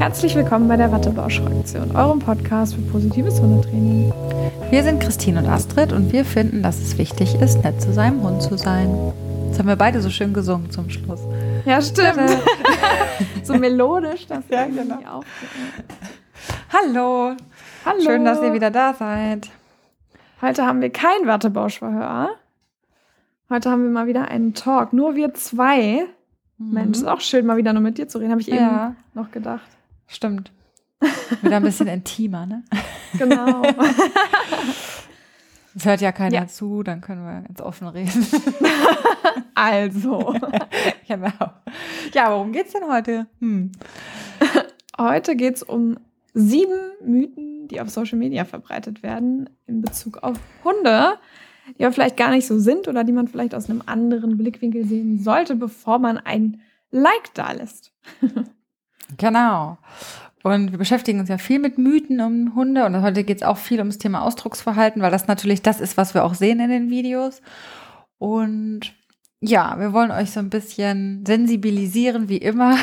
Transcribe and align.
Herzlich 0.00 0.34
willkommen 0.34 0.66
bei 0.66 0.78
der 0.78 0.90
Wattebausch-Fraktion, 0.92 1.94
eurem 1.94 2.20
Podcast 2.20 2.74
für 2.74 2.80
positives 2.80 3.38
Hundetraining. 3.38 4.10
Wir 4.70 4.82
sind 4.82 4.98
Christine 4.98 5.40
und 5.40 5.46
Astrid 5.46 5.92
und 5.92 6.10
wir 6.10 6.24
finden, 6.24 6.62
dass 6.62 6.80
es 6.80 6.96
wichtig 6.96 7.34
ist, 7.34 7.62
nett 7.62 7.82
zu 7.82 7.92
seinem 7.92 8.22
Hund 8.22 8.42
zu 8.42 8.56
sein. 8.56 8.88
Das 9.50 9.58
haben 9.58 9.68
wir 9.68 9.76
beide 9.76 10.00
so 10.00 10.08
schön 10.08 10.32
gesungen 10.32 10.70
zum 10.70 10.88
Schluss. 10.88 11.20
Ja, 11.66 11.82
stimmt. 11.82 12.18
so 13.42 13.58
melodisch, 13.58 14.26
dass 14.26 14.42
ja, 14.48 14.64
genau. 14.64 15.00
auch. 15.06 15.24
Hallo. 16.72 17.36
Hallo. 17.84 18.00
Schön, 18.02 18.24
dass 18.24 18.40
ihr 18.40 18.54
wieder 18.54 18.70
da 18.70 18.94
seid. 18.94 19.50
Heute 20.40 20.64
haben 20.64 20.80
wir 20.80 20.88
kein 20.88 21.26
Wattebausch-Verhör. 21.26 22.30
Heute 23.50 23.70
haben 23.70 23.82
wir 23.82 23.90
mal 23.90 24.06
wieder 24.06 24.28
einen 24.28 24.54
Talk. 24.54 24.94
Nur 24.94 25.14
wir 25.14 25.34
zwei. 25.34 26.06
Mhm. 26.56 26.72
Mensch, 26.72 26.96
ist 26.96 27.06
auch 27.06 27.20
schön, 27.20 27.44
mal 27.44 27.58
wieder 27.58 27.74
nur 27.74 27.82
mit 27.82 27.98
dir 27.98 28.08
zu 28.08 28.16
reden, 28.16 28.30
habe 28.30 28.40
ich 28.40 28.46
ja. 28.46 28.54
eben 28.54 28.96
noch 29.12 29.30
gedacht. 29.30 29.68
Stimmt. 30.10 30.52
Wieder 31.42 31.56
ein 31.56 31.62
bisschen 31.62 31.86
intimer, 31.86 32.44
ne? 32.44 32.64
Genau. 33.16 33.62
Es 35.72 35.84
hört 35.84 36.00
ja 36.00 36.10
keiner 36.10 36.34
ja. 36.34 36.46
zu, 36.48 36.82
dann 36.82 37.00
können 37.00 37.24
wir 37.24 37.42
ganz 37.42 37.60
offen 37.60 37.86
reden. 37.86 38.26
also. 39.54 40.34
genau. 41.06 41.52
Ja, 42.12 42.32
worum 42.32 42.50
geht's 42.50 42.72
denn 42.72 42.88
heute? 42.88 43.28
Hm. 43.38 43.70
Heute 44.98 45.36
geht's 45.36 45.62
um 45.62 45.96
sieben 46.34 46.74
Mythen, 47.04 47.68
die 47.68 47.80
auf 47.80 47.88
Social 47.88 48.18
Media 48.18 48.44
verbreitet 48.44 49.04
werden 49.04 49.48
in 49.68 49.80
Bezug 49.80 50.18
auf 50.24 50.38
Hunde, 50.64 51.14
die 51.78 51.84
aber 51.84 51.94
vielleicht 51.94 52.16
gar 52.16 52.30
nicht 52.30 52.48
so 52.48 52.58
sind 52.58 52.88
oder 52.88 53.04
die 53.04 53.12
man 53.12 53.28
vielleicht 53.28 53.54
aus 53.54 53.70
einem 53.70 53.84
anderen 53.86 54.36
Blickwinkel 54.36 54.84
sehen 54.84 55.22
sollte, 55.22 55.54
bevor 55.54 56.00
man 56.00 56.18
ein 56.18 56.62
Like 56.90 57.32
da 57.34 57.52
lässt. 57.52 57.92
Genau. 59.16 59.78
Und 60.42 60.70
wir 60.70 60.78
beschäftigen 60.78 61.20
uns 61.20 61.28
ja 61.28 61.38
viel 61.38 61.58
mit 61.58 61.76
Mythen 61.76 62.20
um 62.20 62.54
Hunde 62.54 62.86
und 62.86 63.02
heute 63.02 63.24
geht 63.24 63.38
es 63.38 63.42
auch 63.42 63.58
viel 63.58 63.78
ums 63.78 63.98
Thema 63.98 64.22
Ausdrucksverhalten, 64.22 65.02
weil 65.02 65.10
das 65.10 65.26
natürlich 65.26 65.60
das 65.60 65.80
ist, 65.80 65.96
was 65.96 66.14
wir 66.14 66.24
auch 66.24 66.34
sehen 66.34 66.60
in 66.60 66.70
den 66.70 66.88
Videos. 66.88 67.42
Und 68.18 68.94
ja, 69.40 69.78
wir 69.78 69.92
wollen 69.92 70.10
euch 70.10 70.30
so 70.30 70.40
ein 70.40 70.50
bisschen 70.50 71.24
sensibilisieren, 71.26 72.28
wie 72.28 72.38
immer, 72.38 72.76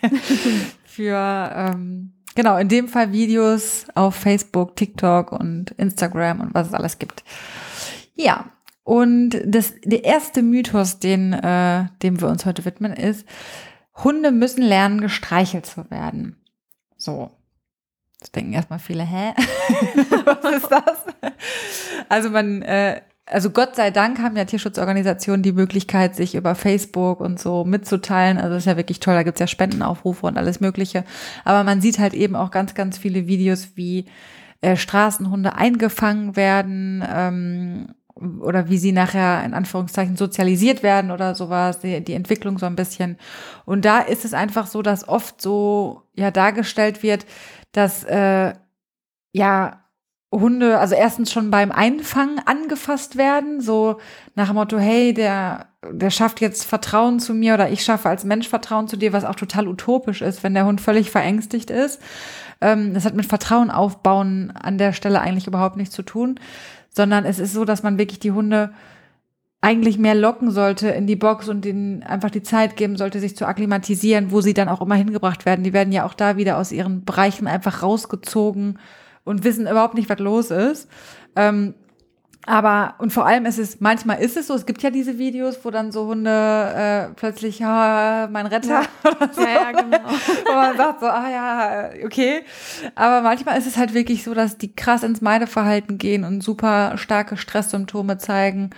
für 0.84 1.52
ähm, 1.54 2.12
genau 2.34 2.56
in 2.56 2.68
dem 2.68 2.88
Fall 2.88 3.12
Videos 3.12 3.86
auf 3.94 4.16
Facebook, 4.16 4.74
TikTok 4.76 5.32
und 5.32 5.72
Instagram 5.72 6.40
und 6.40 6.54
was 6.54 6.68
es 6.68 6.74
alles 6.74 6.98
gibt. 6.98 7.22
Ja, 8.14 8.46
und 8.84 9.40
das, 9.44 9.74
der 9.84 10.04
erste 10.04 10.42
Mythos, 10.42 10.98
den, 10.98 11.32
äh, 11.32 11.86
dem 12.02 12.20
wir 12.20 12.28
uns 12.28 12.46
heute 12.46 12.64
widmen, 12.64 12.92
ist, 12.92 13.26
Hunde 14.04 14.30
müssen 14.30 14.62
lernen, 14.62 15.00
gestreichelt 15.00 15.66
zu 15.66 15.90
werden. 15.90 16.36
So. 16.96 17.30
Das 18.20 18.32
denken 18.32 18.52
erstmal 18.52 18.80
viele, 18.80 19.04
hä? 19.04 19.32
Was 20.24 20.54
ist 20.56 20.68
das? 20.68 21.32
Also 22.08 22.30
man, 22.30 22.62
äh, 22.62 23.00
also 23.26 23.50
Gott 23.50 23.76
sei 23.76 23.90
Dank 23.90 24.18
haben 24.18 24.36
ja 24.36 24.44
Tierschutzorganisationen 24.44 25.42
die 25.42 25.52
Möglichkeit, 25.52 26.16
sich 26.16 26.34
über 26.34 26.54
Facebook 26.54 27.20
und 27.20 27.38
so 27.38 27.64
mitzuteilen. 27.64 28.38
Also 28.38 28.54
das 28.54 28.62
ist 28.64 28.66
ja 28.66 28.76
wirklich 28.76 29.00
toll, 29.00 29.14
da 29.14 29.22
gibt's 29.22 29.40
ja 29.40 29.46
Spendenaufrufe 29.46 30.26
und 30.26 30.36
alles 30.36 30.60
Mögliche. 30.60 31.04
Aber 31.44 31.62
man 31.62 31.80
sieht 31.80 31.98
halt 31.98 32.14
eben 32.14 32.34
auch 32.34 32.50
ganz, 32.50 32.74
ganz 32.74 32.98
viele 32.98 33.28
Videos, 33.28 33.76
wie 33.76 34.06
äh, 34.60 34.76
Straßenhunde 34.76 35.54
eingefangen 35.54 36.34
werden, 36.34 37.04
ähm, 37.08 37.94
oder 38.40 38.68
wie 38.68 38.78
sie 38.78 38.92
nachher 38.92 39.44
in 39.44 39.54
Anführungszeichen 39.54 40.16
sozialisiert 40.16 40.82
werden 40.82 41.10
oder 41.10 41.34
sowas, 41.34 41.80
die, 41.80 42.02
die 42.02 42.14
Entwicklung 42.14 42.58
so 42.58 42.66
ein 42.66 42.76
bisschen. 42.76 43.16
Und 43.64 43.84
da 43.84 44.00
ist 44.00 44.24
es 44.24 44.34
einfach 44.34 44.66
so, 44.66 44.82
dass 44.82 45.08
oft 45.08 45.40
so 45.40 46.02
ja 46.14 46.30
dargestellt 46.30 47.02
wird, 47.02 47.26
dass 47.72 48.04
äh, 48.04 48.52
ja 49.32 49.84
Hunde, 50.30 50.78
also 50.78 50.94
erstens 50.94 51.32
schon 51.32 51.50
beim 51.50 51.72
Einfangen 51.72 52.38
angefasst 52.44 53.16
werden, 53.16 53.62
so 53.62 53.98
nach 54.34 54.48
dem 54.48 54.56
Motto, 54.56 54.78
hey, 54.78 55.14
der, 55.14 55.68
der 55.90 56.10
schafft 56.10 56.42
jetzt 56.42 56.64
Vertrauen 56.64 57.18
zu 57.18 57.32
mir 57.32 57.54
oder 57.54 57.70
ich 57.70 57.82
schaffe 57.82 58.10
als 58.10 58.24
Mensch 58.24 58.46
Vertrauen 58.46 58.88
zu 58.88 58.98
dir, 58.98 59.14
was 59.14 59.24
auch 59.24 59.36
total 59.36 59.66
utopisch 59.66 60.20
ist, 60.20 60.42
wenn 60.42 60.52
der 60.52 60.66
Hund 60.66 60.82
völlig 60.82 61.10
verängstigt 61.10 61.70
ist. 61.70 61.98
Ähm, 62.60 62.92
das 62.92 63.06
hat 63.06 63.14
mit 63.14 63.24
Vertrauen 63.24 63.70
aufbauen 63.70 64.50
an 64.50 64.76
der 64.76 64.92
Stelle 64.92 65.20
eigentlich 65.20 65.46
überhaupt 65.46 65.76
nichts 65.76 65.94
zu 65.94 66.02
tun, 66.02 66.38
sondern 66.90 67.24
es 67.24 67.38
ist 67.38 67.52
so, 67.52 67.64
dass 67.64 67.82
man 67.82 67.98
wirklich 67.98 68.18
die 68.18 68.32
Hunde 68.32 68.72
eigentlich 69.60 69.98
mehr 69.98 70.14
locken 70.14 70.50
sollte 70.50 70.88
in 70.88 71.06
die 71.06 71.16
Box 71.16 71.48
und 71.48 71.66
ihnen 71.66 72.02
einfach 72.04 72.30
die 72.30 72.42
Zeit 72.42 72.76
geben 72.76 72.96
sollte, 72.96 73.18
sich 73.18 73.36
zu 73.36 73.46
akklimatisieren, 73.46 74.30
wo 74.30 74.40
sie 74.40 74.54
dann 74.54 74.68
auch 74.68 74.80
immer 74.80 74.94
hingebracht 74.94 75.46
werden. 75.46 75.64
Die 75.64 75.72
werden 75.72 75.92
ja 75.92 76.04
auch 76.04 76.14
da 76.14 76.36
wieder 76.36 76.58
aus 76.58 76.70
ihren 76.70 77.04
Bereichen 77.04 77.48
einfach 77.48 77.82
rausgezogen 77.82 78.78
und 79.24 79.44
wissen 79.44 79.66
überhaupt 79.66 79.94
nicht, 79.94 80.08
was 80.08 80.20
los 80.20 80.50
ist. 80.50 80.88
Ähm, 81.34 81.74
aber, 82.48 82.94
und 82.96 83.12
vor 83.12 83.26
allem 83.26 83.44
ist 83.44 83.58
es, 83.58 83.78
manchmal 83.80 84.20
ist 84.20 84.38
es 84.38 84.46
so, 84.46 84.54
es 84.54 84.64
gibt 84.64 84.82
ja 84.82 84.88
diese 84.88 85.18
Videos, 85.18 85.58
wo 85.62 85.70
dann 85.70 85.92
so 85.92 86.06
Hunde 86.06 86.30
äh, 86.30 87.14
plötzlich, 87.14 87.58
ja, 87.58 88.26
mein 88.32 88.46
Retter 88.46 88.80
ja. 88.80 88.82
oder 89.10 89.30
so. 89.30 89.42
Ja, 89.42 89.48
ja, 89.48 89.72
genau. 89.72 89.98
Und 89.98 90.54
man 90.54 90.76
sagt 90.78 91.00
so, 91.00 91.06
ah 91.06 91.30
ja, 91.30 91.90
okay. 92.06 92.40
Aber 92.94 93.20
manchmal 93.20 93.58
ist 93.58 93.66
es 93.66 93.76
halt 93.76 93.92
wirklich 93.92 94.24
so, 94.24 94.32
dass 94.32 94.56
die 94.56 94.74
krass 94.74 95.02
ins 95.02 95.20
Meideverhalten 95.20 95.98
gehen 95.98 96.24
und 96.24 96.42
super 96.42 96.96
starke 96.96 97.36
Stresssymptome 97.36 98.16
zeigen. 98.16 98.70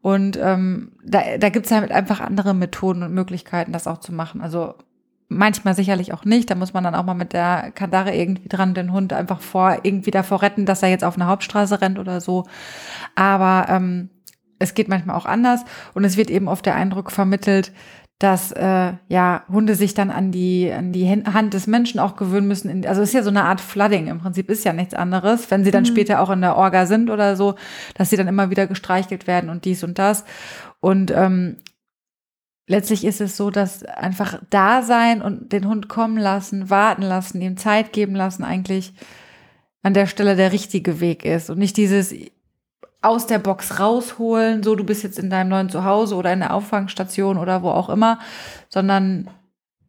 Und 0.00 0.38
ähm, 0.40 0.92
da, 1.04 1.20
da 1.38 1.50
gibt 1.50 1.66
es 1.66 1.72
halt 1.72 1.92
einfach 1.92 2.20
andere 2.20 2.54
Methoden 2.54 3.02
und 3.02 3.12
Möglichkeiten, 3.12 3.72
das 3.72 3.86
auch 3.86 3.98
zu 3.98 4.14
machen. 4.14 4.40
Also 4.40 4.74
Manchmal 5.30 5.74
sicherlich 5.74 6.14
auch 6.14 6.24
nicht. 6.24 6.48
Da 6.48 6.54
muss 6.54 6.72
man 6.72 6.84
dann 6.84 6.94
auch 6.94 7.04
mal 7.04 7.12
mit 7.12 7.34
der 7.34 7.70
Kandare 7.74 8.16
irgendwie 8.16 8.48
dran 8.48 8.72
den 8.72 8.94
Hund 8.94 9.12
einfach 9.12 9.42
vor, 9.42 9.80
irgendwie 9.82 10.10
davor 10.10 10.40
retten, 10.40 10.64
dass 10.64 10.82
er 10.82 10.88
jetzt 10.88 11.04
auf 11.04 11.16
eine 11.16 11.26
Hauptstraße 11.26 11.82
rennt 11.82 11.98
oder 11.98 12.22
so. 12.22 12.44
Aber 13.18 13.66
ähm, 13.68 14.10
es 14.60 14.74
geht 14.74 14.86
manchmal 14.86 15.16
auch 15.16 15.26
anders 15.26 15.64
und 15.92 16.04
es 16.04 16.16
wird 16.16 16.30
eben 16.30 16.46
oft 16.46 16.64
der 16.64 16.76
Eindruck 16.76 17.10
vermittelt, 17.10 17.72
dass 18.20 18.52
äh, 18.52 18.92
ja 19.08 19.42
Hunde 19.48 19.74
sich 19.74 19.92
dann 19.92 20.12
an 20.12 20.30
die 20.30 20.72
an 20.72 20.92
die 20.92 21.08
Hand 21.08 21.52
des 21.52 21.66
Menschen 21.66 21.98
auch 21.98 22.14
gewöhnen 22.14 22.46
müssen. 22.46 22.86
Also 22.86 23.02
es 23.02 23.08
ist 23.08 23.14
ja 23.14 23.24
so 23.24 23.30
eine 23.30 23.42
Art 23.42 23.60
Flooding. 23.60 24.06
Im 24.06 24.20
Prinzip 24.20 24.48
ist 24.50 24.64
ja 24.64 24.72
nichts 24.72 24.94
anderes, 24.94 25.50
wenn 25.50 25.64
sie 25.64 25.72
dann 25.72 25.82
mhm. 25.82 25.88
später 25.88 26.20
auch 26.20 26.30
in 26.30 26.40
der 26.40 26.56
Orga 26.56 26.86
sind 26.86 27.10
oder 27.10 27.34
so, 27.34 27.56
dass 27.94 28.10
sie 28.10 28.16
dann 28.16 28.28
immer 28.28 28.50
wieder 28.50 28.68
gestreichelt 28.68 29.26
werden 29.26 29.50
und 29.50 29.64
dies 29.64 29.82
und 29.82 29.98
das. 29.98 30.24
Und 30.78 31.10
ähm, 31.10 31.56
letztlich 32.68 33.04
ist 33.04 33.20
es 33.20 33.36
so, 33.36 33.50
dass 33.50 33.84
einfach 33.84 34.40
da 34.48 34.82
sein 34.82 35.22
und 35.22 35.52
den 35.52 35.66
Hund 35.66 35.88
kommen 35.88 36.18
lassen, 36.18 36.70
warten 36.70 37.02
lassen, 37.02 37.40
ihm 37.40 37.56
Zeit 37.56 37.92
geben 37.92 38.14
lassen, 38.14 38.44
eigentlich 38.44 38.94
an 39.82 39.94
der 39.94 40.06
Stelle 40.06 40.36
der 40.36 40.52
richtige 40.52 41.00
Weg 41.00 41.24
ist 41.24 41.50
und 41.50 41.58
nicht 41.58 41.76
dieses 41.76 42.14
aus 43.00 43.26
der 43.26 43.38
Box 43.38 43.78
rausholen, 43.78 44.62
so 44.62 44.74
du 44.74 44.84
bist 44.84 45.02
jetzt 45.02 45.18
in 45.18 45.30
deinem 45.30 45.48
neuen 45.48 45.70
Zuhause 45.70 46.16
oder 46.16 46.32
in 46.32 46.40
der 46.40 46.54
Auffangstation 46.54 47.38
oder 47.38 47.62
wo 47.62 47.70
auch 47.70 47.88
immer, 47.88 48.18
sondern 48.68 49.30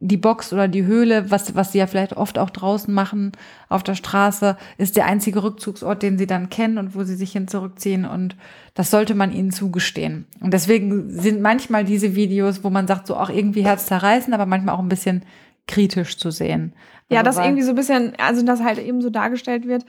die 0.02 0.18
Box 0.18 0.54
oder 0.54 0.70
die 0.70 0.86
Höhle, 0.86 1.30
was, 1.30 1.56
was 1.56 1.74
sie 1.74 1.80
ja 1.80 1.88
vielleicht 1.88 2.16
oft 2.16 2.38
auch 2.38 2.50
draußen 2.50 2.94
machen 2.94 3.34
auf 3.68 3.84
der 3.84 3.96
Straße, 3.96 4.56
ist 4.78 4.96
der 4.96 5.06
einzige 5.06 5.44
Rückzugsort, 5.44 6.02
den 6.02 6.18
sie 6.18 6.28
dann 6.28 6.50
kennen 6.50 6.78
und 6.78 6.96
wo 6.96 7.04
sie 7.04 7.16
sich 7.16 7.34
hin 7.34 7.50
zurückziehen. 7.50 8.06
Und 8.06 8.38
das 8.76 8.92
sollte 8.92 9.14
man 9.14 9.34
ihnen 9.34 9.52
zugestehen. 9.52 10.26
Und 10.40 10.54
deswegen 10.54 11.10
sind 11.10 11.42
manchmal 11.42 11.84
diese 11.84 12.16
Videos, 12.16 12.64
wo 12.64 12.70
man 12.70 12.88
sagt, 12.88 13.08
so 13.08 13.18
auch 13.18 13.30
irgendwie 13.30 13.66
Herz 13.66 13.88
zerreißen, 13.88 14.34
aber 14.34 14.46
manchmal 14.46 14.76
auch 14.76 14.80
ein 14.80 14.88
bisschen 14.88 15.26
kritisch 15.68 16.18
zu 16.18 16.32
sehen. 16.32 16.74
Also 17.10 17.16
ja, 17.16 17.24
das 17.24 17.38
irgendwie 17.38 17.64
so 17.64 17.72
ein 17.72 17.76
bisschen, 17.76 18.14
also 18.20 18.42
das 18.44 18.64
halt 18.64 18.80
eben 18.80 19.02
so 19.02 19.10
dargestellt 19.10 19.68
wird, 19.68 19.86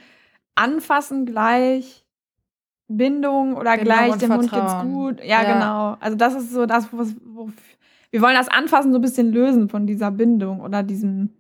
anfassen 0.56 1.24
gleich 1.24 1.99
Bindung 2.96 3.54
oder 3.56 3.76
Bindung 3.76 3.84
gleich 3.84 4.16
dem. 4.16 4.32
Hund 4.32 4.50
geht's 4.50 4.82
gut. 4.82 5.20
Ja, 5.20 5.42
ja, 5.42 5.52
genau. 5.54 5.96
Also 6.00 6.16
das 6.16 6.34
ist 6.34 6.52
so 6.52 6.66
das, 6.66 6.92
wo, 6.92 6.98
wo 7.24 7.50
wir 8.10 8.22
wollen 8.22 8.34
das 8.34 8.48
Anfassen 8.48 8.92
so 8.92 8.98
ein 8.98 9.02
bisschen 9.02 9.32
lösen 9.32 9.68
von 9.68 9.86
dieser 9.86 10.10
Bindung 10.10 10.60
oder 10.60 10.82
diesem 10.82 11.30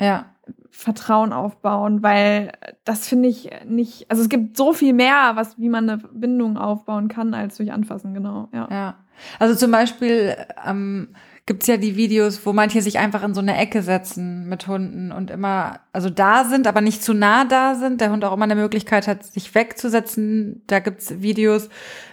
ja. 0.00 0.26
Vertrauen 0.70 1.32
aufbauen, 1.32 2.02
weil 2.02 2.52
das 2.84 3.08
finde 3.08 3.28
ich 3.28 3.50
nicht, 3.66 4.10
also 4.10 4.22
es 4.22 4.28
gibt 4.28 4.56
so 4.56 4.72
viel 4.72 4.94
mehr, 4.94 5.32
was, 5.34 5.58
wie 5.58 5.68
man 5.68 5.88
eine 5.88 5.98
Bindung 5.98 6.56
aufbauen 6.56 7.08
kann, 7.08 7.34
als 7.34 7.56
durch 7.56 7.72
Anfassen, 7.72 8.14
genau. 8.14 8.48
Ja. 8.52 8.68
ja. 8.70 8.94
Also 9.38 9.54
zum 9.54 9.70
Beispiel 9.70 10.36
ähm, 10.66 11.08
gibt 11.48 11.62
es 11.62 11.66
ja 11.66 11.78
die 11.78 11.96
Videos, 11.96 12.44
wo 12.44 12.52
manche 12.52 12.82
sich 12.82 12.98
einfach 12.98 13.22
in 13.22 13.32
so 13.32 13.40
eine 13.40 13.56
Ecke 13.56 13.80
setzen 13.80 14.46
mit 14.50 14.68
Hunden 14.68 15.10
und 15.10 15.30
immer, 15.30 15.80
also 15.94 16.10
da 16.10 16.44
sind, 16.44 16.66
aber 16.66 16.82
nicht 16.82 17.02
zu 17.02 17.14
nah 17.14 17.46
da 17.46 17.74
sind. 17.74 18.02
Der 18.02 18.12
Hund 18.12 18.22
auch 18.26 18.34
immer 18.34 18.44
eine 18.44 18.54
Möglichkeit 18.54 19.08
hat, 19.08 19.24
sich 19.24 19.54
wegzusetzen. 19.54 20.62
Da 20.66 20.80
gibt's 20.80 21.22
Videos, 21.22 21.70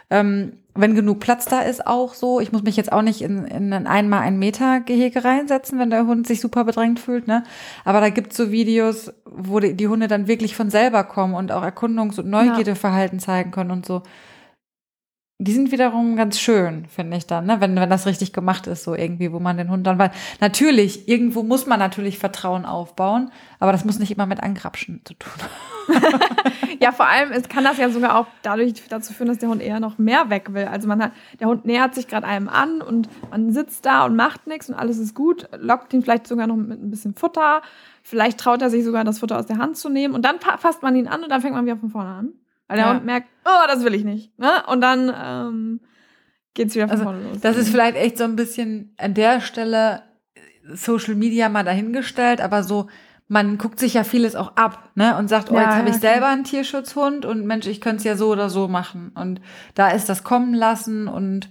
ähm, 0.10 0.54
wenn 0.74 0.96
genug 0.96 1.20
Platz 1.20 1.44
da 1.48 1.60
ist, 1.60 1.86
auch 1.86 2.14
so. 2.14 2.40
Ich 2.40 2.54
muss 2.54 2.64
mich 2.64 2.78
jetzt 2.78 2.94
auch 2.94 3.02
nicht 3.02 3.22
in, 3.22 3.44
in 3.44 3.74
ein 3.74 3.88
einmal 3.88 4.22
ein 4.22 4.40
Meter 4.40 4.80
Gehege 4.80 5.26
reinsetzen, 5.26 5.80
wenn 5.80 5.90
der 5.90 6.08
Hund 6.08 6.26
sich 6.28 6.40
super 6.40 6.64
bedrängt 6.64 7.02
fühlt, 7.02 7.28
ne? 7.28 7.44
Aber 7.84 8.00
da 8.00 8.12
gibt's 8.12 8.38
so 8.38 8.52
Videos, 8.52 9.12
wo 9.26 9.60
die, 9.60 9.74
die 9.74 9.90
Hunde 9.90 10.08
dann 10.08 10.30
wirklich 10.30 10.56
von 10.56 10.70
selber 10.70 11.04
kommen 11.04 11.34
und 11.34 11.52
auch 11.52 11.64
Erkundungs- 11.64 12.20
und 12.22 12.30
Neugierdeverhalten 12.30 13.20
zeigen 13.20 13.52
können 13.52 13.72
und 13.72 13.86
so. 13.86 14.02
Die 15.38 15.52
sind 15.52 15.74
wiederum 15.74 16.16
ganz 16.16 16.40
schön, 16.40 16.86
finde 16.86 17.18
ich 17.18 17.28
dann, 17.28 17.46
ne? 17.46 17.60
wenn, 17.60 17.76
wenn 17.76 17.90
das 17.90 18.06
richtig 18.06 18.32
gemacht 18.32 18.68
ist, 18.68 18.86
so 18.86 18.96
irgendwie, 18.96 19.34
wo 19.34 19.40
man 19.40 19.58
den 19.58 19.70
Hund 19.70 19.86
dann, 19.86 20.00
weil 20.00 20.12
natürlich, 20.40 21.10
irgendwo 21.10 21.44
muss 21.44 21.66
man 21.66 21.78
natürlich 21.78 22.18
Vertrauen 22.20 22.66
aufbauen, 22.66 23.32
aber 23.60 23.74
das 23.74 23.84
muss 23.84 24.00
nicht 24.00 24.12
immer 24.12 24.28
mit 24.28 24.42
Angrapschen 24.42 25.02
zu 25.04 25.14
tun. 25.16 25.34
ja, 26.80 26.94
vor 26.94 27.08
allem 27.08 27.34
es 27.34 27.50
kann 27.50 27.66
das 27.66 27.78
ja 27.78 27.90
sogar 27.90 28.18
auch 28.18 28.28
dadurch 28.44 28.76
dazu 28.88 29.12
führen, 29.12 29.28
dass 29.28 29.40
der 29.40 29.50
Hund 29.50 29.62
eher 29.62 29.82
noch 29.82 29.98
mehr 29.98 30.30
weg 30.30 30.54
will. 30.54 30.66
Also 30.66 30.88
man 30.88 31.04
hat, 31.04 31.12
der 31.42 31.48
Hund 31.48 31.66
nähert 31.66 31.96
sich 31.96 32.08
gerade 32.08 32.26
einem 32.26 32.48
an 32.48 32.82
und 32.82 33.10
man 33.30 33.52
sitzt 33.52 33.86
da 33.86 34.06
und 34.06 34.16
macht 34.16 34.48
nichts 34.48 34.70
und 34.70 34.76
alles 34.76 34.98
ist 35.00 35.16
gut, 35.16 35.50
lockt 35.60 35.94
ihn 35.94 36.02
vielleicht 36.02 36.28
sogar 36.28 36.48
noch 36.48 36.56
mit 36.56 36.82
ein 36.82 36.90
bisschen 36.90 37.14
Futter, 37.14 37.62
vielleicht 38.04 38.40
traut 38.40 38.62
er 38.62 38.70
sich 38.70 38.86
sogar 38.86 39.04
das 39.04 39.20
Futter 39.20 39.38
aus 39.38 39.48
der 39.48 39.58
Hand 39.58 39.76
zu 39.76 39.90
nehmen 39.90 40.14
und 40.14 40.24
dann 40.24 40.40
fasst 40.40 40.82
man 40.82 40.96
ihn 40.96 41.10
an 41.10 41.24
und 41.24 41.30
dann 41.30 41.42
fängt 41.42 41.56
man 41.56 41.66
wieder 41.66 41.76
von 41.76 41.90
vorne 41.90 42.10
an. 42.10 42.34
Weil 42.68 42.78
der 42.78 42.86
ja. 42.88 42.94
Hund 42.94 43.06
merkt, 43.06 43.28
oh, 43.46 43.68
das 43.68 43.84
will 43.84 43.94
ich 43.94 44.04
nicht. 44.04 44.38
Ne? 44.40 44.64
Und 44.68 44.82
dann 44.82 45.14
ähm, 45.16 45.80
geht 46.54 46.70
es 46.70 46.76
wieder 46.76 46.88
von 46.88 46.92
also, 46.92 47.04
vorne 47.04 47.24
los. 47.24 47.40
Das 47.42 47.58
ist 47.58 47.70
vielleicht 47.70 47.98
echt 47.98 48.18
so 48.18 48.24
ein 48.24 48.36
bisschen 48.36 48.94
an 48.98 49.14
der 49.14 49.42
Stelle 49.42 50.04
Social 50.74 51.16
Media 51.16 51.50
mal 51.50 51.64
dahingestellt, 51.64 52.42
aber 52.42 52.64
so, 52.64 52.88
man 53.28 53.58
guckt 53.58 53.80
sich 53.80 53.96
ja 53.96 54.04
vieles 54.04 54.36
auch 54.36 54.56
ab, 54.56 54.90
ne? 54.96 55.18
Und 55.18 55.28
sagt, 55.28 55.52
oh, 55.52 55.56
ja, 55.56 55.62
jetzt 55.62 55.76
habe 55.76 55.90
ich 55.90 55.96
selber 55.96 56.28
einen 56.28 56.44
Tierschutzhund 56.44 57.26
und 57.26 57.46
Mensch, 57.46 57.68
ich 57.68 57.82
könnte 57.82 57.98
es 57.98 58.04
ja 58.04 58.16
so 58.16 58.32
oder 58.32 58.50
so 58.50 58.68
machen. 58.68 59.12
Und 59.16 59.42
da 59.74 59.90
ist 59.90 60.10
das 60.10 60.24
kommen 60.24 60.54
lassen 60.54 61.08
und 61.08 61.50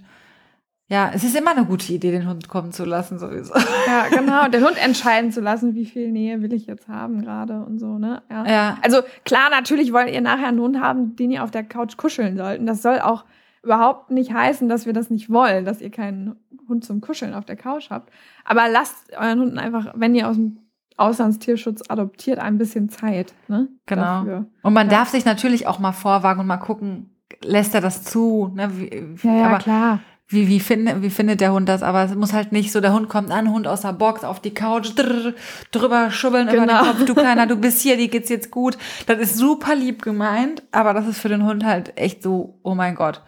ja, 0.87 1.09
es 1.11 1.23
ist 1.23 1.35
immer 1.35 1.51
eine 1.51 1.65
gute 1.65 1.91
Idee, 1.91 2.11
den 2.11 2.29
Hund 2.29 2.47
kommen 2.47 2.71
zu 2.71 2.85
lassen, 2.85 3.17
sowieso. 3.17 3.55
Ja, 3.87 4.07
genau. 4.11 4.47
Den 4.49 4.63
Hund 4.63 4.77
entscheiden 4.77 5.31
zu 5.31 5.41
lassen, 5.41 5.73
wie 5.73 5.85
viel 5.85 6.11
Nähe 6.11 6.43
will 6.43 6.53
ich 6.53 6.67
jetzt 6.67 6.87
haben 6.87 7.21
gerade 7.21 7.63
und 7.65 7.79
so, 7.79 7.97
ne? 7.97 8.21
Ja. 8.29 8.45
ja. 8.45 8.77
Also 8.83 8.99
klar, 9.23 9.49
natürlich 9.49 9.93
wollt 9.93 10.11
ihr 10.11 10.21
nachher 10.21 10.49
einen 10.49 10.59
Hund 10.59 10.79
haben, 10.79 11.15
den 11.15 11.31
ihr 11.31 11.43
auf 11.43 11.49
der 11.49 11.63
Couch 11.63 11.97
kuscheln 11.97 12.37
sollten. 12.37 12.67
Das 12.67 12.83
soll 12.83 12.99
auch 12.99 13.25
überhaupt 13.63 14.11
nicht 14.11 14.31
heißen, 14.31 14.69
dass 14.69 14.85
wir 14.85 14.93
das 14.93 15.09
nicht 15.09 15.31
wollen, 15.31 15.65
dass 15.65 15.81
ihr 15.81 15.89
keinen 15.89 16.35
Hund 16.69 16.85
zum 16.85 17.01
Kuscheln 17.01 17.33
auf 17.33 17.45
der 17.45 17.55
Couch 17.55 17.89
habt. 17.89 18.11
Aber 18.43 18.69
lasst 18.69 19.11
euren 19.17 19.39
Hunden 19.39 19.57
einfach, 19.57 19.93
wenn 19.95 20.13
ihr 20.13 20.29
aus 20.29 20.35
dem 20.35 20.59
Auslandstierschutz 20.97 21.89
adoptiert, 21.89 22.37
ein 22.37 22.59
bisschen 22.59 22.89
Zeit. 22.89 23.33
Ne? 23.47 23.69
Genau. 23.87 24.01
Dafür. 24.01 24.45
Und 24.61 24.73
man 24.73 24.87
ja. 24.87 24.99
darf 24.99 25.09
sich 25.09 25.25
natürlich 25.25 25.65
auch 25.65 25.79
mal 25.79 25.93
vorwagen 25.93 26.41
und 26.41 26.47
mal 26.47 26.57
gucken, 26.57 27.09
lässt 27.43 27.73
er 27.73 27.81
das 27.81 28.03
zu? 28.03 28.51
Ne? 28.53 28.69
Wie, 28.77 29.27
ja, 29.27 29.35
ja, 29.35 29.47
aber 29.47 29.57
klar 29.57 29.99
wie, 30.27 30.47
wie, 30.47 30.59
find, 30.59 31.03
wie 31.03 31.11
findet 31.11 31.39
der 31.39 31.53
Hund 31.53 31.69
das? 31.69 31.83
Aber 31.83 32.03
es 32.03 32.15
muss 32.15 32.33
halt 32.33 32.51
nicht 32.51 32.71
so, 32.71 32.81
der 32.81 32.93
Hund 32.93 33.09
kommt 33.09 33.31
an, 33.31 33.51
Hund 33.51 33.67
aus 33.67 33.81
der 33.81 33.93
Box, 33.93 34.23
auf 34.23 34.39
die 34.39 34.53
Couch, 34.53 34.91
drr, 34.95 35.33
drüber 35.71 36.09
schubbeln 36.09 36.47
genau. 36.47 36.63
über 36.63 36.73
den 36.73 36.77
genau. 36.77 36.91
Kopf, 36.91 37.05
du 37.05 37.13
Kleiner, 37.13 37.45
du 37.45 37.55
bist 37.55 37.81
hier, 37.81 37.95
dir 37.95 38.07
geht's 38.07 38.29
jetzt 38.29 38.49
gut. 38.49 38.77
Das 39.05 39.19
ist 39.19 39.37
super 39.37 39.75
lieb 39.75 40.01
gemeint, 40.01 40.63
aber 40.71 40.93
das 40.93 41.07
ist 41.07 41.19
für 41.19 41.29
den 41.29 41.45
Hund 41.45 41.63
halt 41.63 41.95
echt 41.95 42.23
so, 42.23 42.57
oh 42.63 42.73
mein 42.73 42.95
Gott. 42.95 43.21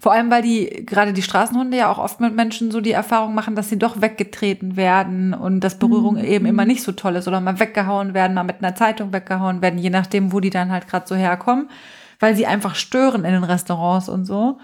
Vor 0.00 0.10
allem, 0.10 0.32
weil 0.32 0.42
die, 0.42 0.84
gerade 0.84 1.12
die 1.12 1.22
Straßenhunde 1.22 1.76
ja 1.76 1.88
auch 1.88 1.98
oft 1.98 2.18
mit 2.18 2.34
Menschen 2.34 2.72
so 2.72 2.80
die 2.80 2.90
Erfahrung 2.90 3.34
machen, 3.34 3.54
dass 3.54 3.68
sie 3.68 3.78
doch 3.78 4.00
weggetreten 4.00 4.74
werden 4.74 5.32
und 5.32 5.60
dass 5.60 5.78
Berührung 5.78 6.16
mhm. 6.16 6.24
eben 6.24 6.46
immer 6.46 6.64
nicht 6.64 6.82
so 6.82 6.90
toll 6.90 7.14
ist 7.14 7.28
oder 7.28 7.40
mal 7.40 7.60
weggehauen 7.60 8.14
werden, 8.14 8.34
mal 8.34 8.42
mit 8.42 8.64
einer 8.64 8.74
Zeitung 8.74 9.12
weggehauen 9.12 9.62
werden, 9.62 9.78
je 9.78 9.90
nachdem, 9.90 10.32
wo 10.32 10.40
die 10.40 10.50
dann 10.50 10.72
halt 10.72 10.88
gerade 10.88 11.06
so 11.06 11.14
herkommen, 11.14 11.70
weil 12.18 12.34
sie 12.34 12.46
einfach 12.46 12.74
stören 12.74 13.24
in 13.24 13.32
den 13.32 13.44
Restaurants 13.44 14.08
und 14.08 14.24
so. 14.24 14.58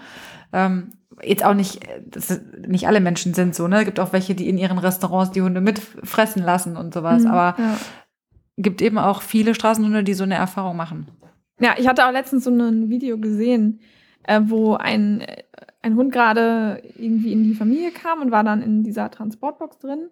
Ähm, 0.51 0.91
jetzt 1.23 1.43
auch 1.43 1.53
nicht, 1.53 1.79
das 2.05 2.41
nicht 2.67 2.87
alle 2.87 2.99
Menschen 2.99 3.33
sind 3.33 3.55
so, 3.55 3.67
ne? 3.67 3.79
Es 3.79 3.85
gibt 3.85 3.99
auch 3.99 4.13
welche, 4.13 4.35
die 4.35 4.49
in 4.49 4.57
ihren 4.57 4.77
Restaurants 4.77 5.31
die 5.31 5.41
Hunde 5.41 5.61
mitfressen 5.61 6.43
lassen 6.43 6.77
und 6.77 6.93
sowas. 6.93 7.23
Mhm, 7.23 7.29
aber 7.29 7.61
ja. 7.61 7.77
gibt 8.57 8.81
eben 8.81 8.97
auch 8.97 9.21
viele 9.21 9.55
Straßenhunde, 9.55 10.03
die 10.03 10.13
so 10.13 10.23
eine 10.23 10.35
Erfahrung 10.35 10.77
machen. 10.77 11.07
Ja, 11.59 11.75
ich 11.77 11.87
hatte 11.87 12.05
auch 12.05 12.11
letztens 12.11 12.43
so 12.45 12.51
ein 12.51 12.89
Video 12.89 13.17
gesehen, 13.17 13.81
äh, 14.23 14.41
wo 14.43 14.75
ein, 14.75 15.25
ein 15.81 15.95
Hund 15.95 16.11
gerade 16.11 16.81
irgendwie 16.97 17.33
in 17.33 17.43
die 17.43 17.55
Familie 17.55 17.91
kam 17.91 18.21
und 18.21 18.31
war 18.31 18.43
dann 18.43 18.61
in 18.61 18.83
dieser 18.83 19.11
Transportbox 19.11 19.79
drin. 19.79 20.09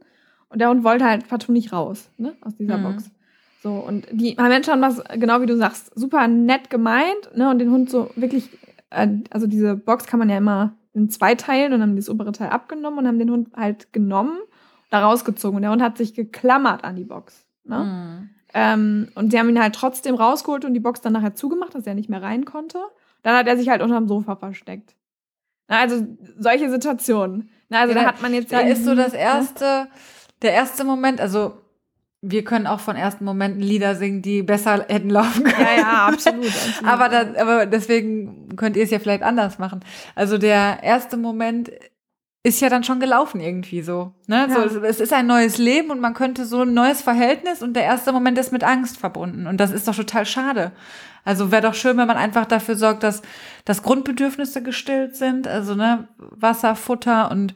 Und 0.50 0.60
der 0.60 0.70
Hund 0.70 0.84
wollte 0.84 1.06
halt 1.06 1.28
partout 1.28 1.52
nicht 1.52 1.74
raus, 1.74 2.10
ne, 2.18 2.34
aus 2.42 2.56
dieser 2.56 2.78
mhm. 2.78 2.84
Box. 2.84 3.12
So, 3.64 3.72
und 3.72 4.08
die 4.12 4.36
Menschen 4.36 4.72
haben 4.72 4.82
das, 4.82 5.04
genau 5.20 5.42
wie 5.42 5.46
du 5.46 5.58
sagst, 5.58 5.92
super 5.96 6.28
nett 6.28 6.70
gemeint, 6.70 7.36
ne, 7.36 7.50
und 7.50 7.60
den 7.60 7.72
Hund 7.72 7.90
so 7.90 8.10
wirklich, 8.16 8.50
äh, 8.90 9.08
also 9.30 9.48
diese 9.48 9.76
Box 9.76 10.06
kann 10.06 10.20
man 10.20 10.30
ja 10.30 10.38
immer 10.38 10.74
in 10.98 11.10
zwei 11.10 11.36
Teilen 11.36 11.74
und 11.74 11.82
haben 11.82 11.96
das 11.96 12.10
obere 12.10 12.32
Teil 12.32 12.50
abgenommen 12.50 13.00
und 13.00 13.08
haben 13.08 13.20
den 13.20 13.32
Hund 13.32 13.50
halt 13.56 13.94
genommen, 13.94 14.38
da 14.90 15.00
rausgezogen. 15.00 15.58
Und 15.58 15.62
der 15.62 15.72
Hund 15.72 15.82
hat 15.82 15.98
sich 15.98 16.14
geklammert 16.14 16.84
an 16.84 16.96
die 16.96 17.06
Box. 17.06 17.46
Ne? 17.64 17.84
Mhm. 17.84 18.30
Ähm, 18.54 19.08
und 19.16 19.32
sie 19.32 19.40
haben 19.40 19.50
ihn 19.50 19.62
halt 19.62 19.76
trotzdem 19.76 20.16
rausgeholt 20.16 20.66
und 20.66 20.74
die 20.74 20.80
Box 20.80 21.02
dann 21.02 21.14
nachher 21.14 21.36
zugemacht, 21.36 21.76
dass 21.76 21.86
er 21.86 21.94
nicht 21.94 22.10
mehr 22.10 22.22
rein 22.22 22.46
konnte. 22.46 22.80
Dann 23.24 23.36
hat 23.36 23.48
er 23.48 23.58
sich 23.58 23.70
halt 23.70 23.82
unterm 23.82 24.08
Sofa 24.08 24.36
versteckt. 24.36 24.96
Na, 25.68 25.80
also 25.80 26.06
solche 26.38 26.70
Situationen. 26.70 27.50
Na, 27.70 27.82
also 27.82 27.94
ja, 27.94 28.02
da 28.02 28.08
hat 28.08 28.22
man 28.22 28.34
jetzt. 28.34 28.52
Da 28.52 28.62
ist 28.62 28.86
so 28.86 28.96
das 28.96 29.14
erste, 29.14 29.88
der 30.42 30.54
erste 30.54 30.84
Moment, 30.86 31.20
also 31.20 31.58
wir 32.22 32.44
können 32.44 32.68
auch 32.68 32.80
von 32.80 32.96
ersten 32.96 33.26
Momenten 33.26 33.62
Lieder 33.62 33.96
singen, 33.96 34.22
die 34.22 34.42
besser 34.42 34.86
hätten 34.90 35.10
laufen 35.10 35.44
können. 35.44 35.68
Ja, 35.78 35.82
ja, 35.82 36.08
absolut. 36.08 36.48
absolut. 36.48 36.92
aber, 36.92 37.10
das, 37.10 37.36
aber 37.36 37.66
deswegen 37.66 38.56
könnt 38.56 38.76
ihr 38.76 38.84
es 38.84 38.92
ja 38.92 39.00
vielleicht 39.00 39.24
anders 39.24 39.60
machen. 39.60 39.82
Also 40.16 40.38
der 40.38 40.80
erste 40.82 41.18
Moment 41.18 41.72
ist 42.44 42.62
ja 42.62 42.70
dann 42.70 42.84
schon 42.84 43.00
gelaufen 43.00 43.42
irgendwie 43.42 43.82
so. 43.82 44.14
Ne? 44.28 44.48
Ja. 44.50 44.70
so. 44.70 44.80
Es 44.82 45.00
ist 45.00 45.14
ein 45.14 45.28
neues 45.28 45.58
Leben 45.58 45.92
und 45.92 46.00
man 46.00 46.14
könnte 46.14 46.46
so 46.46 46.62
ein 46.62 46.74
neues 46.74 47.02
Verhältnis 47.02 47.62
und 47.62 47.74
der 47.74 47.84
erste 47.84 48.12
Moment 48.12 48.38
ist 48.38 48.52
mit 48.52 48.64
Angst 48.64 48.98
verbunden. 48.98 49.48
Und 49.48 49.58
das 49.58 49.72
ist 49.72 49.88
doch 49.88 49.96
total 49.96 50.26
schade. 50.26 50.72
Also 51.26 51.52
wäre 51.52 51.62
doch 51.62 51.74
schön, 51.74 51.98
wenn 51.98 52.08
man 52.08 52.16
einfach 52.16 52.46
dafür 52.46 52.76
sorgt, 52.76 53.04
dass, 53.04 53.22
dass 53.66 53.84
Grundbedürfnisse 53.84 54.64
gestillt 54.64 55.18
sind. 55.18 55.46
Also 55.46 55.76
ne, 55.76 56.08
Wasser, 56.18 56.76
Futter 56.76 57.30
und 57.32 57.54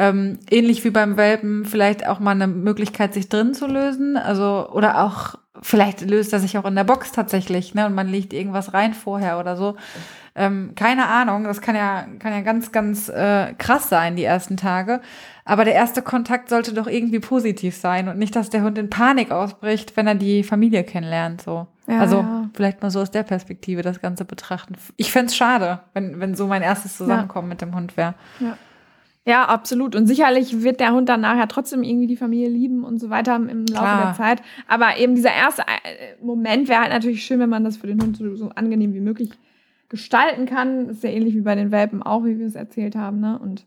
ähm, 0.00 0.38
ähnlich 0.50 0.82
wie 0.82 0.90
beim 0.90 1.18
Welpen 1.18 1.66
vielleicht 1.66 2.06
auch 2.06 2.20
mal 2.20 2.30
eine 2.30 2.46
Möglichkeit, 2.46 3.12
sich 3.12 3.28
drin 3.28 3.52
zu 3.52 3.66
lösen. 3.66 4.16
Also, 4.16 4.70
oder 4.72 5.04
auch, 5.04 5.34
vielleicht 5.60 6.00
löst 6.00 6.32
er 6.32 6.40
sich 6.40 6.56
auch 6.56 6.64
in 6.64 6.74
der 6.74 6.84
Box 6.84 7.12
tatsächlich, 7.12 7.74
ne? 7.74 7.84
Und 7.84 7.94
man 7.94 8.08
legt 8.08 8.32
irgendwas 8.32 8.72
rein 8.72 8.94
vorher 8.94 9.38
oder 9.38 9.58
so. 9.58 9.76
Ähm, 10.34 10.72
keine 10.74 11.06
Ahnung, 11.08 11.44
das 11.44 11.60
kann 11.60 11.76
ja, 11.76 12.06
kann 12.18 12.32
ja 12.32 12.40
ganz, 12.40 12.72
ganz 12.72 13.10
äh, 13.10 13.52
krass 13.58 13.90
sein, 13.90 14.16
die 14.16 14.24
ersten 14.24 14.56
Tage. 14.56 15.02
Aber 15.44 15.66
der 15.66 15.74
erste 15.74 16.00
Kontakt 16.00 16.48
sollte 16.48 16.72
doch 16.72 16.86
irgendwie 16.86 17.20
positiv 17.20 17.76
sein 17.76 18.08
und 18.08 18.16
nicht, 18.16 18.34
dass 18.34 18.48
der 18.48 18.62
Hund 18.62 18.78
in 18.78 18.88
Panik 18.88 19.32
ausbricht, 19.32 19.98
wenn 19.98 20.06
er 20.06 20.14
die 20.14 20.44
Familie 20.44 20.82
kennenlernt. 20.82 21.42
So. 21.42 21.66
Ja, 21.86 21.98
also 21.98 22.20
ja. 22.20 22.48
vielleicht 22.54 22.80
mal 22.80 22.90
so 22.90 23.00
aus 23.00 23.10
der 23.10 23.24
Perspektive 23.24 23.82
das 23.82 24.00
Ganze 24.00 24.24
betrachten. 24.24 24.76
Ich 24.96 25.12
fände 25.12 25.30
schade, 25.34 25.80
wenn, 25.92 26.20
wenn 26.20 26.34
so 26.36 26.46
mein 26.46 26.62
erstes 26.62 26.96
Zusammenkommen 26.96 27.48
ja. 27.48 27.54
mit 27.54 27.60
dem 27.60 27.74
Hund 27.74 27.98
wäre. 27.98 28.14
Ja. 28.38 28.56
Ja, 29.26 29.44
absolut. 29.44 29.94
Und 29.94 30.06
sicherlich 30.06 30.62
wird 30.62 30.80
der 30.80 30.92
Hund 30.92 31.08
dann 31.08 31.20
nachher 31.20 31.46
trotzdem 31.46 31.82
irgendwie 31.82 32.06
die 32.06 32.16
Familie 32.16 32.48
lieben 32.48 32.84
und 32.84 32.98
so 32.98 33.10
weiter 33.10 33.36
im 33.36 33.66
Laufe 33.66 33.72
Klar. 33.72 34.04
der 34.06 34.14
Zeit. 34.14 34.42
Aber 34.66 34.96
eben 34.96 35.14
dieser 35.14 35.32
erste 35.32 35.62
äh, 35.62 36.24
Moment 36.24 36.68
wäre 36.68 36.80
halt 36.80 36.92
natürlich 36.92 37.24
schön, 37.24 37.38
wenn 37.38 37.50
man 37.50 37.64
das 37.64 37.76
für 37.76 37.86
den 37.86 38.00
Hund 38.00 38.16
so, 38.16 38.34
so 38.34 38.48
angenehm 38.50 38.94
wie 38.94 39.00
möglich 39.00 39.30
gestalten 39.88 40.46
kann. 40.46 40.88
Ist 40.88 41.04
ja 41.04 41.10
ähnlich 41.10 41.34
wie 41.34 41.42
bei 41.42 41.54
den 41.54 41.70
Welpen 41.70 42.02
auch, 42.02 42.24
wie 42.24 42.38
wir 42.38 42.46
es 42.46 42.54
erzählt 42.54 42.96
haben. 42.96 43.20
Ne? 43.20 43.38
Und 43.38 43.66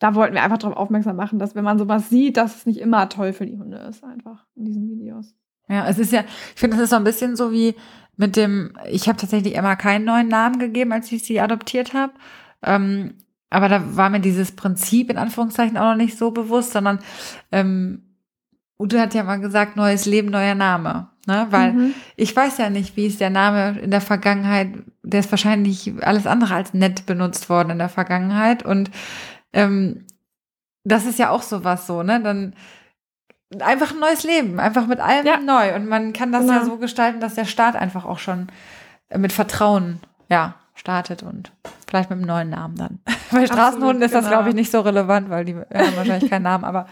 da 0.00 0.14
wollten 0.14 0.34
wir 0.34 0.42
einfach 0.42 0.58
darauf 0.58 0.76
aufmerksam 0.76 1.16
machen, 1.16 1.38
dass 1.38 1.54
wenn 1.54 1.64
man 1.64 1.78
sowas 1.78 2.08
sieht, 2.08 2.36
dass 2.36 2.56
es 2.56 2.66
nicht 2.66 2.80
immer 2.80 3.08
toll 3.08 3.32
für 3.32 3.46
die 3.46 3.58
Hunde 3.58 3.78
ist, 3.88 4.02
einfach 4.02 4.46
in 4.56 4.64
diesen 4.64 4.88
Videos. 4.88 5.34
Ja, 5.68 5.86
es 5.86 5.98
ist 5.98 6.12
ja, 6.12 6.20
ich 6.54 6.60
finde, 6.60 6.76
das 6.76 6.84
ist 6.84 6.90
so 6.90 6.96
ein 6.96 7.04
bisschen 7.04 7.36
so 7.36 7.52
wie 7.52 7.74
mit 8.16 8.36
dem, 8.36 8.72
ich 8.90 9.08
habe 9.08 9.18
tatsächlich 9.18 9.54
immer 9.54 9.76
keinen 9.76 10.04
neuen 10.04 10.28
Namen 10.28 10.58
gegeben, 10.58 10.92
als 10.92 11.12
ich 11.12 11.24
sie 11.24 11.40
adoptiert 11.40 11.94
habe. 11.94 12.12
Ähm, 12.62 13.14
aber 13.50 13.68
da 13.68 13.96
war 13.96 14.10
mir 14.10 14.20
dieses 14.20 14.52
Prinzip 14.52 15.10
in 15.10 15.18
Anführungszeichen 15.18 15.76
auch 15.76 15.90
noch 15.90 15.96
nicht 15.96 16.18
so 16.18 16.30
bewusst, 16.30 16.72
sondern 16.72 16.98
ähm, 17.50 18.02
Ute 18.78 19.00
hat 19.00 19.14
ja 19.14 19.24
mal 19.24 19.40
gesagt, 19.40 19.76
neues 19.76 20.06
Leben, 20.06 20.28
neuer 20.30 20.54
Name. 20.54 21.08
Ne? 21.26 21.46
Weil 21.50 21.72
mhm. 21.72 21.94
ich 22.16 22.34
weiß 22.34 22.58
ja 22.58 22.70
nicht, 22.70 22.96
wie 22.96 23.06
ist 23.06 23.20
der 23.20 23.30
Name 23.30 23.78
in 23.80 23.90
der 23.90 24.00
Vergangenheit, 24.00 24.68
der 25.02 25.20
ist 25.20 25.30
wahrscheinlich 25.30 25.92
alles 26.02 26.26
andere 26.26 26.54
als 26.54 26.74
nett 26.74 27.06
benutzt 27.06 27.50
worden 27.50 27.70
in 27.70 27.78
der 27.78 27.88
Vergangenheit. 27.88 28.64
Und 28.64 28.90
ähm, 29.52 30.06
das 30.84 31.06
ist 31.06 31.18
ja 31.18 31.30
auch 31.30 31.42
sowas 31.42 31.86
so, 31.86 32.02
ne? 32.02 32.22
Dann 32.22 32.54
einfach 33.60 33.92
ein 33.92 33.98
neues 33.98 34.24
Leben, 34.24 34.60
einfach 34.60 34.86
mit 34.86 35.00
allem 35.00 35.26
ja. 35.26 35.38
neu. 35.38 35.74
Und 35.74 35.88
man 35.88 36.12
kann 36.12 36.32
das 36.32 36.42
genau. 36.42 36.54
ja 36.54 36.64
so 36.64 36.76
gestalten, 36.76 37.20
dass 37.20 37.34
der 37.34 37.46
Staat 37.46 37.76
einfach 37.76 38.04
auch 38.04 38.18
schon 38.18 38.48
mit 39.14 39.32
Vertrauen, 39.32 40.00
ja, 40.28 40.54
startet 40.74 41.22
und 41.22 41.50
vielleicht 41.88 42.10
mit 42.10 42.18
einem 42.18 42.26
neuen 42.26 42.50
Namen 42.50 42.76
dann. 42.76 43.00
bei 43.32 43.46
Straßenhunden 43.46 44.02
ist 44.02 44.14
das, 44.14 44.24
genau. 44.24 44.36
glaube 44.36 44.50
ich, 44.50 44.54
nicht 44.54 44.70
so 44.70 44.80
relevant, 44.80 45.30
weil 45.30 45.44
die 45.44 45.54
haben 45.54 45.96
wahrscheinlich 45.96 46.30
keinen 46.30 46.42
Namen, 46.42 46.64
aber 46.64 46.86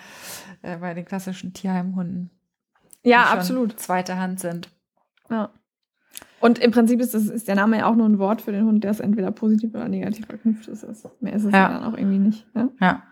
äh, 0.62 0.76
bei 0.76 0.94
den 0.94 1.04
klassischen 1.04 1.52
Tierheimhunden. 1.52 2.30
Ja, 3.02 3.24
absolut. 3.24 3.78
Zweite 3.78 4.18
Hand 4.18 4.40
sind. 4.40 4.68
Ja. 5.30 5.50
Und 6.40 6.58
im 6.58 6.70
Prinzip 6.70 7.00
ist, 7.00 7.14
das, 7.14 7.26
ist 7.26 7.48
der 7.48 7.54
Name 7.54 7.78
ja 7.78 7.86
auch 7.86 7.94
nur 7.94 8.08
ein 8.08 8.18
Wort 8.18 8.42
für 8.42 8.52
den 8.52 8.64
Hund, 8.64 8.84
der 8.84 8.90
es 8.90 9.00
entweder 9.00 9.30
positiv 9.30 9.74
oder 9.74 9.88
negativ 9.88 10.26
verknüpft 10.26 10.68
ist. 10.68 10.84
Mehr 11.20 11.34
ist 11.34 11.44
es 11.44 11.52
ja, 11.52 11.58
ja 11.58 11.68
dann 11.68 11.84
auch 11.84 11.96
irgendwie 11.96 12.18
nicht. 12.18 12.46
Ja. 12.54 12.68
ja. 12.80 13.02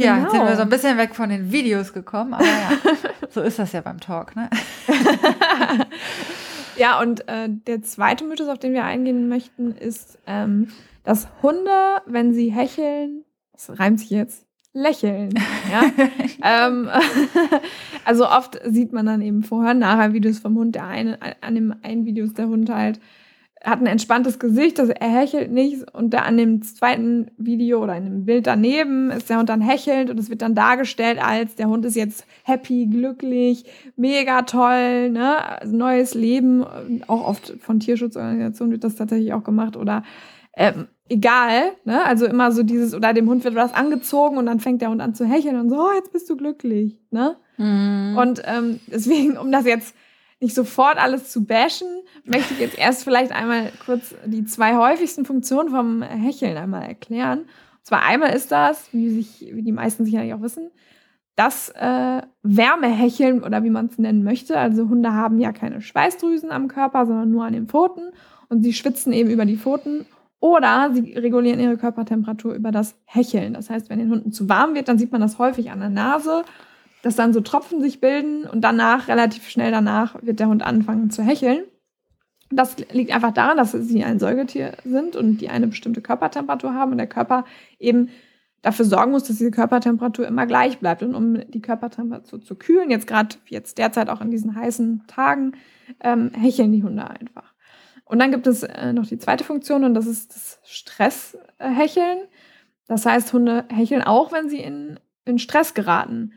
Ja, 0.00 0.14
genau. 0.14 0.22
jetzt 0.22 0.32
sind 0.32 0.46
wir 0.46 0.56
so 0.56 0.62
ein 0.62 0.68
bisschen 0.68 0.96
weg 0.96 1.16
von 1.16 1.28
den 1.28 1.50
Videos 1.50 1.92
gekommen, 1.92 2.32
aber 2.32 2.44
ja, 2.44 2.70
so 3.30 3.40
ist 3.42 3.58
das 3.58 3.72
ja 3.72 3.80
beim 3.80 3.98
Talk, 3.98 4.36
ne? 4.36 4.48
Ja, 6.78 7.00
und 7.00 7.28
äh, 7.28 7.48
der 7.48 7.82
zweite 7.82 8.24
Mythos, 8.24 8.48
auf 8.48 8.58
den 8.58 8.72
wir 8.72 8.84
eingehen 8.84 9.28
möchten, 9.28 9.72
ist, 9.72 10.18
ähm, 10.26 10.68
dass 11.08 11.26
Hunde, 11.42 12.02
wenn 12.04 12.34
sie 12.34 12.52
hecheln, 12.52 13.24
das 13.52 13.78
reimt 13.80 13.98
sich 13.98 14.10
jetzt, 14.10 14.46
lächeln. 14.74 15.30
Ja? 15.72 15.84
ähm, 16.68 16.90
also 18.04 18.28
oft 18.28 18.60
sieht 18.66 18.92
man 18.92 19.06
dann 19.06 19.22
eben 19.22 19.42
vorher, 19.42 19.72
nachher 19.72 20.12
Videos 20.12 20.38
vom 20.38 20.56
Hund. 20.58 20.74
Der 20.74 20.86
eine, 20.86 21.18
an 21.40 21.54
dem 21.54 21.74
einen 21.80 22.04
Video 22.04 22.26
ist 22.26 22.36
der 22.36 22.48
Hund 22.48 22.68
halt 22.68 23.00
hat 23.64 23.80
ein 23.80 23.86
entspanntes 23.86 24.38
Gesicht, 24.38 24.78
also 24.78 24.92
er 24.92 25.08
hechelt 25.08 25.50
nicht. 25.50 25.92
Und 25.94 26.12
da 26.12 26.18
an 26.18 26.36
dem 26.36 26.60
zweiten 26.60 27.30
Video 27.38 27.82
oder 27.82 27.96
in 27.96 28.04
dem 28.04 28.24
Bild 28.26 28.46
daneben 28.46 29.10
ist 29.10 29.30
der 29.30 29.38
Hund 29.38 29.48
dann 29.48 29.62
hechelnd 29.62 30.10
und 30.10 30.20
es 30.20 30.28
wird 30.28 30.42
dann 30.42 30.54
dargestellt 30.54 31.18
als 31.20 31.54
der 31.56 31.68
Hund 31.68 31.86
ist 31.86 31.96
jetzt 31.96 32.26
happy, 32.44 32.86
glücklich, 32.86 33.64
mega 33.96 34.42
toll, 34.42 35.08
ne, 35.08 35.58
also 35.60 35.74
neues 35.74 36.14
Leben. 36.14 36.64
Auch 37.06 37.26
oft 37.26 37.54
von 37.60 37.80
Tierschutzorganisationen 37.80 38.72
wird 38.72 38.84
das 38.84 38.94
tatsächlich 38.94 39.32
auch 39.32 39.42
gemacht 39.42 39.74
oder 39.76 40.04
ähm, 40.58 40.88
egal, 41.08 41.72
ne, 41.84 42.04
also 42.04 42.26
immer 42.26 42.52
so 42.52 42.62
dieses 42.62 42.94
oder 42.94 43.12
dem 43.12 43.28
Hund 43.28 43.44
wird 43.44 43.54
was 43.54 43.74
angezogen 43.74 44.36
und 44.36 44.46
dann 44.46 44.60
fängt 44.60 44.82
der 44.82 44.90
Hund 44.90 45.00
an 45.00 45.14
zu 45.14 45.24
hecheln 45.24 45.58
und 45.58 45.70
so, 45.70 45.76
oh, 45.76 45.92
jetzt 45.94 46.12
bist 46.12 46.28
du 46.30 46.36
glücklich, 46.36 46.98
ne. 47.10 47.36
Mhm. 47.56 48.16
Und 48.16 48.42
ähm, 48.44 48.80
deswegen, 48.86 49.36
um 49.36 49.50
das 49.50 49.66
jetzt 49.66 49.94
nicht 50.40 50.54
sofort 50.54 50.98
alles 50.98 51.30
zu 51.30 51.44
bashen, 51.44 51.88
möchte 52.24 52.54
ich 52.54 52.60
jetzt 52.60 52.78
erst 52.78 53.04
vielleicht 53.04 53.32
einmal 53.32 53.72
kurz 53.84 54.14
die 54.24 54.44
zwei 54.44 54.76
häufigsten 54.76 55.24
Funktionen 55.24 55.70
vom 55.70 56.02
Hecheln 56.02 56.56
einmal 56.56 56.84
erklären. 56.84 57.40
Und 57.40 57.48
zwar 57.82 58.04
einmal 58.04 58.34
ist 58.34 58.52
das, 58.52 58.92
wie, 58.92 59.10
sich, 59.10 59.48
wie 59.52 59.62
die 59.62 59.72
meisten 59.72 60.04
sicherlich 60.04 60.32
auch 60.34 60.42
wissen, 60.42 60.70
das 61.34 61.70
äh, 61.70 62.22
Wärmehecheln 62.42 63.42
oder 63.42 63.64
wie 63.64 63.70
man 63.70 63.86
es 63.86 63.98
nennen 63.98 64.22
möchte. 64.22 64.58
Also 64.58 64.88
Hunde 64.88 65.12
haben 65.12 65.38
ja 65.38 65.52
keine 65.52 65.80
Schweißdrüsen 65.80 66.50
am 66.50 66.68
Körper, 66.68 67.06
sondern 67.06 67.30
nur 67.30 67.44
an 67.44 67.52
den 67.52 67.68
Pfoten 67.68 68.10
und 68.48 68.62
sie 68.62 68.72
schwitzen 68.72 69.12
eben 69.12 69.30
über 69.30 69.44
die 69.44 69.56
Pfoten 69.56 70.06
oder 70.40 70.90
sie 70.92 71.14
regulieren 71.14 71.60
ihre 71.60 71.76
Körpertemperatur 71.76 72.54
über 72.54 72.70
das 72.70 72.96
Hecheln. 73.04 73.54
Das 73.54 73.70
heißt, 73.70 73.90
wenn 73.90 73.98
den 73.98 74.10
Hunden 74.10 74.32
zu 74.32 74.48
warm 74.48 74.74
wird, 74.74 74.88
dann 74.88 74.98
sieht 74.98 75.12
man 75.12 75.20
das 75.20 75.38
häufig 75.38 75.70
an 75.70 75.80
der 75.80 75.90
Nase 75.90 76.44
dass 77.02 77.16
dann 77.16 77.32
so 77.32 77.40
Tropfen 77.40 77.80
sich 77.80 78.00
bilden 78.00 78.44
und 78.44 78.62
danach, 78.62 79.08
relativ 79.08 79.48
schnell 79.48 79.70
danach, 79.70 80.16
wird 80.22 80.40
der 80.40 80.48
Hund 80.48 80.62
anfangen 80.62 81.10
zu 81.10 81.22
hecheln. 81.22 81.64
Das 82.50 82.76
liegt 82.92 83.12
einfach 83.12 83.32
daran, 83.32 83.58
dass 83.58 83.72
sie 83.72 84.04
ein 84.04 84.18
Säugetier 84.18 84.72
sind 84.84 85.16
und 85.16 85.38
die 85.38 85.50
eine 85.50 85.66
bestimmte 85.66 86.00
Körpertemperatur 86.00 86.74
haben 86.74 86.92
und 86.92 86.98
der 86.98 87.06
Körper 87.06 87.44
eben 87.78 88.08
dafür 88.62 88.86
sorgen 88.86 89.12
muss, 89.12 89.24
dass 89.24 89.36
diese 89.36 89.50
Körpertemperatur 89.50 90.26
immer 90.26 90.46
gleich 90.46 90.78
bleibt. 90.78 91.02
Und 91.02 91.14
um 91.14 91.50
die 91.50 91.60
Körpertemperatur 91.60 92.40
zu 92.40 92.54
kühlen, 92.54 92.90
jetzt 92.90 93.06
gerade 93.06 93.36
jetzt 93.48 93.78
derzeit 93.78 94.08
auch 94.08 94.22
in 94.22 94.30
diesen 94.30 94.56
heißen 94.56 95.04
Tagen, 95.06 95.52
ähm, 96.00 96.30
hecheln 96.32 96.72
die 96.72 96.82
Hunde 96.82 97.08
einfach. 97.08 97.47
Und 98.08 98.18
dann 98.18 98.30
gibt 98.30 98.46
es 98.46 98.62
äh, 98.62 98.92
noch 98.92 99.06
die 99.06 99.18
zweite 99.18 99.44
Funktion 99.44 99.84
und 99.84 99.94
das 99.94 100.06
ist 100.06 100.34
das 100.34 100.58
Stresshecheln. 100.64 102.20
Das 102.86 103.04
heißt, 103.04 103.32
Hunde 103.34 103.66
hecheln 103.68 104.02
auch, 104.02 104.32
wenn 104.32 104.48
sie 104.48 104.60
in, 104.60 104.98
in 105.26 105.38
Stress 105.38 105.74
geraten. 105.74 106.32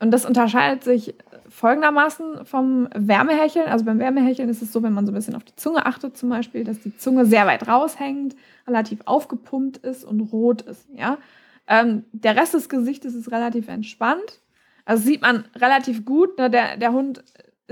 Und 0.00 0.10
das 0.10 0.26
unterscheidet 0.26 0.82
sich 0.82 1.14
folgendermaßen 1.48 2.44
vom 2.44 2.88
Wärmehecheln. 2.92 3.68
Also 3.68 3.84
beim 3.84 4.00
Wärmehecheln 4.00 4.48
ist 4.48 4.62
es 4.62 4.72
so, 4.72 4.82
wenn 4.82 4.92
man 4.92 5.06
so 5.06 5.12
ein 5.12 5.14
bisschen 5.14 5.36
auf 5.36 5.44
die 5.44 5.54
Zunge 5.54 5.86
achtet, 5.86 6.16
zum 6.16 6.28
Beispiel, 6.28 6.64
dass 6.64 6.80
die 6.80 6.96
Zunge 6.96 7.24
sehr 7.24 7.46
weit 7.46 7.68
raushängt, 7.68 8.34
relativ 8.66 9.00
aufgepumpt 9.04 9.76
ist 9.76 10.04
und 10.04 10.20
rot 10.20 10.62
ist. 10.62 10.88
Ja? 10.92 11.18
Ähm, 11.68 12.04
der 12.10 12.34
Rest 12.34 12.54
des 12.54 12.68
Gesichtes 12.68 13.14
ist 13.14 13.30
relativ 13.30 13.68
entspannt. 13.68 14.40
Also 14.84 15.04
sieht 15.04 15.22
man 15.22 15.44
relativ 15.54 16.04
gut. 16.04 16.36
Ne? 16.36 16.50
Der, 16.50 16.76
der 16.78 16.92
Hund 16.92 17.22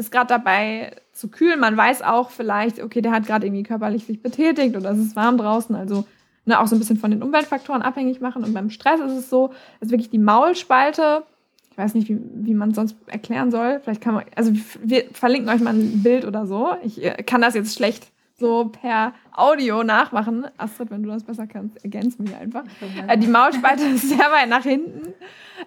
ist 0.00 0.10
gerade 0.10 0.28
dabei 0.28 0.96
zu 1.12 1.28
kühlen. 1.28 1.60
Man 1.60 1.76
weiß 1.76 2.02
auch 2.02 2.30
vielleicht, 2.30 2.82
okay, 2.82 3.00
der 3.00 3.12
hat 3.12 3.26
gerade 3.26 3.46
irgendwie 3.46 3.62
körperlich 3.62 4.04
sich 4.06 4.22
betätigt 4.22 4.76
oder 4.76 4.90
es 4.90 4.98
ist 4.98 5.16
warm 5.16 5.38
draußen. 5.38 5.76
Also 5.76 6.06
ne, 6.44 6.58
auch 6.58 6.66
so 6.66 6.74
ein 6.74 6.78
bisschen 6.78 6.96
von 6.96 7.10
den 7.10 7.22
Umweltfaktoren 7.22 7.82
abhängig 7.82 8.20
machen. 8.20 8.42
Und 8.42 8.54
beim 8.54 8.70
Stress 8.70 9.00
ist 9.00 9.12
es 9.12 9.30
so, 9.30 9.50
dass 9.80 9.90
wirklich 9.90 10.10
die 10.10 10.18
Maulspalte 10.18 11.22
ich 11.70 11.78
weiß 11.78 11.94
nicht, 11.94 12.08
wie, 12.08 12.20
wie 12.34 12.54
man 12.54 12.74
sonst 12.74 12.96
erklären 13.06 13.50
soll. 13.50 13.80
Vielleicht 13.82 14.00
kann 14.00 14.14
man, 14.14 14.24
also 14.34 14.52
wir 14.82 15.04
verlinken 15.12 15.48
euch 15.48 15.60
mal 15.60 15.72
ein 15.72 16.02
Bild 16.02 16.24
oder 16.24 16.44
so. 16.46 16.74
Ich 16.82 17.02
äh, 17.02 17.22
kann 17.22 17.40
das 17.40 17.54
jetzt 17.54 17.74
schlecht 17.74 18.10
so 18.40 18.70
per 18.72 19.12
Audio 19.32 19.84
nachmachen. 19.84 20.46
Astrid, 20.56 20.90
wenn 20.90 21.02
du 21.02 21.10
das 21.10 21.22
besser 21.22 21.46
kannst, 21.46 21.82
ergänz 21.84 22.18
mich 22.18 22.34
einfach. 22.34 22.64
Äh, 23.06 23.18
die 23.18 23.28
Maulspalte 23.28 23.84
ist 23.94 24.08
sehr 24.08 24.18
weit 24.18 24.48
nach 24.48 24.64
hinten. 24.64 25.12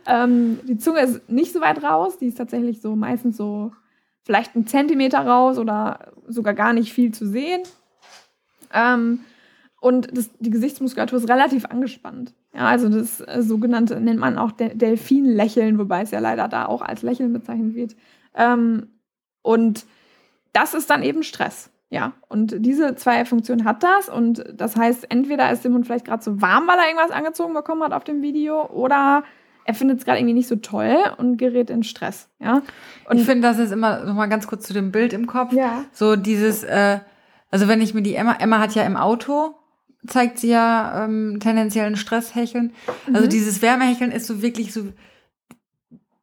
Ähm, 0.06 0.60
die 0.68 0.78
Zunge 0.78 1.02
ist 1.02 1.30
nicht 1.30 1.54
so 1.54 1.62
weit 1.62 1.82
raus. 1.84 2.18
Die 2.18 2.28
ist 2.28 2.38
tatsächlich 2.38 2.82
so 2.82 2.96
meistens 2.96 3.38
so 3.38 3.72
vielleicht 4.24 4.56
einen 4.56 4.68
Zentimeter 4.68 5.20
raus 5.20 5.58
oder 5.58 6.13
sogar 6.27 6.53
gar 6.53 6.74
nicht 6.74 6.94
viel 6.94 7.13
zu 7.13 7.27
sehen. 7.27 7.62
Ähm, 8.74 9.20
und 9.80 10.18
das, 10.18 10.30
die 10.39 10.50
Gesichtsmuskulatur 10.50 11.20
ist 11.20 11.30
relativ 11.30 11.65
angespannt. 11.65 12.34
Ja, 12.53 12.68
also 12.68 12.88
das 12.88 13.20
äh, 13.20 13.42
sogenannte 13.42 14.00
nennt 14.00 14.20
man 14.20 14.38
auch 14.38 14.51
De 14.51 14.74
Delfinlächeln, 14.74 15.77
wobei 15.77 16.03
es 16.03 16.12
ja 16.12 16.20
leider 16.20 16.48
da 16.48 16.65
auch 16.65 16.82
als 16.82 17.01
Lächeln 17.01 17.34
bezeichnet 17.34 17.75
wird. 17.75 17.96
Ähm, 18.34 18.88
und 19.42 19.86
das 20.53 20.74
ist 20.74 20.89
dann 20.89 21.03
eben 21.03 21.24
Stress. 21.24 21.70
Ja, 21.89 22.13
und 22.27 22.56
diese 22.65 22.96
zwei 22.96 23.24
Funktionen 23.25 23.65
hat 23.65 23.84
das. 23.84 24.10
Und 24.10 24.44
das 24.56 24.75
heißt, 24.75 25.12
entweder 25.12 25.51
ist 25.51 25.63
dem 25.63 25.74
Hund 25.74 25.86
vielleicht 25.86 26.06
gerade 26.06 26.24
so 26.24 26.42
warm, 26.42 26.65
weil 26.65 26.80
er 26.80 26.88
irgendwas 26.88 27.12
angezogen 27.12 27.53
bekommen 27.53 27.84
hat 27.84 27.94
auf 27.94 28.03
dem 28.03 28.22
Video, 28.22 28.65
oder 28.70 29.24
er 29.65 29.74
findet 29.74 30.00
es 30.00 30.05
gerade 30.05 30.20
irgendwie 30.20 30.34
nicht 30.34 30.48
so 30.48 30.55
toll 30.58 30.98
und 31.17 31.38
gerät 31.38 31.70
in 31.70 31.84
Stress. 31.84 32.27
Ja. 32.39 32.62
Und 33.10 33.17
ich 33.17 33.25
finde, 33.25 33.48
das 33.48 33.60
ist 33.60 33.72
immer 33.72 34.03
noch 34.03 34.15
mal 34.15 34.27
ganz 34.27 34.48
kurz 34.48 34.65
zu 34.65 34.74
dem 34.74 34.91
Bild 34.91 35.13
im 35.13 35.27
Kopf. 35.27 35.53
Ja. 35.53 35.86
So 35.93 36.15
dieses, 36.15 36.63
äh, 36.63 37.00
also 37.51 37.67
wenn 37.67 37.82
ich 37.82 37.93
mir 37.93 38.01
die 38.01 38.15
Emma, 38.15 38.36
Emma 38.39 38.60
hat 38.60 38.75
ja 38.75 38.84
im 38.84 38.98
Auto 38.98 39.55
zeigt 40.08 40.39
sie 40.39 40.50
ja 40.50 41.05
ähm, 41.05 41.38
tendenziellen 41.39 41.96
Stresshecheln. 41.96 42.74
Also 43.13 43.25
mhm. 43.25 43.29
dieses 43.29 43.62
Wärmehecheln 43.62 44.12
ist 44.12 44.27
so 44.27 44.41
wirklich 44.41 44.74
so, 44.74 44.88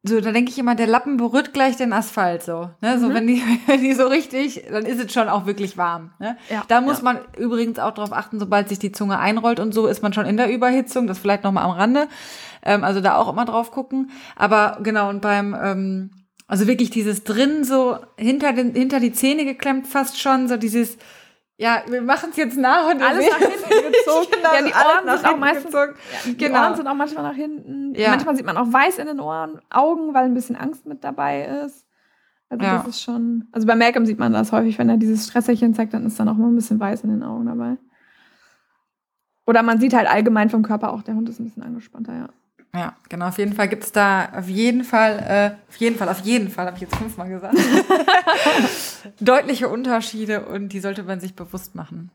so, 0.03 0.19
da 0.19 0.31
denke 0.31 0.49
ich 0.49 0.57
immer, 0.57 0.73
der 0.73 0.87
Lappen 0.87 1.17
berührt 1.17 1.53
gleich 1.53 1.77
den 1.77 1.93
Asphalt 1.93 2.41
so. 2.41 2.71
Ne? 2.81 2.99
So, 2.99 3.09
mhm. 3.09 3.13
wenn, 3.13 3.27
die, 3.27 3.43
wenn 3.67 3.81
die 3.81 3.93
so 3.93 4.07
richtig, 4.07 4.63
dann 4.69 4.85
ist 4.85 5.03
es 5.03 5.13
schon 5.13 5.29
auch 5.29 5.45
wirklich 5.45 5.77
warm. 5.77 6.11
Ne? 6.17 6.37
Ja, 6.49 6.63
da 6.67 6.81
muss 6.81 6.97
ja. 6.97 7.03
man 7.03 7.19
übrigens 7.37 7.77
auch 7.77 7.93
darauf 7.93 8.11
achten, 8.11 8.39
sobald 8.39 8.67
sich 8.69 8.79
die 8.79 8.91
Zunge 8.91 9.19
einrollt 9.19 9.59
und 9.59 9.73
so 9.73 9.85
ist 9.85 10.01
man 10.01 10.11
schon 10.11 10.25
in 10.25 10.37
der 10.37 10.51
Überhitzung. 10.51 11.05
Das 11.05 11.19
vielleicht 11.19 11.43
nochmal 11.43 11.65
am 11.65 11.71
Rande. 11.71 12.07
Ähm, 12.63 12.83
also 12.83 12.99
da 12.99 13.15
auch 13.15 13.31
immer 13.31 13.45
drauf 13.45 13.69
gucken. 13.69 14.09
Aber 14.35 14.79
genau, 14.81 15.09
und 15.09 15.21
beim, 15.21 15.55
ähm, 15.61 16.09
also 16.47 16.65
wirklich 16.65 16.89
dieses 16.89 17.23
drin 17.23 17.63
so 17.63 17.97
hinter, 18.17 18.53
den, 18.53 18.73
hinter 18.73 18.99
die 18.99 19.13
Zähne 19.13 19.45
geklemmt 19.45 19.85
fast 19.85 20.19
schon, 20.19 20.47
so 20.47 20.57
dieses, 20.57 20.97
ja, 21.61 21.83
wir 21.87 22.01
machen 22.01 22.31
es 22.31 22.37
jetzt 22.37 22.57
nach 22.57 22.89
und 22.89 23.03
alles 23.03 23.29
nach 23.29 23.37
hinten 23.37 23.91
gezogen. 23.91 24.27
genau, 24.31 24.51
ja, 24.51 24.61
die 24.63 24.73
Ohren 24.73 25.17
sind 25.17 25.27
auch 25.27 25.37
meistens 25.37 25.73
ja, 25.73 25.87
die 26.25 26.37
genau. 26.37 26.59
Ohren 26.63 26.75
sind 26.75 26.87
auch 26.87 26.95
manchmal 26.95 27.23
nach 27.23 27.35
hinten. 27.35 27.93
Ja. 27.93 28.09
Manchmal 28.09 28.35
sieht 28.35 28.47
man 28.47 28.57
auch 28.57 28.73
weiß 28.73 28.97
in 28.97 29.05
den 29.05 29.19
Ohren, 29.19 29.61
Augen, 29.69 30.15
weil 30.15 30.25
ein 30.25 30.33
bisschen 30.33 30.55
Angst 30.55 30.87
mit 30.87 31.03
dabei 31.03 31.45
ist. 31.63 31.85
Also 32.49 32.65
ja. 32.65 32.77
das 32.77 32.87
ist 32.87 33.03
schon. 33.03 33.47
Also 33.51 33.67
bei 33.67 33.75
Malcolm 33.75 34.07
sieht 34.07 34.17
man 34.17 34.33
das 34.33 34.51
häufig, 34.51 34.79
wenn 34.79 34.89
er 34.89 34.97
dieses 34.97 35.27
Stresserchen 35.27 35.75
zeigt, 35.75 35.93
dann 35.93 36.03
ist 36.03 36.19
dann 36.19 36.29
auch 36.29 36.35
mal 36.35 36.47
ein 36.47 36.55
bisschen 36.55 36.79
weiß 36.79 37.03
in 37.03 37.11
den 37.11 37.21
Augen 37.21 37.45
dabei. 37.45 37.77
Oder 39.45 39.61
man 39.61 39.79
sieht 39.79 39.93
halt 39.93 40.09
allgemein 40.09 40.49
vom 40.49 40.63
Körper 40.63 40.91
auch, 40.91 41.03
der 41.03 41.13
Hund 41.13 41.29
ist 41.29 41.39
ein 41.39 41.43
bisschen 41.43 41.61
angespannter, 41.61 42.13
ja. 42.15 42.29
Ja, 42.73 42.95
genau. 43.09 43.27
Auf 43.27 43.37
jeden 43.37 43.53
Fall 43.53 43.67
gibt 43.67 43.83
es 43.83 43.91
da 43.91 44.29
auf 44.33 44.47
jeden 44.47 44.83
Fall, 44.83 45.19
äh, 45.19 45.69
auf 45.69 45.75
jeden 45.75 45.97
Fall, 45.97 46.07
auf 46.07 46.21
jeden 46.21 46.49
Fall, 46.49 46.67
habe 46.67 46.77
ich 46.77 46.81
jetzt 46.81 46.95
fünfmal 46.95 47.29
gesagt, 47.29 47.57
deutliche 49.19 49.67
Unterschiede 49.67 50.45
und 50.45 50.69
die 50.69 50.79
sollte 50.79 51.03
man 51.03 51.19
sich 51.19 51.35
bewusst 51.35 51.75
machen. 51.75 52.11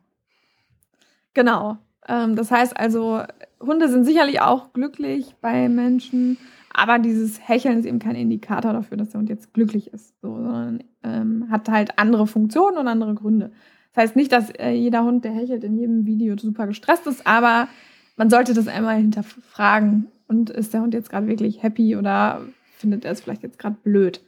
Genau. 1.34 1.76
Ähm, 2.08 2.36
das 2.36 2.50
heißt 2.50 2.76
also, 2.76 3.22
Hunde 3.60 3.90
sind 3.90 4.04
sicherlich 4.04 4.40
auch 4.40 4.72
glücklich 4.72 5.34
bei 5.42 5.68
Menschen, 5.68 6.38
aber 6.72 6.98
dieses 6.98 7.46
Hecheln 7.46 7.78
ist 7.78 7.84
eben 7.84 7.98
kein 7.98 8.16
Indikator 8.16 8.72
dafür, 8.72 8.96
dass 8.96 9.10
der 9.10 9.20
Hund 9.20 9.28
jetzt 9.28 9.52
glücklich 9.52 9.92
ist, 9.92 10.14
so, 10.22 10.36
sondern 10.36 10.84
ähm, 11.02 11.48
hat 11.50 11.68
halt 11.68 11.98
andere 11.98 12.26
Funktionen 12.26 12.78
und 12.78 12.88
andere 12.88 13.14
Gründe. 13.14 13.52
Das 13.92 14.04
heißt 14.04 14.16
nicht, 14.16 14.32
dass 14.32 14.50
äh, 14.50 14.70
jeder 14.70 15.04
Hund, 15.04 15.24
der 15.24 15.32
hechelt, 15.32 15.64
in 15.64 15.76
jedem 15.76 16.06
Video 16.06 16.34
super 16.38 16.66
gestresst 16.66 17.06
ist, 17.06 17.26
aber 17.26 17.68
man 18.16 18.30
sollte 18.30 18.54
das 18.54 18.68
einmal 18.68 18.96
hinterfragen 18.96 20.06
und 20.28 20.50
ist 20.50 20.74
der 20.74 20.80
Hund 20.82 20.94
jetzt 20.94 21.10
gerade 21.10 21.28
wirklich 21.28 21.62
happy 21.62 21.96
oder 21.96 22.42
findet 22.76 23.04
er 23.04 23.12
es 23.12 23.20
vielleicht 23.20 23.42
jetzt 23.42 23.58
gerade 23.58 23.76
blöd? 23.82 24.20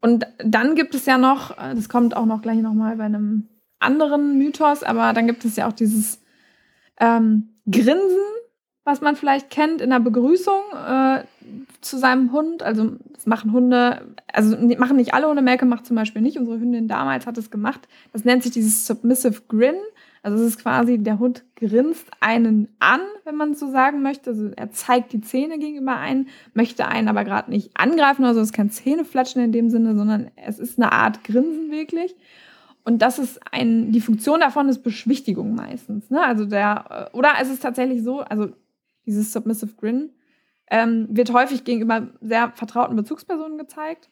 Und 0.00 0.26
dann 0.38 0.74
gibt 0.74 0.94
es 0.94 1.06
ja 1.06 1.18
noch, 1.18 1.58
äh, 1.58 1.74
das 1.74 1.88
kommt 1.88 2.16
auch 2.16 2.26
noch 2.26 2.42
gleich 2.42 2.58
nochmal 2.58 2.96
bei 2.96 3.04
einem 3.04 3.48
anderen 3.78 4.38
Mythos, 4.38 4.82
aber 4.82 5.12
dann 5.12 5.26
gibt 5.26 5.44
es 5.44 5.56
ja 5.56 5.68
auch 5.68 5.72
dieses 5.72 6.22
ähm, 6.98 7.48
Grinsen, 7.70 8.18
was 8.84 9.00
man 9.00 9.16
vielleicht 9.16 9.50
kennt 9.50 9.80
in 9.80 9.90
der 9.90 10.00
Begrüßung 10.00 10.60
äh, 10.74 11.24
zu 11.80 11.98
seinem 11.98 12.32
Hund. 12.32 12.62
Also 12.62 12.92
das 13.12 13.26
machen 13.26 13.52
Hunde, 13.52 14.14
also 14.32 14.56
machen 14.78 14.96
nicht 14.96 15.14
alle 15.14 15.28
Hunde, 15.28 15.42
Melke 15.42 15.66
macht 15.66 15.86
zum 15.86 15.96
Beispiel 15.96 16.22
nicht. 16.22 16.38
Unsere 16.38 16.58
Hündin 16.58 16.88
damals 16.88 17.26
hat 17.26 17.38
es 17.38 17.50
gemacht. 17.50 17.88
Das 18.12 18.24
nennt 18.24 18.42
sich 18.42 18.52
dieses 18.52 18.86
Submissive 18.86 19.42
Grin. 19.48 19.76
Also 20.22 20.36
es 20.36 20.54
ist 20.54 20.62
quasi, 20.62 20.98
der 20.98 21.18
Hund 21.18 21.44
grinst 21.56 22.10
einen 22.20 22.68
an, 22.78 23.00
wenn 23.24 23.36
man 23.36 23.54
so 23.54 23.70
sagen 23.70 24.02
möchte. 24.02 24.30
Also 24.30 24.50
er 24.50 24.70
zeigt 24.70 25.12
die 25.12 25.22
Zähne 25.22 25.58
gegenüber 25.58 25.96
einen, 25.96 26.28
möchte 26.52 26.86
einen 26.86 27.08
aber 27.08 27.24
gerade 27.24 27.50
nicht 27.50 27.70
angreifen. 27.74 28.24
Also 28.24 28.40
es 28.40 28.48
ist 28.48 28.52
kein 28.52 28.70
Zähneflatschen 28.70 29.42
in 29.42 29.52
dem 29.52 29.70
Sinne, 29.70 29.96
sondern 29.96 30.30
es 30.36 30.58
ist 30.58 30.78
eine 30.78 30.92
Art 30.92 31.24
Grinsen 31.24 31.70
wirklich. 31.70 32.14
Und 32.84 33.00
das 33.02 33.18
ist 33.18 33.40
ein, 33.50 33.92
die 33.92 34.00
Funktion 34.00 34.40
davon 34.40 34.68
ist 34.68 34.82
Beschwichtigung 34.82 35.54
meistens. 35.54 36.10
Ne? 36.10 36.22
Also 36.22 36.44
der, 36.44 37.10
äh, 37.12 37.16
oder 37.16 37.30
es 37.40 37.48
ist 37.48 37.62
tatsächlich 37.62 38.02
so, 38.02 38.20
also 38.20 38.48
dieses 39.06 39.32
Submissive 39.32 39.74
Grin 39.76 40.10
ähm, 40.70 41.08
wird 41.10 41.32
häufig 41.32 41.64
gegenüber 41.64 42.08
sehr 42.20 42.52
vertrauten 42.54 42.96
Bezugspersonen 42.96 43.58
gezeigt. 43.58 44.10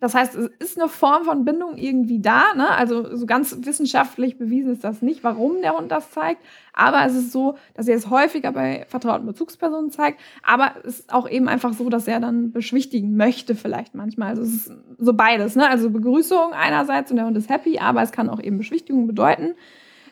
Das 0.00 0.14
heißt, 0.14 0.34
es 0.36 0.50
ist 0.58 0.78
eine 0.78 0.88
Form 0.88 1.24
von 1.24 1.44
Bindung 1.44 1.76
irgendwie 1.76 2.20
da. 2.20 2.54
Ne? 2.54 2.68
Also 2.68 3.16
so 3.16 3.26
ganz 3.26 3.56
wissenschaftlich 3.62 4.38
bewiesen 4.38 4.72
ist 4.72 4.84
das 4.84 5.02
nicht, 5.02 5.24
warum 5.24 5.60
der 5.62 5.76
Hund 5.76 5.90
das 5.90 6.10
zeigt. 6.10 6.42
Aber 6.72 7.04
es 7.04 7.14
ist 7.14 7.32
so, 7.32 7.56
dass 7.74 7.88
er 7.88 7.96
es 7.96 8.10
häufiger 8.10 8.52
bei 8.52 8.86
vertrauten 8.88 9.26
Bezugspersonen 9.26 9.90
zeigt. 9.90 10.20
Aber 10.42 10.72
es 10.84 11.00
ist 11.00 11.12
auch 11.12 11.28
eben 11.28 11.48
einfach 11.48 11.72
so, 11.72 11.88
dass 11.88 12.06
er 12.06 12.20
dann 12.20 12.52
beschwichtigen 12.52 13.16
möchte 13.16 13.54
vielleicht 13.54 13.94
manchmal. 13.94 14.30
Also 14.30 14.42
es 14.42 14.54
ist 14.54 14.72
so 14.98 15.12
beides. 15.14 15.56
Ne? 15.56 15.68
Also 15.68 15.90
Begrüßung 15.90 16.52
einerseits 16.52 17.10
und 17.10 17.16
der 17.16 17.26
Hund 17.26 17.36
ist 17.36 17.48
happy, 17.48 17.78
aber 17.78 18.02
es 18.02 18.12
kann 18.12 18.30
auch 18.30 18.40
eben 18.40 18.58
Beschwichtigung 18.58 19.06
bedeuten. 19.06 19.54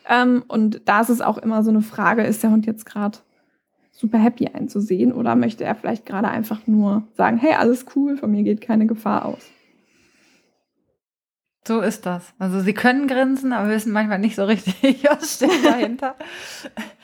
Ähm, 0.08 0.44
und 0.48 0.82
da 0.84 1.00
ist 1.00 1.10
es 1.10 1.20
auch 1.20 1.38
immer 1.38 1.62
so 1.62 1.70
eine 1.70 1.82
Frage, 1.82 2.22
ist 2.22 2.42
der 2.42 2.50
Hund 2.50 2.66
jetzt 2.66 2.86
gerade 2.86 3.18
super 3.96 4.18
happy 4.18 4.48
einzusehen 4.48 5.12
oder 5.12 5.34
möchte 5.36 5.64
er 5.64 5.74
vielleicht 5.74 6.06
gerade 6.06 6.28
einfach 6.28 6.66
nur 6.66 7.04
sagen, 7.16 7.38
hey, 7.38 7.54
alles 7.54 7.86
cool, 7.94 8.16
von 8.16 8.30
mir 8.30 8.42
geht 8.42 8.60
keine 8.60 8.86
Gefahr 8.86 9.24
aus. 9.24 9.50
So 11.66 11.80
ist 11.80 12.06
das. 12.06 12.32
Also 12.38 12.60
sie 12.60 12.74
können 12.74 13.08
grinsen, 13.08 13.52
aber 13.52 13.68
wissen 13.68 13.92
manchmal 13.92 14.20
nicht 14.20 14.36
so 14.36 14.44
richtig, 14.44 15.04
was 15.10 15.34
steht 15.34 15.64
dahinter. 15.64 16.14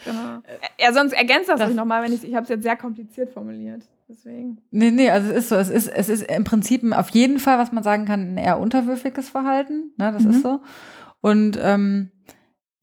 genau. 0.05 0.43
Ja, 0.79 0.93
sonst 0.93 1.13
ergänzt 1.13 1.49
das, 1.49 1.59
das 1.59 1.75
nochmal, 1.75 2.05
wenn 2.05 2.13
ich 2.13 2.23
ich 2.23 2.35
habe 2.35 2.45
es 2.45 2.49
jetzt 2.49 2.63
sehr 2.63 2.77
kompliziert 2.77 3.31
formuliert. 3.31 3.83
Deswegen. 4.09 4.59
Nee, 4.71 4.91
nee, 4.91 5.11
also 5.11 5.31
es 5.31 5.39
ist 5.45 5.49
so, 5.49 5.57
es 5.57 5.71
ist, 5.71 5.89
es 5.89 6.09
ist 6.09 6.23
im 6.31 6.45
Prinzip 6.45 6.85
auf 6.93 7.09
jeden 7.11 7.39
Fall, 7.39 7.59
was 7.59 7.73
man 7.73 7.83
sagen 7.83 8.05
kann, 8.05 8.35
ein 8.35 8.39
eher 8.39 8.61
unterwürfiges 8.61 9.31
Verhalten. 9.31 9.93
Ne, 9.97 10.13
das 10.13 10.23
mhm. 10.23 10.31
ist 10.31 10.43
so. 10.43 10.61
Und 11.21 11.59
ähm, 11.61 12.11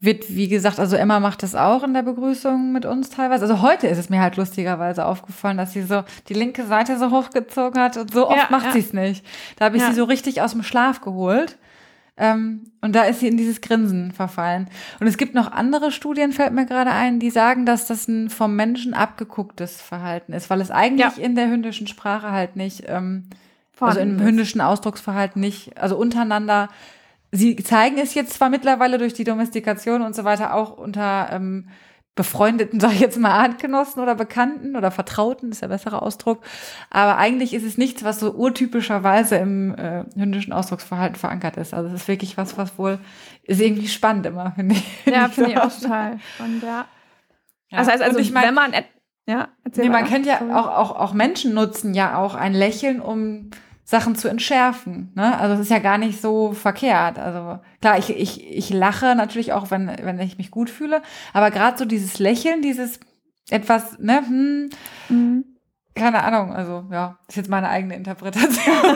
wird, 0.02 0.34
wie 0.34 0.48
gesagt, 0.48 0.80
also 0.80 0.96
Emma 0.96 1.20
macht 1.20 1.44
das 1.44 1.56
auch 1.56 1.84
in 1.84 1.94
der 1.94 2.04
Begrüßung 2.04 2.72
mit 2.72 2.86
uns 2.86 3.10
teilweise. 3.10 3.44
Also 3.44 3.62
heute 3.62 3.88
ist 3.88 3.98
es 3.98 4.10
mir 4.10 4.22
halt 4.22 4.38
lustigerweise 4.38 5.06
aufgefallen, 5.06 5.58
dass 5.58 5.74
sie 5.74 5.84
so 5.84 6.04
die 6.30 6.34
linke 6.34 6.66
Seite 6.66 6.98
so 6.98 7.12
hochgezogen 7.12 7.82
hat 7.82 7.98
und 7.98 8.12
so 8.12 8.28
oft 8.28 8.38
ja, 8.38 8.48
macht 8.50 8.68
ja. 8.68 8.72
sie 8.72 8.80
es 8.80 8.94
nicht. 8.94 9.26
Da 9.58 9.66
habe 9.66 9.78
ich 9.78 9.84
ja. 9.84 9.90
sie 9.90 9.96
so 9.96 10.06
richtig 10.06 10.42
aus 10.42 10.54
dem 10.54 10.64
Schlaf 10.64 11.02
geholt. 11.02 11.58
Ähm, 12.20 12.72
und 12.82 12.94
da 12.96 13.04
ist 13.04 13.22
sie 13.22 13.28
in 13.28 13.38
dieses 13.38 13.62
Grinsen 13.62 14.12
verfallen. 14.12 14.70
Und 15.00 15.08
es 15.08 15.18
gibt 15.18 15.34
noch 15.34 15.52
andere 15.52 15.92
Studien, 15.92 16.34
fällt 16.34 16.52
mir 16.52 16.66
gerade 16.66 16.92
ein, 16.92 17.20
die 17.20 17.30
sagen, 17.30 17.66
dass 17.66 17.88
das 17.88 18.10
ein 18.10 18.30
vom 18.30 18.56
Menschen 18.56 18.94
abgegucktes 18.94 19.82
Verhalten 19.82 20.34
ist, 20.34 20.50
weil 20.50 20.60
es 20.60 20.70
eigentlich 20.70 21.18
ja. 21.18 21.24
in 21.24 21.36
der 21.36 21.50
hündischen 21.50 21.88
Sprache 21.88 22.32
halt 22.32 22.58
nicht, 22.58 22.84
ähm, 22.88 23.30
also 23.80 24.02
im 24.02 24.22
hündischen 24.22 24.60
Ausdrucksverhalten 24.60 25.40
nicht, 25.40 25.78
also 25.78 25.98
untereinander. 25.98 26.68
Sie 27.32 27.56
zeigen 27.56 27.98
es 27.98 28.14
jetzt 28.14 28.34
zwar 28.34 28.50
mittlerweile 28.50 28.98
durch 28.98 29.14
die 29.14 29.24
Domestikation 29.24 30.02
und 30.02 30.14
so 30.14 30.26
weiter 30.26 30.54
auch 30.54 30.78
unter 30.78 31.30
ähm, 31.32 31.70
befreundeten, 32.16 32.80
sag 32.82 32.94
ich 32.94 33.00
jetzt 33.00 33.18
mal, 33.18 33.32
Artgenossen 33.32 34.02
oder 34.02 34.16
Bekannten 34.16 34.76
oder 34.76 34.92
Vertrauten, 34.92 35.52
ist 35.52 35.62
der 35.62 35.68
bessere 35.68 36.02
Ausdruck. 36.02 36.44
Aber 36.90 37.18
eigentlich 37.18 37.54
ist 37.54 37.64
es 37.64 37.78
nichts, 37.78 38.04
was 38.04 38.20
so 38.20 38.32
urtypischerweise 38.32 39.38
im 39.38 39.76
äh, 39.76 40.04
hündischen 40.16 40.54
Ausdrucksverhalten 40.54 41.18
verankert 41.18 41.58
ist. 41.58 41.74
Also 41.74 41.90
es 41.90 42.02
ist 42.02 42.08
wirklich 42.08 42.38
was, 42.38 42.58
was 42.58 42.78
wohl 42.78 43.00
ist 43.44 43.62
irgendwie 43.62 43.88
spannend 43.88 44.26
immer, 44.26 44.52
finde 44.56 44.76
ich. 44.76 45.06
Ja, 45.06 45.30
finde 45.30 45.52
ich 45.52 45.58
auch 45.58 45.72
total 45.72 46.20
spannend, 46.36 46.64
ja. 46.64 46.86
ja. 47.70 47.78
Das 47.78 47.88
heißt 47.88 48.04
also, 48.04 48.20
ich 48.20 48.32
mein, 48.32 48.48
wenn 48.48 48.54
man, 48.54 48.74
ja, 49.28 49.50
erzähl 49.64 49.86
nee, 49.86 49.90
man 49.90 50.06
kennt 50.06 50.26
ja 50.26 50.42
auch, 50.54 50.68
auch, 50.68 50.96
auch 50.96 51.14
Menschen 51.14 51.54
nutzen 51.54 51.94
ja 51.94 52.18
auch 52.18 52.36
ein 52.36 52.54
Lächeln, 52.54 53.00
um 53.00 53.52
Sachen 53.90 54.14
zu 54.14 54.28
entschärfen. 54.28 55.12
Ne? 55.16 55.36
Also 55.40 55.56
es 55.56 55.62
ist 55.62 55.72
ja 55.72 55.80
gar 55.80 55.98
nicht 55.98 56.22
so 56.22 56.52
verkehrt. 56.52 57.18
Also 57.18 57.58
klar, 57.82 57.98
ich, 57.98 58.12
ich, 58.12 58.48
ich 58.48 58.70
lache 58.70 59.16
natürlich 59.16 59.52
auch, 59.52 59.72
wenn, 59.72 59.88
wenn 59.88 60.20
ich 60.20 60.38
mich 60.38 60.52
gut 60.52 60.70
fühle, 60.70 61.02
aber 61.34 61.50
gerade 61.50 61.76
so 61.76 61.86
dieses 61.86 62.20
Lächeln, 62.20 62.62
dieses 62.62 63.00
etwas, 63.50 63.98
ne, 63.98 64.22
hm, 64.28 64.70
mhm. 65.10 65.46
keine 65.96 66.24
Ahnung, 66.24 66.54
also 66.54 66.86
ja, 66.92 67.18
ist 67.28 67.38
jetzt 67.38 67.50
meine 67.50 67.68
eigene 67.68 67.96
Interpretation. 67.96 68.76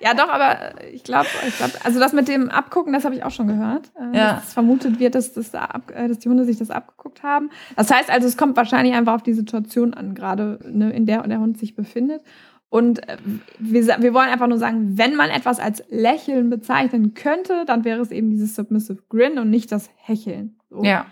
ja, 0.00 0.12
doch, 0.12 0.28
aber 0.28 0.84
ich 0.92 1.02
glaube, 1.02 1.28
ich 1.48 1.56
glaub, 1.56 1.70
also 1.84 1.98
das 2.00 2.12
mit 2.12 2.28
dem 2.28 2.50
Abgucken, 2.50 2.92
das 2.92 3.06
habe 3.06 3.14
ich 3.14 3.24
auch 3.24 3.30
schon 3.30 3.46
gehört. 3.46 3.92
Äh, 3.98 4.14
ja. 4.14 4.32
Dass 4.34 4.52
vermutet 4.52 4.98
wird, 4.98 5.14
dass, 5.14 5.32
das 5.32 5.54
ab, 5.54 5.90
äh, 5.94 6.06
dass 6.06 6.18
die 6.18 6.28
Hunde 6.28 6.44
sich 6.44 6.58
das 6.58 6.70
abgeguckt 6.70 7.22
haben. 7.22 7.48
Das 7.76 7.90
heißt 7.90 8.10
also, 8.10 8.28
es 8.28 8.36
kommt 8.36 8.58
wahrscheinlich 8.58 8.94
einfach 8.94 9.14
auf 9.14 9.22
die 9.22 9.32
Situation 9.32 9.94
an, 9.94 10.14
gerade 10.14 10.58
ne, 10.70 10.92
in 10.92 11.06
der 11.06 11.22
der 11.30 11.40
Hund 11.40 11.56
sich 11.56 11.74
befindet. 11.74 12.20
Und 12.72 13.06
äh, 13.06 13.18
wir, 13.58 13.86
wir 13.86 14.14
wollen 14.14 14.30
einfach 14.30 14.46
nur 14.46 14.56
sagen, 14.56 14.96
wenn 14.96 15.14
man 15.14 15.28
etwas 15.28 15.60
als 15.60 15.84
Lächeln 15.90 16.48
bezeichnen 16.48 17.12
könnte, 17.12 17.66
dann 17.66 17.84
wäre 17.84 18.00
es 18.00 18.10
eben 18.10 18.30
dieses 18.30 18.54
Submissive 18.54 19.02
Grin 19.10 19.38
und 19.38 19.50
nicht 19.50 19.70
das 19.70 19.90
Hecheln. 19.96 20.56
So. 20.70 20.82
Ja. 20.82 21.04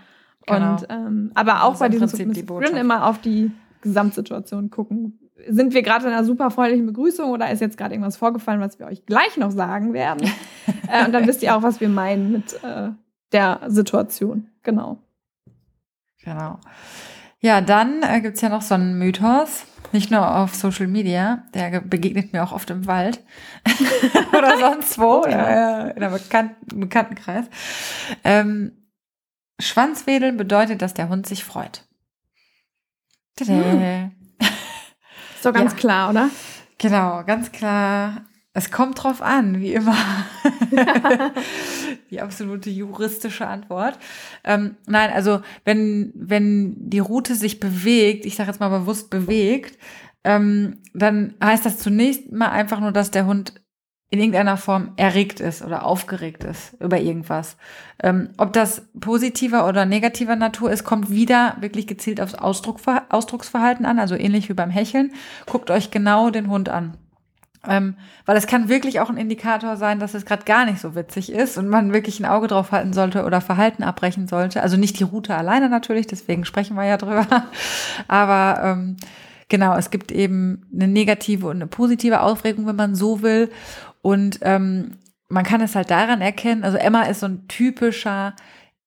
Genau. 0.46 0.76
Und, 0.76 0.86
ähm, 0.88 1.30
aber 1.34 1.64
auch 1.64 1.78
bei 1.78 1.90
diesem 1.90 2.08
Submissive 2.08 2.46
die 2.46 2.46
Grin 2.46 2.76
immer 2.76 3.06
auf 3.06 3.20
die 3.20 3.50
Gesamtsituation 3.82 4.70
gucken. 4.70 5.18
Sind 5.48 5.74
wir 5.74 5.82
gerade 5.82 6.06
in 6.06 6.14
einer 6.14 6.24
super 6.24 6.50
freundlichen 6.50 6.86
Begrüßung 6.86 7.30
oder 7.30 7.50
ist 7.50 7.60
jetzt 7.60 7.76
gerade 7.76 7.92
irgendwas 7.92 8.16
vorgefallen, 8.16 8.62
was 8.62 8.78
wir 8.78 8.86
euch 8.86 9.04
gleich 9.04 9.36
noch 9.36 9.50
sagen 9.50 9.92
werden? 9.92 10.32
äh, 10.88 11.04
und 11.04 11.12
dann 11.12 11.26
wisst 11.26 11.42
ihr 11.42 11.54
auch, 11.54 11.62
was 11.62 11.78
wir 11.78 11.90
meinen 11.90 12.32
mit 12.32 12.58
äh, 12.64 12.88
der 13.32 13.60
Situation. 13.66 14.46
Genau. 14.62 14.96
Genau. 16.24 16.58
Ja, 17.40 17.60
dann 17.60 18.02
äh, 18.02 18.22
gibt 18.22 18.36
es 18.36 18.40
ja 18.40 18.48
noch 18.48 18.62
so 18.62 18.76
einen 18.76 18.98
Mythos 18.98 19.66
nicht 19.92 20.10
nur 20.10 20.36
auf 20.36 20.54
Social 20.54 20.86
Media, 20.86 21.44
der 21.54 21.80
begegnet 21.80 22.32
mir 22.32 22.42
auch 22.42 22.52
oft 22.52 22.70
im 22.70 22.86
Wald 22.86 23.22
oder 24.36 24.58
sonst 24.58 24.98
wo, 24.98 25.26
ja. 25.26 25.88
in 25.88 26.02
einem 26.02 26.12
Bekannten, 26.12 26.80
Bekanntenkreis. 26.80 27.46
Ähm, 28.24 28.72
Schwanzwedeln 29.58 30.36
bedeutet, 30.36 30.82
dass 30.82 30.94
der 30.94 31.08
Hund 31.08 31.26
sich 31.26 31.44
freut. 31.44 31.84
Hm. 33.38 34.12
Doch 35.42 35.52
ganz 35.52 35.72
ja. 35.72 35.78
klar, 35.78 36.10
oder? 36.10 36.30
Genau, 36.78 37.24
ganz 37.24 37.52
klar. 37.52 38.24
Es 38.60 38.70
kommt 38.70 39.02
drauf 39.02 39.22
an, 39.22 39.58
wie 39.58 39.72
immer. 39.72 39.96
die 42.10 42.20
absolute 42.20 42.68
juristische 42.68 43.46
Antwort. 43.46 43.98
Ähm, 44.44 44.76
nein, 44.86 45.10
also 45.14 45.40
wenn, 45.64 46.12
wenn 46.14 46.74
die 46.76 46.98
Route 46.98 47.36
sich 47.36 47.58
bewegt, 47.58 48.26
ich 48.26 48.36
sage 48.36 48.50
jetzt 48.50 48.60
mal 48.60 48.68
bewusst 48.68 49.08
bewegt, 49.08 49.78
ähm, 50.24 50.82
dann 50.92 51.36
heißt 51.42 51.64
das 51.64 51.78
zunächst 51.78 52.30
mal 52.32 52.50
einfach 52.50 52.80
nur, 52.80 52.92
dass 52.92 53.10
der 53.10 53.24
Hund 53.24 53.54
in 54.10 54.18
irgendeiner 54.18 54.58
Form 54.58 54.92
erregt 54.96 55.40
ist 55.40 55.62
oder 55.62 55.86
aufgeregt 55.86 56.44
ist 56.44 56.74
über 56.80 57.00
irgendwas. 57.00 57.56
Ähm, 58.02 58.28
ob 58.36 58.52
das 58.52 58.82
positiver 59.00 59.66
oder 59.66 59.86
negativer 59.86 60.36
Natur 60.36 60.70
ist, 60.70 60.84
kommt 60.84 61.08
wieder 61.08 61.56
wirklich 61.60 61.86
gezielt 61.86 62.20
aufs 62.20 62.34
Ausdruck, 62.34 62.80
Ausdrucksverhalten 63.08 63.86
an, 63.86 63.98
also 63.98 64.16
ähnlich 64.16 64.50
wie 64.50 64.54
beim 64.54 64.68
Hecheln. 64.68 65.14
Guckt 65.46 65.70
euch 65.70 65.90
genau 65.90 66.28
den 66.28 66.50
Hund 66.50 66.68
an. 66.68 66.98
Ähm, 67.68 67.96
weil 68.24 68.38
es 68.38 68.46
kann 68.46 68.70
wirklich 68.70 69.00
auch 69.00 69.10
ein 69.10 69.18
Indikator 69.18 69.76
sein, 69.76 69.98
dass 69.98 70.14
es 70.14 70.24
gerade 70.24 70.44
gar 70.44 70.64
nicht 70.64 70.80
so 70.80 70.94
witzig 70.94 71.30
ist 71.30 71.58
und 71.58 71.68
man 71.68 71.92
wirklich 71.92 72.18
ein 72.18 72.24
Auge 72.24 72.46
drauf 72.46 72.72
halten 72.72 72.94
sollte 72.94 73.24
oder 73.24 73.42
Verhalten 73.42 73.82
abbrechen 73.82 74.28
sollte. 74.28 74.62
Also 74.62 74.78
nicht 74.78 74.98
die 74.98 75.04
Route 75.04 75.34
alleine 75.34 75.68
natürlich, 75.68 76.06
deswegen 76.06 76.46
sprechen 76.46 76.74
wir 76.76 76.84
ja 76.84 76.96
drüber. 76.96 77.26
Aber 78.08 78.62
ähm, 78.64 78.96
genau, 79.50 79.76
es 79.76 79.90
gibt 79.90 80.10
eben 80.10 80.66
eine 80.74 80.88
negative 80.88 81.48
und 81.48 81.56
eine 81.56 81.66
positive 81.66 82.22
Aufregung, 82.22 82.66
wenn 82.66 82.76
man 82.76 82.94
so 82.94 83.20
will. 83.20 83.50
Und 84.00 84.38
ähm, 84.40 84.92
man 85.28 85.44
kann 85.44 85.60
es 85.60 85.74
halt 85.74 85.90
daran 85.90 86.22
erkennen, 86.22 86.64
also 86.64 86.78
Emma 86.78 87.02
ist 87.02 87.20
so 87.20 87.26
ein 87.26 87.46
typischer, 87.46 88.34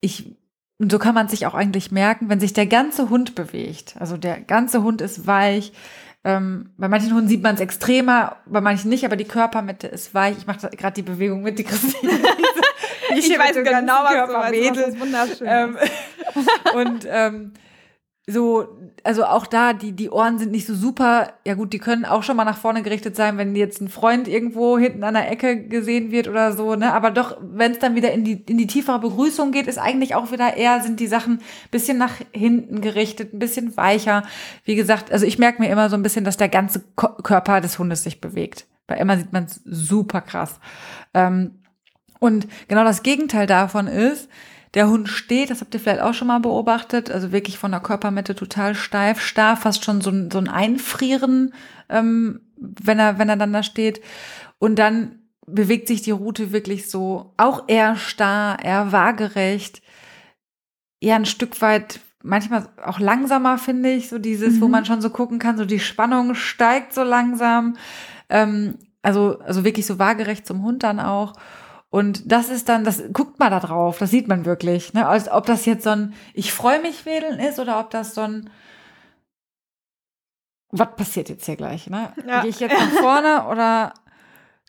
ich 0.01 0.35
und 0.79 0.91
so 0.91 0.99
kann 0.99 1.15
man 1.15 1.29
sich 1.29 1.45
auch 1.45 1.53
eigentlich 1.53 1.91
merken, 1.91 2.27
wenn 2.27 2.39
sich 2.39 2.51
der 2.51 2.65
ganze 2.65 3.09
Hund 3.09 3.35
bewegt. 3.35 3.95
Also 3.99 4.17
der 4.17 4.41
ganze 4.41 4.83
Hund 4.83 4.99
ist 4.99 5.27
weich, 5.27 5.71
ähm, 6.25 6.69
bei 6.77 6.87
manchen 6.87 7.13
Hunden 7.13 7.27
sieht 7.27 7.43
man 7.43 7.55
es 7.55 7.61
extremer, 7.61 8.37
bei 8.45 8.61
manchen 8.61 8.89
nicht, 8.89 9.03
aber 9.03 9.17
die 9.17 9.25
Körpermitte 9.25 9.87
ist 9.87 10.13
weich. 10.13 10.37
Ich 10.37 10.47
mache 10.47 10.69
gerade 10.69 10.93
die 10.93 11.01
Bewegung 11.01 11.41
mit, 11.43 11.59
die 11.59 11.65
Christine. 11.65 12.13
ich, 13.15 13.29
ich 13.29 13.37
weiß 13.37 13.55
genau, 13.55 13.93
was 14.03 14.27
du 14.27 14.33
meinst. 14.33 14.99
Wunderschön. 14.99 15.47
Ähm, 15.49 15.77
und 16.75 17.07
ähm, 17.09 17.51
so, 18.25 18.67
also 19.03 19.25
auch 19.25 19.45
da, 19.45 19.73
die, 19.73 19.91
die 19.91 20.09
Ohren 20.09 20.39
sind 20.39 20.51
nicht 20.51 20.65
so 20.65 20.73
super. 20.73 21.33
Ja 21.45 21.55
gut, 21.55 21.73
die 21.73 21.79
können 21.79 22.05
auch 22.05 22.23
schon 22.23 22.37
mal 22.37 22.45
nach 22.45 22.57
vorne 22.57 22.81
gerichtet 22.81 23.17
sein, 23.17 23.37
wenn 23.37 23.53
jetzt 23.53 23.81
ein 23.81 23.89
Freund 23.89 24.29
irgendwo 24.29 24.77
hinten 24.77 25.03
an 25.03 25.15
der 25.15 25.29
Ecke 25.29 25.67
gesehen 25.67 26.11
wird 26.11 26.29
oder 26.29 26.53
so, 26.53 26.75
ne? 26.75 26.93
Aber 26.93 27.11
doch, 27.11 27.37
wenn 27.41 27.73
es 27.73 27.79
dann 27.79 27.95
wieder 27.95 28.13
in 28.13 28.23
die, 28.23 28.41
in 28.47 28.57
die 28.57 28.67
tiefere 28.67 28.99
Begrüßung 28.99 29.51
geht, 29.51 29.67
ist 29.67 29.77
eigentlich 29.77 30.15
auch 30.15 30.31
wieder 30.31 30.55
eher, 30.55 30.81
sind 30.81 31.01
die 31.01 31.07
Sachen 31.07 31.41
bisschen 31.69 31.97
nach 31.97 32.13
hinten 32.31 32.79
gerichtet, 32.79 33.33
ein 33.33 33.39
bisschen 33.39 33.75
weicher. 33.75 34.23
Wie 34.63 34.75
gesagt, 34.75 35.11
also 35.11 35.25
ich 35.25 35.37
merke 35.37 35.61
mir 35.61 35.69
immer 35.69 35.89
so 35.89 35.97
ein 35.97 36.03
bisschen, 36.03 36.23
dass 36.23 36.37
der 36.37 36.49
ganze 36.49 36.81
Körper 36.95 37.59
des 37.59 37.77
Hundes 37.77 38.03
sich 38.03 38.21
bewegt. 38.21 38.67
Bei 38.87 38.95
Emma 38.95 39.17
sieht 39.17 39.33
man 39.33 39.45
es 39.45 39.61
super 39.65 40.21
krass. 40.21 40.61
Ähm, 41.13 41.59
und 42.19 42.47
genau 42.69 42.85
das 42.85 43.03
Gegenteil 43.03 43.47
davon 43.47 43.87
ist, 43.87 44.29
der 44.73 44.89
Hund 44.89 45.07
steht, 45.07 45.49
das 45.49 45.61
habt 45.61 45.73
ihr 45.73 45.79
vielleicht 45.79 46.01
auch 46.01 46.13
schon 46.13 46.27
mal 46.27 46.39
beobachtet, 46.39 47.11
also 47.11 47.31
wirklich 47.31 47.57
von 47.57 47.71
der 47.71 47.79
Körpermitte 47.79 48.35
total 48.35 48.73
steif, 48.73 49.19
starr, 49.19 49.55
fast 49.55 49.85
schon 49.85 50.01
so 50.01 50.09
ein, 50.09 50.31
so 50.31 50.39
ein 50.39 50.47
Einfrieren, 50.47 51.53
ähm, 51.89 52.41
wenn 52.57 52.99
er, 52.99 53.19
wenn 53.19 53.29
er 53.29 53.35
dann 53.35 53.53
da 53.53 53.61
steht. 53.61 54.01
Und 54.57 54.79
dann 54.79 55.19
bewegt 55.45 55.87
sich 55.87 56.01
die 56.01 56.11
Route 56.11 56.51
wirklich 56.51 56.89
so 56.89 57.33
auch 57.37 57.65
eher 57.67 57.95
starr, 57.97 58.63
eher 58.63 58.91
waagerecht, 58.91 59.81
eher 60.99 61.17
ein 61.17 61.25
Stück 61.25 61.61
weit 61.61 61.99
manchmal 62.23 62.69
auch 62.83 62.99
langsamer, 62.99 63.57
finde 63.57 63.91
ich, 63.91 64.09
so 64.09 64.17
dieses, 64.17 64.55
mhm. 64.55 64.61
wo 64.61 64.67
man 64.69 64.85
schon 64.85 65.01
so 65.01 65.09
gucken 65.09 65.37
kann, 65.37 65.57
so 65.57 65.65
die 65.65 65.79
Spannung 65.81 66.33
steigt 66.33 66.93
so 66.93 67.03
langsam. 67.03 67.75
Ähm, 68.29 68.75
also, 69.01 69.39
also 69.39 69.65
wirklich 69.65 69.85
so 69.85 69.99
waagerecht 69.99 70.47
zum 70.47 70.63
Hund 70.63 70.83
dann 70.83 70.99
auch. 70.99 71.33
Und 71.93 72.31
das 72.31 72.49
ist 72.49 72.69
dann, 72.69 72.83
das 72.83 73.03
guckt 73.13 73.37
mal 73.37 73.51
da 73.51 73.59
drauf, 73.59 73.99
das 73.99 74.09
sieht 74.09 74.27
man 74.27 74.45
wirklich. 74.45 74.95
Ne? 74.95 75.07
Als 75.07 75.29
ob 75.29 75.45
das 75.45 75.67
jetzt 75.67 75.83
so 75.83 75.91
ein 75.91 76.15
Ich 76.33 76.51
freue 76.51 76.81
mich 76.81 77.05
Wedeln 77.05 77.37
ist 77.37 77.59
oder 77.59 77.79
ob 77.79 77.91
das 77.91 78.15
so 78.15 78.21
ein 78.21 78.49
Was 80.71 80.95
passiert 80.95 81.29
jetzt 81.29 81.45
hier 81.45 81.55
gleich? 81.55 81.91
Ne? 81.91 82.11
Ja. 82.25 82.41
Gehe 82.41 82.49
ich 82.49 82.59
jetzt 82.59 82.73
nach 82.73 82.99
vorne 82.99 83.45
oder 83.51 83.93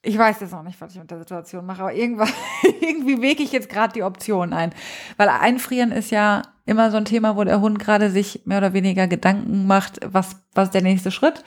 ich 0.02 0.18
weiß 0.18 0.40
jetzt 0.40 0.52
noch 0.52 0.64
nicht, 0.64 0.78
was 0.82 0.92
ich 0.92 1.00
mit 1.00 1.10
der 1.10 1.18
Situation 1.18 1.64
mache, 1.64 1.80
aber 1.80 1.94
irgendwann, 1.94 2.28
irgendwie 2.82 3.22
wege 3.22 3.42
ich 3.42 3.52
jetzt 3.52 3.70
gerade 3.70 3.94
die 3.94 4.02
Option 4.02 4.52
ein. 4.52 4.74
Weil 5.16 5.30
einfrieren 5.30 5.92
ist 5.92 6.10
ja 6.10 6.42
immer 6.66 6.90
so 6.90 6.98
ein 6.98 7.06
Thema, 7.06 7.36
wo 7.36 7.44
der 7.44 7.62
Hund 7.62 7.78
gerade 7.78 8.10
sich 8.10 8.42
mehr 8.44 8.58
oder 8.58 8.74
weniger 8.74 9.06
Gedanken 9.06 9.66
macht, 9.66 9.98
was, 10.04 10.36
was 10.52 10.68
ist 10.68 10.74
der 10.74 10.82
nächste 10.82 11.10
Schritt. 11.10 11.42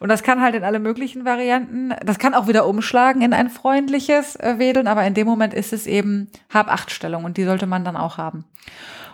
Und 0.00 0.08
das 0.08 0.22
kann 0.22 0.40
halt 0.40 0.54
in 0.54 0.64
alle 0.64 0.78
möglichen 0.78 1.24
Varianten, 1.24 1.92
das 2.04 2.18
kann 2.18 2.34
auch 2.34 2.46
wieder 2.46 2.66
umschlagen 2.66 3.22
in 3.22 3.32
ein 3.32 3.50
freundliches 3.50 4.36
äh, 4.36 4.58
Wedeln, 4.58 4.86
aber 4.86 5.04
in 5.04 5.14
dem 5.14 5.26
Moment 5.26 5.54
ist 5.54 5.72
es 5.72 5.86
eben 5.86 6.28
Hab-Acht-Stellung 6.52 7.24
und 7.24 7.36
die 7.36 7.44
sollte 7.44 7.66
man 7.66 7.84
dann 7.84 7.96
auch 7.96 8.18
haben. 8.18 8.44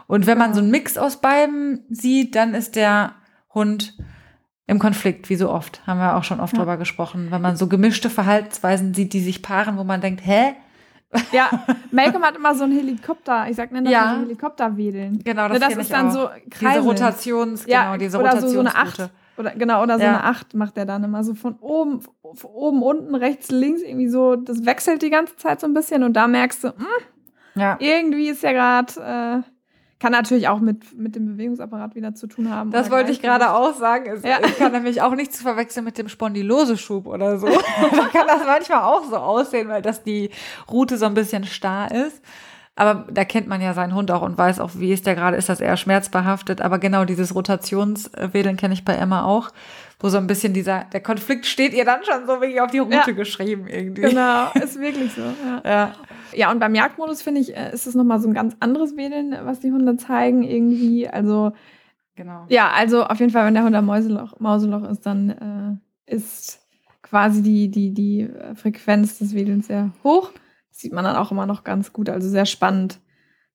Und 0.07 0.27
wenn 0.27 0.38
man 0.38 0.53
so 0.53 0.61
einen 0.61 0.70
Mix 0.70 0.99
aus 0.99 1.20
beiden 1.20 1.85
sieht, 1.88 2.35
dann 2.35 2.55
ist 2.55 2.77
der 2.77 3.12
Hund 3.55 3.97
im 4.66 4.79
Konflikt, 4.79 5.31
wie 5.31 5.37
so 5.37 5.51
oft. 5.51 5.87
Haben 5.87 6.01
wir 6.01 6.16
auch 6.16 6.25
schon 6.25 6.40
oft 6.40 6.53
ja. 6.55 6.59
drüber 6.59 6.77
gesprochen. 6.77 7.29
Wenn 7.31 7.42
man 7.42 7.57
so 7.57 7.66
gemischte 7.66 8.11
Verhaltensweisen 8.11 8.94
sieht, 8.94 9.12
die 9.12 9.20
sich 9.20 9.42
paaren, 9.42 9.77
wo 9.79 9.85
man 9.85 10.01
denkt, 10.01 10.25
hä? 10.25 10.55
Ja, 11.33 11.49
Malcolm 11.92 12.25
hat 12.25 12.35
immer 12.35 12.55
so 12.55 12.64
ein 12.64 12.73
Helikopter, 12.73 13.47
ich 13.49 13.57
sag 13.57 13.70
nenne 13.70 13.85
das 13.85 13.92
ja. 13.92 14.14
so 14.14 14.20
Helikopterwedeln. 14.23 15.23
Genau, 15.23 15.49
das, 15.49 15.61
das 15.61 15.77
ist 15.77 15.92
dann 15.92 16.09
auch. 16.09 16.12
so 16.12 16.29
Kreisel. 16.51 16.68
Diese 16.68 16.81
Rotations, 16.81 17.66
ja, 17.66 17.85
genau, 17.85 17.97
diese 17.99 18.18
oder 18.18 18.40
so, 18.40 18.49
so 18.49 18.61
eine 18.61 18.75
Acht. 18.75 19.11
Oder, 19.37 19.51
genau, 19.53 19.83
oder 19.83 19.99
so 19.99 20.05
ja. 20.05 20.11
eine 20.11 20.25
Acht 20.25 20.55
macht 20.55 20.79
er 20.79 20.87
dann 20.87 21.03
immer 21.05 21.25
so 21.25 21.35
von 21.35 21.57
oben, 21.61 22.01
von 22.01 22.51
oben, 22.51 22.83
unten, 22.83 23.14
rechts, 23.14 23.51
links, 23.51 23.83
irgendwie 23.83 24.09
so, 24.09 24.37
das 24.37 24.64
wechselt 24.64 25.03
die 25.03 25.11
ganze 25.11 25.37
Zeit 25.37 25.61
so 25.61 25.66
ein 25.66 25.75
bisschen 25.75 26.03
und 26.03 26.14
da 26.14 26.29
merkst 26.29 26.64
du, 26.64 26.68
mh, 26.68 26.75
hm, 26.77 27.61
ja. 27.61 27.77
irgendwie 27.81 28.29
ist 28.29 28.42
ja 28.42 28.53
gerade 28.53 29.42
äh, 29.44 29.51
kann 30.05 30.12
natürlich 30.12 30.49
auch 30.49 30.61
mit, 30.61 30.99
mit 30.99 31.16
dem 31.16 31.25
Bewegungsapparat 31.25 31.94
wieder 31.94 32.14
zu 32.14 32.27
tun 32.27 32.51
haben. 32.51 32.70
Das 32.70 32.90
wollte 32.90 33.11
ich 33.11 33.23
gerade 33.23 33.53
auch 33.53 33.75
sagen. 33.75 34.11
Es 34.11 34.23
ja. 34.23 34.38
kann 34.59 34.73
nämlich 34.73 35.01
auch 35.01 35.14
nicht 35.14 35.33
zu 35.33 35.42
verwechseln 35.42 35.85
mit 35.85 35.97
dem 35.97 36.11
Spondyloseschub 36.11 37.07
oder 37.07 37.38
so. 37.38 37.47
da 37.90 38.09
kann 38.12 38.27
das 38.27 38.44
manchmal 38.44 38.83
auch 38.83 39.05
so 39.05 39.16
aussehen, 39.16 39.68
weil 39.68 39.81
das 39.81 40.03
die 40.03 40.29
Route 40.70 40.99
so 40.99 41.07
ein 41.07 41.14
bisschen 41.14 41.44
starr 41.44 41.90
ist. 41.90 42.23
Aber 42.77 43.07
da 43.09 43.25
kennt 43.25 43.47
man 43.47 43.61
ja 43.61 43.73
seinen 43.73 43.95
Hund 43.95 44.11
auch 44.11 44.23
und 44.23 44.37
weiß 44.37 44.59
auch, 44.59 44.71
wie 44.75 44.93
ist 44.93 45.07
der 45.07 45.15
gerade, 45.15 45.37
ist 45.37 45.49
das 45.49 45.61
eher 45.61 45.77
schmerzbehaftet. 45.77 46.61
Aber 46.61 46.79
genau 46.79 47.05
dieses 47.05 47.35
Rotationswedeln 47.35 48.57
kenne 48.57 48.75
ich 48.75 48.85
bei 48.85 48.95
Emma 48.95 49.25
auch, 49.25 49.51
wo 50.01 50.09
so 50.09 50.19
ein 50.19 50.27
bisschen 50.27 50.55
dieser, 50.55 50.85
der 50.93 51.01
Konflikt 51.01 51.47
steht 51.47 51.73
ihr 51.73 51.85
dann 51.85 52.03
schon 52.03 52.27
so 52.27 52.41
wirklich 52.41 52.61
auf 52.61 52.73
die 52.73 52.81
Route 52.81 52.97
ja. 52.97 53.13
geschrieben 53.13 53.69
irgendwie. 53.69 54.03
Genau, 54.03 54.51
ist 54.55 54.81
wirklich 54.81 55.13
so. 55.13 55.23
Ja. 55.23 55.63
ja. 55.65 55.93
Ja, 56.33 56.51
und 56.51 56.59
beim 56.59 56.75
Jagdmodus 56.75 57.23
finde 57.23 57.41
ich, 57.41 57.57
äh, 57.57 57.73
ist 57.73 57.87
es 57.87 57.95
nochmal 57.95 58.19
so 58.19 58.29
ein 58.29 58.35
ganz 58.35 58.57
anderes 58.59 58.97
Wedeln, 58.97 59.37
was 59.45 59.61
die 59.61 59.71
Hunde 59.71 59.97
zeigen 59.97 60.43
irgendwie. 60.43 61.09
Also, 61.09 61.53
genau. 62.17 62.45
Ja, 62.49 62.73
also 62.73 63.05
auf 63.05 63.21
jeden 63.21 63.31
Fall, 63.31 63.47
wenn 63.47 63.55
der 63.55 63.63
Hund 63.63 63.77
am 63.77 63.87
Mauseloch, 63.87 64.41
Mauseloch 64.41 64.83
ist, 64.91 65.07
dann 65.07 65.81
äh, 66.09 66.13
ist 66.13 66.61
quasi 67.03 67.41
die, 67.41 67.71
die, 67.71 67.95
die 67.95 68.23
äh, 68.23 68.57
Frequenz 68.57 69.19
des 69.19 69.33
Wedelns 69.33 69.69
sehr 69.69 69.93
hoch. 70.03 70.33
Sieht 70.77 70.93
man 70.93 71.05
dann 71.05 71.17
auch 71.17 71.31
immer 71.31 71.47
noch 71.47 71.63
ganz 71.63 71.93
gut, 71.93 72.09
also 72.09 72.29
sehr 72.29 72.47
spannend 72.47 72.99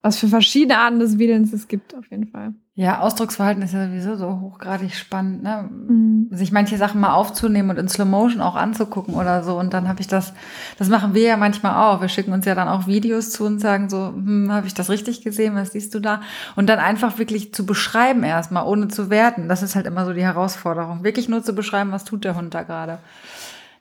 was 0.01 0.17
für 0.17 0.27
verschiedene 0.27 0.77
Arten 0.77 0.99
des 0.99 1.19
Wedelns 1.19 1.51
es 1.51 1.67
gibt, 1.67 1.93
auf 1.93 2.09
jeden 2.09 2.27
Fall. 2.27 2.53
Ja, 2.73 3.01
Ausdrucksverhalten 3.01 3.61
ist 3.61 3.73
ja 3.73 3.87
sowieso 3.87 4.15
so 4.15 4.39
hochgradig 4.39 4.95
spannend, 4.95 5.43
ne? 5.43 5.69
Mhm. 5.69 6.29
Sich 6.31 6.53
manche 6.53 6.77
Sachen 6.77 7.01
mal 7.01 7.13
aufzunehmen 7.13 7.71
und 7.71 7.77
in 7.77 7.89
Slow 7.89 8.09
Motion 8.09 8.39
auch 8.39 8.55
anzugucken 8.55 9.15
oder 9.15 9.43
so. 9.43 9.59
Und 9.59 9.73
dann 9.73 9.89
habe 9.89 9.99
ich 9.99 10.07
das, 10.07 10.33
das 10.77 10.87
machen 10.87 11.13
wir 11.13 11.23
ja 11.23 11.35
manchmal 11.35 11.75
auch. 11.75 11.99
Wir 11.99 12.07
schicken 12.07 12.31
uns 12.31 12.45
ja 12.45 12.55
dann 12.55 12.69
auch 12.69 12.87
Videos 12.87 13.31
zu 13.31 13.43
und 13.43 13.59
sagen 13.59 13.89
so, 13.89 14.13
hm, 14.13 14.49
habe 14.53 14.67
ich 14.67 14.73
das 14.73 14.89
richtig 14.89 15.21
gesehen? 15.21 15.55
Was 15.55 15.73
siehst 15.73 15.93
du 15.93 15.99
da? 15.99 16.21
Und 16.55 16.67
dann 16.67 16.79
einfach 16.79 17.17
wirklich 17.17 17.53
zu 17.53 17.65
beschreiben 17.65 18.23
erstmal, 18.23 18.65
ohne 18.65 18.87
zu 18.87 19.09
werten. 19.09 19.49
Das 19.49 19.61
ist 19.61 19.75
halt 19.75 19.85
immer 19.85 20.05
so 20.05 20.13
die 20.13 20.23
Herausforderung. 20.23 21.03
Wirklich 21.03 21.27
nur 21.27 21.43
zu 21.43 21.51
beschreiben, 21.51 21.91
was 21.91 22.05
tut 22.05 22.23
der 22.23 22.37
Hund 22.37 22.53
da 22.53 22.63
gerade. 22.63 22.99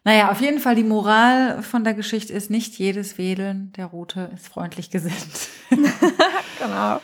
Naja, 0.08 0.30
auf 0.30 0.40
jeden 0.40 0.58
Fall 0.58 0.74
die 0.74 0.84
Moral 0.84 1.62
von 1.62 1.84
der 1.84 1.92
Geschichte 1.92 2.32
ist, 2.32 2.50
nicht 2.50 2.78
jedes 2.78 3.18
Wedeln 3.18 3.74
der 3.76 3.84
Route 3.84 4.30
ist 4.34 4.48
freundlich 4.48 4.88
gesinnt. 4.88 5.50
genau. 5.68 7.02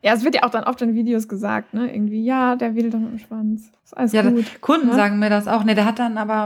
Ja, 0.00 0.14
es 0.14 0.22
wird 0.22 0.36
ja 0.36 0.44
auch 0.44 0.50
dann 0.50 0.62
oft 0.62 0.80
in 0.80 0.94
Videos 0.94 1.26
gesagt, 1.26 1.74
ne? 1.74 1.92
Irgendwie, 1.92 2.22
ja, 2.22 2.54
der 2.54 2.76
wedelt 2.76 2.94
doch 2.94 3.00
mit 3.00 3.10
dem 3.10 3.18
Schwanz. 3.18 3.72
Ist 3.84 3.96
alles 3.96 4.12
ja, 4.12 4.22
gut. 4.22 4.60
Kunden 4.60 4.90
ne? 4.90 4.94
sagen 4.94 5.18
mir 5.18 5.28
das 5.28 5.48
auch. 5.48 5.64
Ne, 5.64 5.74
der 5.74 5.86
hat 5.86 5.98
dann 5.98 6.18
aber, 6.18 6.44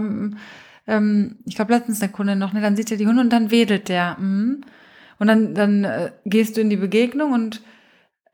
ähm, 0.86 1.36
ich 1.44 1.54
glaube 1.54 1.74
letztens 1.74 1.98
der 1.98 2.08
Kunde 2.08 2.34
noch, 2.34 2.54
ne, 2.54 2.62
dann 2.62 2.74
sieht 2.74 2.90
er 2.90 2.96
die 2.96 3.06
Hunde 3.06 3.20
und 3.20 3.30
dann 3.30 3.50
wedelt 3.50 3.90
der. 3.90 4.16
Mhm. 4.18 4.62
Und 5.18 5.26
dann, 5.26 5.54
dann 5.54 5.84
äh, 5.84 6.12
gehst 6.24 6.56
du 6.56 6.62
in 6.62 6.70
die 6.70 6.76
Begegnung 6.76 7.32
und 7.32 7.60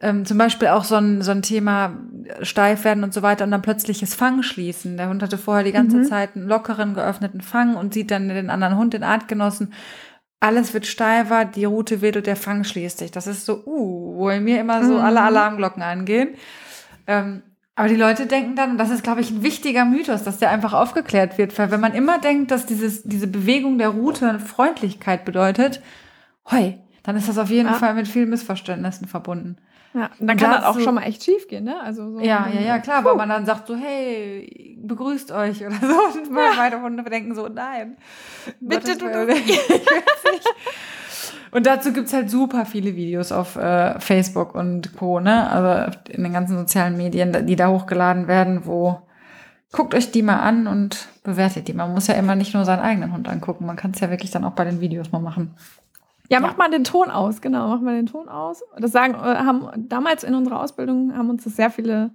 ähm, 0.01 0.25
zum 0.25 0.39
Beispiel 0.39 0.69
auch 0.69 0.85
so 0.85 0.97
ein, 0.97 1.21
so 1.23 1.31
ein 1.31 1.43
Thema 1.43 1.97
äh, 2.25 2.45
steif 2.45 2.85
werden 2.85 3.05
und 3.05 3.13
so 3.13 3.23
weiter 3.23 3.45
und 3.45 3.51
dann 3.51 3.63
plötzliches 3.63 4.15
Fang 4.15 4.43
schließen. 4.43 4.97
Der 4.97 5.09
Hund 5.09 5.23
hatte 5.23 5.39
vorher 5.39 5.65
die 5.65 5.73
ganze 5.73 5.99
mhm. 5.99 6.05
Zeit 6.05 6.37
einen 6.37 6.49
lockeren, 6.49 6.95
geöffneten 6.95 7.43
Fang 7.43 7.77
und 7.77 7.93
sieht 7.93 8.11
dann 8.11 8.29
den 8.29 8.51
anderen 8.51 8.77
Hund, 8.77 8.95
den 8.95 9.03
Artgenossen. 9.03 9.75
Alles 10.41 10.73
wird 10.73 10.87
steifer, 10.87 11.45
die 11.45 11.67
Route 11.67 12.01
wird 12.01 12.17
und 12.17 12.27
der 12.27 12.37
Fang 12.37 12.65
schließt 12.65 12.99
sich. 12.99 13.11
Das 13.11 13.27
ist 13.27 13.45
so, 13.45 13.63
uh, 13.67 14.17
wo 14.17 14.31
in 14.31 14.43
mir 14.43 14.59
immer 14.59 14.83
so 14.85 14.95
mhm. 14.95 15.05
alle 15.05 15.21
Alarmglocken 15.21 15.83
angehen. 15.83 16.31
Ähm, 17.07 17.43
aber 17.75 17.89
die 17.89 17.97
Leute 17.97 18.27
denken 18.27 18.57
dann, 18.57 18.79
das 18.79 18.91
ist, 18.91 19.03
glaube 19.03 19.21
ich, 19.21 19.31
ein 19.31 19.43
wichtiger 19.43 19.85
Mythos, 19.85 20.23
dass 20.23 20.39
der 20.39 20.51
einfach 20.51 20.73
aufgeklärt 20.73 21.37
wird. 21.37 21.59
Weil 21.59 21.71
wenn 21.71 21.81
man 21.81 21.93
immer 21.93 22.19
denkt, 22.19 22.51
dass 22.51 22.65
dieses, 22.65 23.03
diese 23.03 23.27
Bewegung 23.27 23.77
der 23.77 23.89
Route 23.91 24.39
Freundlichkeit 24.39 25.27
bedeutet, 25.27 25.83
hoi, 26.51 26.79
dann 27.03 27.17
ist 27.17 27.29
das 27.29 27.39
auf 27.39 27.51
jeden 27.51 27.69
ja. 27.69 27.75
Fall 27.75 27.95
mit 27.95 28.09
vielen 28.09 28.31
Missverständnissen 28.31 29.07
verbunden. 29.09 29.57
Ja, 29.93 30.11
dann 30.21 30.37
kann 30.37 30.53
das 30.53 30.65
auch 30.65 30.75
so, 30.75 30.81
schon 30.81 30.95
mal 30.95 31.03
echt 31.03 31.25
schief 31.25 31.49
gehen, 31.49 31.65
ne? 31.65 31.81
Also 31.83 32.13
so 32.13 32.21
ja, 32.21 32.49
ja, 32.49 32.61
ja, 32.61 32.79
klar, 32.79 33.05
weil 33.05 33.17
man 33.17 33.29
dann 33.29 33.45
sagt 33.45 33.67
so, 33.67 33.75
hey, 33.75 34.79
begrüßt 34.81 35.33
euch 35.33 35.67
oder 35.67 35.75
so. 35.81 36.19
Und 36.19 36.27
ja. 36.37 36.53
meine 36.57 36.81
Hunde 36.81 37.03
denken 37.03 37.35
so, 37.35 37.49
nein. 37.49 37.97
Bitte 38.61 38.97
du 38.97 39.09
das 39.09 39.27
nicht. 39.27 39.61
Und 41.53 41.67
dazu 41.67 41.93
gibt's 41.93 42.13
halt 42.13 42.31
super 42.31 42.65
viele 42.65 42.95
Videos 42.95 43.33
auf 43.33 43.57
äh, 43.57 43.99
Facebook 43.99 44.55
und 44.55 44.97
Co., 44.97 45.19
ne? 45.19 45.51
Also 45.51 45.99
in 46.09 46.23
den 46.23 46.33
ganzen 46.33 46.57
sozialen 46.57 46.97
Medien, 46.97 47.45
die 47.45 47.57
da 47.57 47.69
hochgeladen 47.69 48.29
werden, 48.29 48.67
wo 48.67 49.03
guckt 49.73 49.95
euch 49.95 50.13
die 50.13 50.23
mal 50.23 50.39
an 50.39 50.69
und 50.69 51.09
bewertet 51.25 51.69
die. 51.69 51.73
Man 51.73 51.93
muss 51.93 52.07
ja 52.07 52.15
immer 52.15 52.37
nicht 52.37 52.55
nur 52.55 52.65
seinen 52.65 52.81
eigenen 52.81 53.13
Hund 53.13 53.29
angucken, 53.29 53.67
man 53.67 53.77
kann 53.77 53.93
es 53.93 54.01
ja 54.01 54.11
wirklich 54.11 54.31
dann 54.31 54.45
auch 54.45 54.53
bei 54.53 54.65
den 54.65 54.81
Videos 54.81 55.11
mal 55.11 55.21
machen. 55.21 55.57
Ja, 56.31 56.39
mach 56.39 56.57
mal 56.57 56.71
den 56.71 56.85
Ton 56.85 57.11
aus, 57.11 57.41
genau, 57.41 57.69
mach 57.69 57.81
mal 57.81 57.97
den 57.97 58.07
Ton 58.07 58.29
aus. 58.29 58.63
Das 58.79 58.93
sagen, 58.93 59.15
äh, 59.15 59.17
haben 59.17 59.89
damals 59.89 60.23
in 60.23 60.35
unserer 60.35 60.61
Ausbildung 60.61 61.17
haben 61.17 61.29
uns 61.29 61.43
das 61.43 61.57
sehr 61.57 61.71
viele 61.71 62.13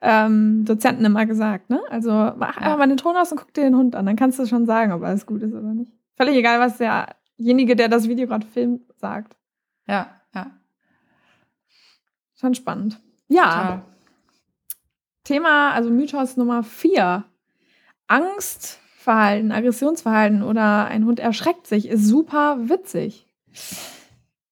ähm, 0.00 0.64
Dozenten 0.64 1.04
immer 1.04 1.26
gesagt, 1.26 1.68
ne? 1.68 1.80
Also 1.90 2.12
mach 2.12 2.56
einfach 2.56 2.78
mal 2.78 2.86
den 2.86 2.96
Ton 2.96 3.16
aus 3.16 3.32
und 3.32 3.38
guck 3.38 3.52
dir 3.52 3.64
den 3.64 3.76
Hund 3.76 3.96
an. 3.96 4.06
Dann 4.06 4.14
kannst 4.14 4.38
du 4.38 4.46
schon 4.46 4.66
sagen, 4.66 4.92
ob 4.92 5.02
alles 5.02 5.26
gut 5.26 5.42
ist 5.42 5.52
oder 5.52 5.74
nicht. 5.74 5.92
Völlig 6.16 6.36
egal, 6.36 6.60
was 6.60 6.78
derjenige, 6.78 7.74
der 7.74 7.88
das 7.88 8.06
Video 8.08 8.28
gerade 8.28 8.46
filmt, 8.46 8.82
sagt. 8.98 9.36
Ja, 9.88 10.06
ja. 10.32 10.52
Schon 12.36 12.54
spannend. 12.54 13.00
Ja. 13.26 13.42
Total. 13.50 13.82
Thema, 15.24 15.72
also 15.72 15.90
Mythos 15.90 16.36
Nummer 16.36 16.62
vier. 16.62 17.24
Angstverhalten, 18.06 19.50
Aggressionsverhalten 19.50 20.42
oder 20.42 20.86
ein 20.86 21.04
Hund 21.04 21.18
erschreckt 21.18 21.66
sich, 21.66 21.88
ist 21.88 22.06
super 22.06 22.68
witzig. 22.68 23.26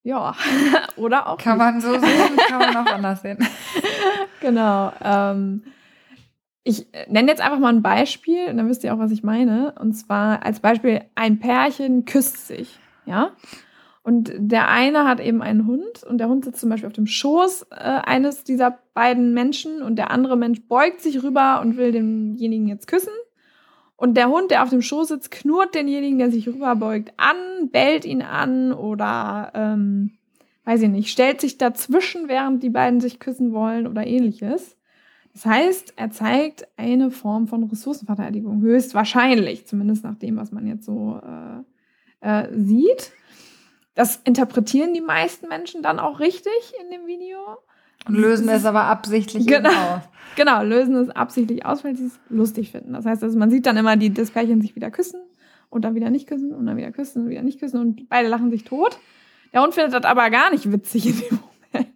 Ja, 0.02 0.34
oder 0.96 1.26
auch. 1.26 1.38
Kann 1.38 1.58
nicht. 1.58 1.66
man 1.66 1.80
so 1.80 1.92
sehen, 1.92 2.36
kann 2.48 2.58
man 2.58 2.76
auch 2.76 2.92
anders 2.92 3.22
sehen. 3.22 3.38
Genau. 4.40 4.92
Ähm, 5.02 5.64
ich 6.62 6.86
nenne 7.08 7.28
jetzt 7.28 7.40
einfach 7.40 7.58
mal 7.58 7.72
ein 7.72 7.82
Beispiel 7.82 8.46
und 8.48 8.56
dann 8.56 8.68
wisst 8.68 8.84
ihr 8.84 8.94
auch, 8.94 9.00
was 9.00 9.10
ich 9.10 9.24
meine. 9.24 9.74
Und 9.80 9.94
zwar 9.94 10.46
als 10.46 10.60
Beispiel, 10.60 11.00
ein 11.16 11.40
Pärchen 11.40 12.04
küsst 12.04 12.46
sich. 12.46 12.78
Ja. 13.04 13.32
Und 14.02 14.32
der 14.36 14.68
eine 14.68 15.06
hat 15.06 15.18
eben 15.20 15.42
einen 15.42 15.66
Hund 15.66 16.04
und 16.08 16.18
der 16.18 16.28
Hund 16.28 16.44
sitzt 16.44 16.60
zum 16.60 16.70
Beispiel 16.70 16.86
auf 16.86 16.92
dem 16.92 17.06
Schoß 17.06 17.66
äh, 17.72 17.74
eines 17.74 18.44
dieser 18.44 18.78
beiden 18.94 19.34
Menschen 19.34 19.82
und 19.82 19.96
der 19.96 20.10
andere 20.10 20.36
Mensch 20.36 20.62
beugt 20.68 21.00
sich 21.00 21.22
rüber 21.22 21.60
und 21.60 21.76
will 21.76 21.92
denjenigen 21.92 22.68
jetzt 22.68 22.86
küssen. 22.86 23.12
Und 23.98 24.16
der 24.16 24.28
Hund, 24.28 24.52
der 24.52 24.62
auf 24.62 24.70
dem 24.70 24.80
Schoß 24.80 25.08
sitzt, 25.08 25.32
knurrt 25.32 25.74
denjenigen, 25.74 26.18
der 26.18 26.30
sich 26.30 26.46
rüberbeugt, 26.46 27.12
an, 27.16 27.68
bellt 27.72 28.04
ihn 28.04 28.22
an 28.22 28.72
oder, 28.72 29.50
ähm, 29.54 30.12
weiß 30.64 30.82
ich 30.82 30.88
nicht, 30.88 31.10
stellt 31.10 31.40
sich 31.40 31.58
dazwischen, 31.58 32.28
während 32.28 32.62
die 32.62 32.70
beiden 32.70 33.00
sich 33.00 33.18
küssen 33.18 33.52
wollen 33.52 33.88
oder 33.88 34.06
ähnliches. 34.06 34.76
Das 35.32 35.46
heißt, 35.46 35.94
er 35.96 36.10
zeigt 36.10 36.68
eine 36.76 37.10
Form 37.10 37.48
von 37.48 37.64
Ressourcenverteidigung, 37.64 38.60
höchstwahrscheinlich, 38.60 39.66
zumindest 39.66 40.04
nach 40.04 40.16
dem, 40.16 40.36
was 40.36 40.52
man 40.52 40.68
jetzt 40.68 40.84
so 40.84 41.20
äh, 41.20 42.44
äh, 42.44 42.56
sieht. 42.56 43.10
Das 43.96 44.20
interpretieren 44.22 44.94
die 44.94 45.00
meisten 45.00 45.48
Menschen 45.48 45.82
dann 45.82 45.98
auch 45.98 46.20
richtig 46.20 46.52
in 46.80 46.92
dem 46.92 47.08
Video. 47.08 47.36
Und 48.06 48.14
lösen 48.14 48.48
es 48.48 48.64
aber 48.64 48.84
absichtlich 48.84 49.46
genau, 49.46 49.70
aus. 49.70 50.02
Genau, 50.36 50.62
lösen 50.62 50.94
es 50.94 51.10
absichtlich 51.10 51.66
aus, 51.66 51.82
weil 51.82 51.96
sie 51.96 52.06
es 52.06 52.20
lustig 52.28 52.70
finden. 52.70 52.92
Das 52.92 53.04
heißt, 53.04 53.24
also 53.24 53.36
man 53.36 53.50
sieht 53.50 53.66
dann 53.66 53.76
immer 53.76 53.96
die, 53.96 54.14
das 54.14 54.30
Pärchen 54.30 54.60
sich 54.60 54.76
wieder 54.76 54.90
küssen 54.90 55.20
und 55.68 55.84
dann 55.84 55.96
wieder 55.96 56.10
nicht 56.10 56.28
küssen 56.28 56.52
und 56.54 56.66
dann 56.66 56.76
wieder 56.76 56.92
küssen 56.92 57.24
und 57.24 57.28
wieder 57.30 57.42
nicht 57.42 57.58
küssen 57.58 57.80
und 57.80 58.08
beide 58.08 58.28
lachen 58.28 58.50
sich 58.50 58.62
tot. 58.62 58.98
Der 59.52 59.62
Hund 59.62 59.74
findet 59.74 59.94
das 59.94 60.04
aber 60.04 60.30
gar 60.30 60.50
nicht 60.52 60.70
witzig 60.70 61.06
in 61.06 61.18
dem 61.18 61.38
Moment. 61.72 61.94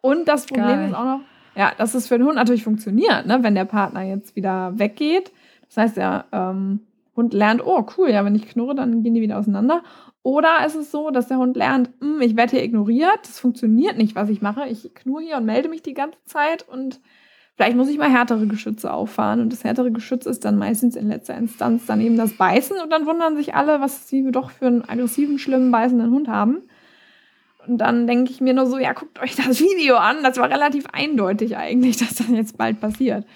Und 0.00 0.28
das 0.28 0.46
Problem 0.46 0.86
ist 0.86 0.94
auch 0.94 1.04
noch, 1.04 1.20
ja, 1.54 1.72
dass 1.76 1.94
es 1.94 2.08
für 2.08 2.16
den 2.16 2.26
Hund 2.26 2.36
natürlich 2.36 2.64
funktioniert, 2.64 3.26
ne? 3.26 3.42
wenn 3.42 3.54
der 3.54 3.66
Partner 3.66 4.02
jetzt 4.02 4.34
wieder 4.34 4.78
weggeht. 4.78 5.30
Das 5.68 5.76
heißt, 5.76 5.96
der 5.96 6.24
ähm, 6.32 6.80
Hund 7.16 7.34
lernt, 7.34 7.64
oh 7.64 7.86
cool, 7.96 8.10
ja, 8.10 8.24
wenn 8.24 8.34
ich 8.34 8.48
knurre, 8.48 8.74
dann 8.74 9.02
gehen 9.02 9.14
die 9.14 9.20
wieder 9.20 9.38
auseinander. 9.38 9.82
Oder 10.22 10.64
ist 10.64 10.76
es 10.76 10.90
so, 10.90 11.10
dass 11.10 11.28
der 11.28 11.38
Hund 11.38 11.56
lernt, 11.56 11.90
hm, 12.00 12.20
ich 12.20 12.36
werde 12.36 12.52
hier 12.52 12.64
ignoriert, 12.64 13.20
das 13.22 13.38
funktioniert 13.38 13.98
nicht, 13.98 14.14
was 14.14 14.28
ich 14.28 14.40
mache. 14.40 14.66
Ich 14.68 14.94
knurre 14.94 15.22
hier 15.22 15.36
und 15.36 15.44
melde 15.44 15.68
mich 15.68 15.82
die 15.82 15.94
ganze 15.94 16.22
Zeit 16.24 16.66
und 16.68 17.00
vielleicht 17.56 17.76
muss 17.76 17.88
ich 17.88 17.98
mal 17.98 18.10
härtere 18.10 18.46
Geschütze 18.46 18.92
auffahren. 18.92 19.40
Und 19.40 19.52
das 19.52 19.64
härtere 19.64 19.90
Geschütz 19.90 20.26
ist 20.26 20.44
dann 20.44 20.56
meistens 20.56 20.96
in 20.96 21.08
letzter 21.08 21.36
Instanz 21.36 21.86
dann 21.86 22.00
eben 22.00 22.16
das 22.16 22.32
Beißen. 22.34 22.76
Und 22.82 22.90
dann 22.90 23.06
wundern 23.06 23.36
sich 23.36 23.54
alle, 23.54 23.80
was 23.80 24.08
sie 24.08 24.30
doch 24.30 24.50
für 24.50 24.66
einen 24.66 24.88
aggressiven, 24.88 25.38
schlimmen, 25.38 25.70
beißenden 25.70 26.10
Hund 26.10 26.28
haben. 26.28 26.62
Und 27.66 27.78
dann 27.78 28.06
denke 28.06 28.30
ich 28.30 28.40
mir 28.40 28.54
nur 28.54 28.66
so, 28.66 28.78
ja, 28.78 28.92
guckt 28.92 29.20
euch 29.20 29.36
das 29.36 29.60
Video 29.60 29.96
an. 29.96 30.22
Das 30.22 30.38
war 30.38 30.50
relativ 30.50 30.86
eindeutig 30.92 31.56
eigentlich, 31.56 31.96
dass 31.98 32.14
das 32.14 32.28
jetzt 32.28 32.58
bald 32.58 32.80
passiert. 32.80 33.26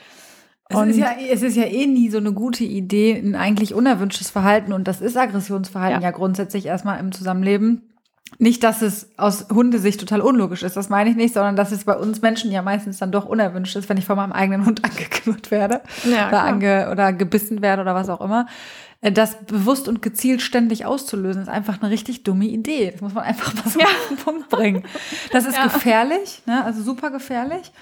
Es 0.69 0.89
ist, 0.89 0.97
ja, 0.97 1.15
es 1.33 1.43
ist 1.43 1.57
ja 1.57 1.65
eh 1.65 1.87
nie 1.87 2.11
so 2.11 2.19
eine 2.19 2.33
gute 2.33 2.65
Idee, 2.65 3.15
ein 3.15 3.37
eigentlich 3.37 3.73
unerwünschtes 3.73 4.31
Verhalten, 4.31 4.73
und 4.73 4.89
das 4.89 5.01
ist 5.01 5.17
Aggressionsverhalten 5.17 6.03
ja, 6.03 6.09
ja 6.09 6.11
grundsätzlich 6.11 6.67
erstmal 6.67 6.99
im 6.99 7.13
Zusammenleben. 7.13 7.83
Nicht, 8.39 8.65
dass 8.65 8.83
es 8.83 9.11
aus 9.17 9.47
Hundesicht 9.51 10.01
total 10.01 10.21
unlogisch 10.21 10.65
ist, 10.65 10.77
das 10.77 10.89
meine 10.89 11.09
ich 11.09 11.15
nicht, 11.15 11.33
sondern 11.33 11.55
dass 11.55 11.71
es 11.71 11.85
bei 11.85 11.97
uns 11.97 12.21
Menschen 12.21 12.51
ja 12.51 12.61
meistens 12.61 12.99
dann 12.99 13.13
doch 13.13 13.25
unerwünscht 13.25 13.77
ist, 13.77 13.89
wenn 13.89 13.97
ich 13.97 14.05
von 14.05 14.17
meinem 14.17 14.33
eigenen 14.33 14.67
Hund 14.67 14.85
angeknurrt 14.85 15.53
werde 15.53 15.81
ja, 16.05 16.29
oder, 16.29 16.43
ange 16.43 16.91
oder 16.91 17.13
gebissen 17.13 17.63
werde 17.63 17.83
oder 17.83 17.95
was 17.95 18.09
auch 18.09 18.21
immer. 18.21 18.47
Äh, 19.01 19.13
das 19.13 19.37
bewusst 19.45 19.87
und 19.89 20.03
gezielt 20.03 20.43
ständig 20.43 20.85
auszulösen, 20.85 21.43
ist 21.43 21.49
einfach 21.49 21.81
eine 21.81 21.91
richtig 21.91 22.25
dumme 22.25 22.47
Idee. 22.47 22.91
Das 22.91 23.01
muss 23.01 23.15
man 23.15 23.25
einfach 23.25 23.55
mal 23.55 23.71
so 23.71 23.79
ja. 23.79 23.87
auf 23.87 24.09
den 24.09 24.17
Punkt 24.17 24.49
bringen. 24.49 24.83
Das 25.31 25.47
ist 25.47 25.57
ja. 25.57 25.65
gefährlich, 25.65 26.43
ne? 26.47 26.65
also 26.65 26.83
super 26.83 27.11
gefährlich. 27.11 27.73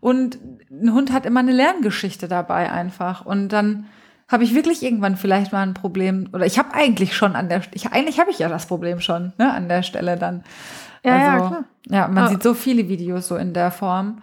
Und 0.00 0.38
ein 0.70 0.92
Hund 0.92 1.12
hat 1.12 1.26
immer 1.26 1.40
eine 1.40 1.52
Lerngeschichte 1.52 2.26
dabei 2.26 2.72
einfach. 2.72 3.24
Und 3.24 3.50
dann 3.50 3.86
habe 4.28 4.44
ich 4.44 4.54
wirklich 4.54 4.82
irgendwann 4.82 5.16
vielleicht 5.16 5.52
mal 5.52 5.62
ein 5.62 5.74
Problem. 5.74 6.28
Oder 6.32 6.46
ich 6.46 6.58
habe 6.58 6.72
eigentlich 6.72 7.16
schon 7.16 7.36
an 7.36 7.48
der 7.48 7.62
ich, 7.72 7.92
eigentlich 7.92 8.20
habe 8.20 8.30
ich 8.30 8.38
ja 8.38 8.48
das 8.48 8.66
Problem 8.66 9.00
schon, 9.00 9.32
ne, 9.38 9.52
an 9.52 9.68
der 9.68 9.82
Stelle 9.82 10.16
dann. 10.16 10.44
Ja, 11.04 11.12
also, 11.12 11.44
ja, 11.44 11.48
klar. 11.48 11.64
Ja, 11.88 12.08
man 12.08 12.24
oh. 12.24 12.28
sieht 12.28 12.42
so 12.42 12.54
viele 12.54 12.88
Videos 12.88 13.28
so 13.28 13.36
in 13.36 13.52
der 13.52 13.70
Form, 13.70 14.22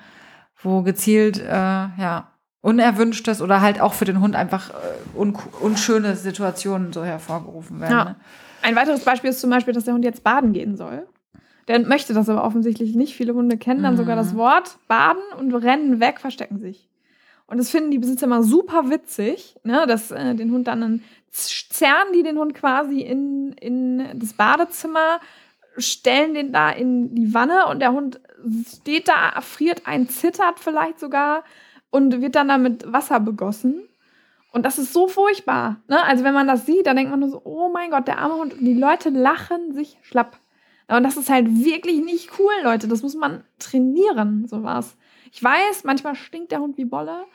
wo 0.62 0.82
gezielt, 0.82 1.40
äh, 1.40 1.52
ja, 1.52 2.28
unerwünschtes 2.62 3.42
oder 3.42 3.62
halt 3.62 3.80
auch 3.80 3.94
für 3.94 4.06
den 4.06 4.20
Hund 4.20 4.36
einfach 4.36 4.72
äh, 4.72 5.18
un 5.18 5.38
unschöne 5.62 6.16
Situationen 6.16 6.92
so 6.92 7.04
hervorgerufen 7.04 7.80
werden. 7.80 7.92
Ja. 7.92 8.04
Ne? 8.06 8.16
Ein 8.62 8.76
weiteres 8.76 9.04
Beispiel 9.04 9.30
ist 9.30 9.40
zum 9.40 9.50
Beispiel, 9.50 9.74
dass 9.74 9.86
der 9.86 9.94
Hund 9.94 10.04
jetzt 10.04 10.24
baden 10.24 10.54
gehen 10.54 10.76
soll. 10.76 11.08
Der 11.68 11.80
möchte 11.80 12.14
das 12.14 12.30
aber 12.30 12.44
offensichtlich 12.44 12.96
nicht. 12.96 13.16
Viele 13.16 13.34
Hunde 13.34 13.58
kennen 13.58 13.84
dann 13.84 13.94
mhm. 13.94 13.98
sogar 13.98 14.16
das 14.16 14.34
mhm. 14.34 14.38
Wort 14.38 14.78
baden 14.88 15.22
und 15.38 15.54
rennen 15.54 16.00
weg, 16.00 16.20
verstecken 16.20 16.60
sich. 16.60 16.88
Und 17.48 17.58
das 17.58 17.70
finden 17.70 17.92
die 17.92 18.00
Besitzer 18.00 18.26
immer 18.26 18.44
super 18.44 18.90
witzig, 18.90 19.56
ne, 19.64 19.86
dass 19.88 20.12
äh, 20.12 20.36
den 20.36 20.52
Hund 20.52 20.68
dann 20.68 21.02
zerren 21.32 22.14
die 22.14 22.24
den 22.24 22.38
Hund 22.38 22.54
quasi 22.54 23.02
in, 23.02 23.54
in 23.54 24.20
das 24.20 24.34
Badezimmer, 24.34 25.20
stellen 25.78 26.34
den 26.34 26.52
da 26.52 26.70
in 26.72 27.14
die 27.16 27.34
Wanne 27.34 27.68
und 27.68 27.80
der 27.80 27.94
Hund 27.94 28.20
steht 28.68 29.08
da, 29.08 29.40
friert 29.42 29.84
ein, 29.86 30.10
zittert 30.10 30.60
vielleicht 30.60 31.00
sogar 31.00 31.44
und 31.90 32.22
wird 32.22 32.36
dann 32.36 32.48
da 32.48 32.58
mit 32.58 32.92
Wasser 32.92 33.20
begossen. 33.20 33.82
Und 34.52 34.64
das 34.64 34.80
ist 34.80 34.92
so 34.92 35.08
furchtbar. 35.08 35.78
Ne? 35.88 36.02
Also 36.04 36.24
wenn 36.24 36.34
man 36.34 36.48
das 36.48 36.66
sieht, 36.66 36.88
dann 36.88 36.96
denkt 36.96 37.12
man 37.12 37.20
nur 37.20 37.30
so, 37.30 37.42
oh 37.44 37.70
mein 37.70 37.92
Gott, 37.92 38.08
der 38.08 38.18
arme 38.18 38.36
Hund. 38.36 38.54
Und 38.54 38.66
die 38.66 38.74
Leute 38.74 39.10
lachen 39.10 39.74
sich 39.74 39.98
schlapp. 40.02 40.40
Und 40.88 41.04
das 41.04 41.18
ist 41.18 41.30
halt 41.30 41.48
wirklich 41.48 42.04
nicht 42.04 42.40
cool, 42.40 42.54
Leute. 42.64 42.88
Das 42.88 43.02
muss 43.02 43.16
man 43.16 43.44
trainieren, 43.60 44.48
sowas. 44.48 44.98
Ich 45.32 45.44
weiß, 45.44 45.84
manchmal 45.84 46.16
stinkt 46.16 46.52
der 46.52 46.60
Hund 46.60 46.78
wie 46.78 46.86
Bolle 46.86 47.26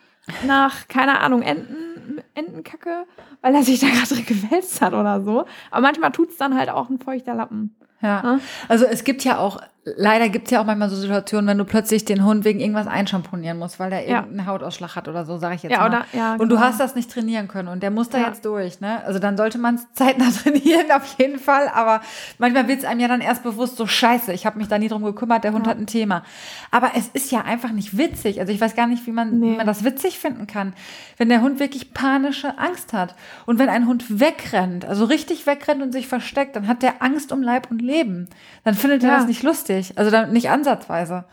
nach, 0.46 0.88
keine 0.88 1.20
Ahnung, 1.20 1.42
Enten, 1.42 2.22
Entenkacke, 2.34 3.06
weil 3.40 3.54
er 3.54 3.62
sich 3.62 3.80
da 3.80 3.88
gerade 3.88 4.22
gewälzt 4.26 4.80
hat 4.80 4.94
oder 4.94 5.20
so. 5.22 5.44
Aber 5.70 5.82
manchmal 5.82 6.12
tut 6.12 6.30
es 6.30 6.36
dann 6.36 6.56
halt 6.56 6.70
auch 6.70 6.88
ein 6.88 6.98
feuchter 6.98 7.34
Lappen. 7.34 7.76
Ja. 8.02 8.40
Also 8.68 8.84
es 8.84 9.04
gibt 9.04 9.22
ja 9.22 9.38
auch, 9.38 9.60
leider 9.84 10.28
gibt 10.28 10.46
es 10.46 10.50
ja 10.50 10.60
auch 10.60 10.64
manchmal 10.64 10.88
so 10.90 10.96
Situationen, 10.96 11.46
wenn 11.46 11.58
du 11.58 11.64
plötzlich 11.64 12.04
den 12.04 12.24
Hund 12.24 12.44
wegen 12.44 12.60
irgendwas 12.60 12.86
einschamponieren 12.86 13.58
musst, 13.58 13.80
weil 13.80 13.90
der 13.90 14.08
ja. 14.08 14.20
irgendeinen 14.20 14.46
Hautausschlag 14.46 14.96
hat 14.96 15.08
oder 15.08 15.24
so, 15.24 15.38
sage 15.38 15.56
ich 15.56 15.62
jetzt 15.62 15.72
ja, 15.72 15.78
mal. 15.78 15.88
Oder, 15.88 16.04
ja, 16.12 16.32
genau. 16.32 16.42
Und 16.42 16.48
du 16.48 16.56
genau. 16.56 16.66
hast 16.66 16.80
das 16.80 16.94
nicht 16.94 17.10
trainieren 17.10 17.48
können 17.48 17.68
und 17.68 17.82
der 17.82 17.90
muss 17.90 18.08
da 18.08 18.18
ja. 18.18 18.26
jetzt 18.28 18.44
durch, 18.44 18.80
ne? 18.80 19.04
Also 19.04 19.18
dann 19.18 19.36
sollte 19.36 19.58
man 19.58 19.76
es 19.76 19.86
zeitnah 19.94 20.30
trainieren, 20.30 20.90
auf 20.92 21.16
jeden 21.18 21.38
Fall. 21.38 21.68
Aber 21.68 22.00
manchmal 22.38 22.68
wird 22.68 22.80
es 22.80 22.84
einem 22.84 23.00
ja 23.00 23.08
dann 23.08 23.20
erst 23.20 23.42
bewusst, 23.42 23.76
so 23.76 23.86
scheiße, 23.86 24.32
ich 24.32 24.46
habe 24.46 24.58
mich 24.58 24.68
da 24.68 24.78
nie 24.78 24.88
drum 24.88 25.02
gekümmert, 25.04 25.44
der 25.44 25.52
Hund 25.52 25.66
hat 25.66 25.78
ein 25.78 25.86
Thema. 25.86 26.22
Aber 26.70 26.92
es 26.96 27.08
ist 27.08 27.30
ja 27.30 27.42
einfach 27.42 27.70
nicht 27.70 27.96
witzig. 27.96 28.40
Also 28.40 28.52
ich 28.52 28.60
weiß 28.60 28.74
gar 28.74 28.86
nicht, 28.86 29.06
wie 29.06 29.12
man, 29.12 29.38
nee. 29.38 29.52
wie 29.52 29.56
man 29.56 29.66
das 29.66 29.84
witzig 29.84 30.18
finden 30.18 30.46
kann, 30.46 30.74
wenn 31.18 31.28
der 31.28 31.40
Hund 31.40 31.60
wirklich 31.60 31.92
panische 31.92 32.58
Angst 32.58 32.92
hat. 32.92 33.14
Und 33.46 33.58
wenn 33.58 33.68
ein 33.68 33.86
Hund 33.86 34.20
wegrennt, 34.20 34.84
also 34.84 35.04
richtig 35.04 35.46
wegrennt 35.46 35.82
und 35.82 35.92
sich 35.92 36.08
versteckt, 36.08 36.56
dann 36.56 36.68
hat 36.68 36.82
der 36.82 37.02
Angst 37.02 37.32
um 37.32 37.42
Leib 37.42 37.70
und 37.70 37.80
Leben. 37.80 37.91
Leben. 37.92 38.28
Dann 38.64 38.74
findet 38.74 39.04
er 39.04 39.16
das 39.16 39.26
nicht 39.26 39.42
lustig. 39.42 39.92
Also 39.96 40.10
dann 40.10 40.32
nicht 40.32 40.50
ansatzweise. 40.50 41.24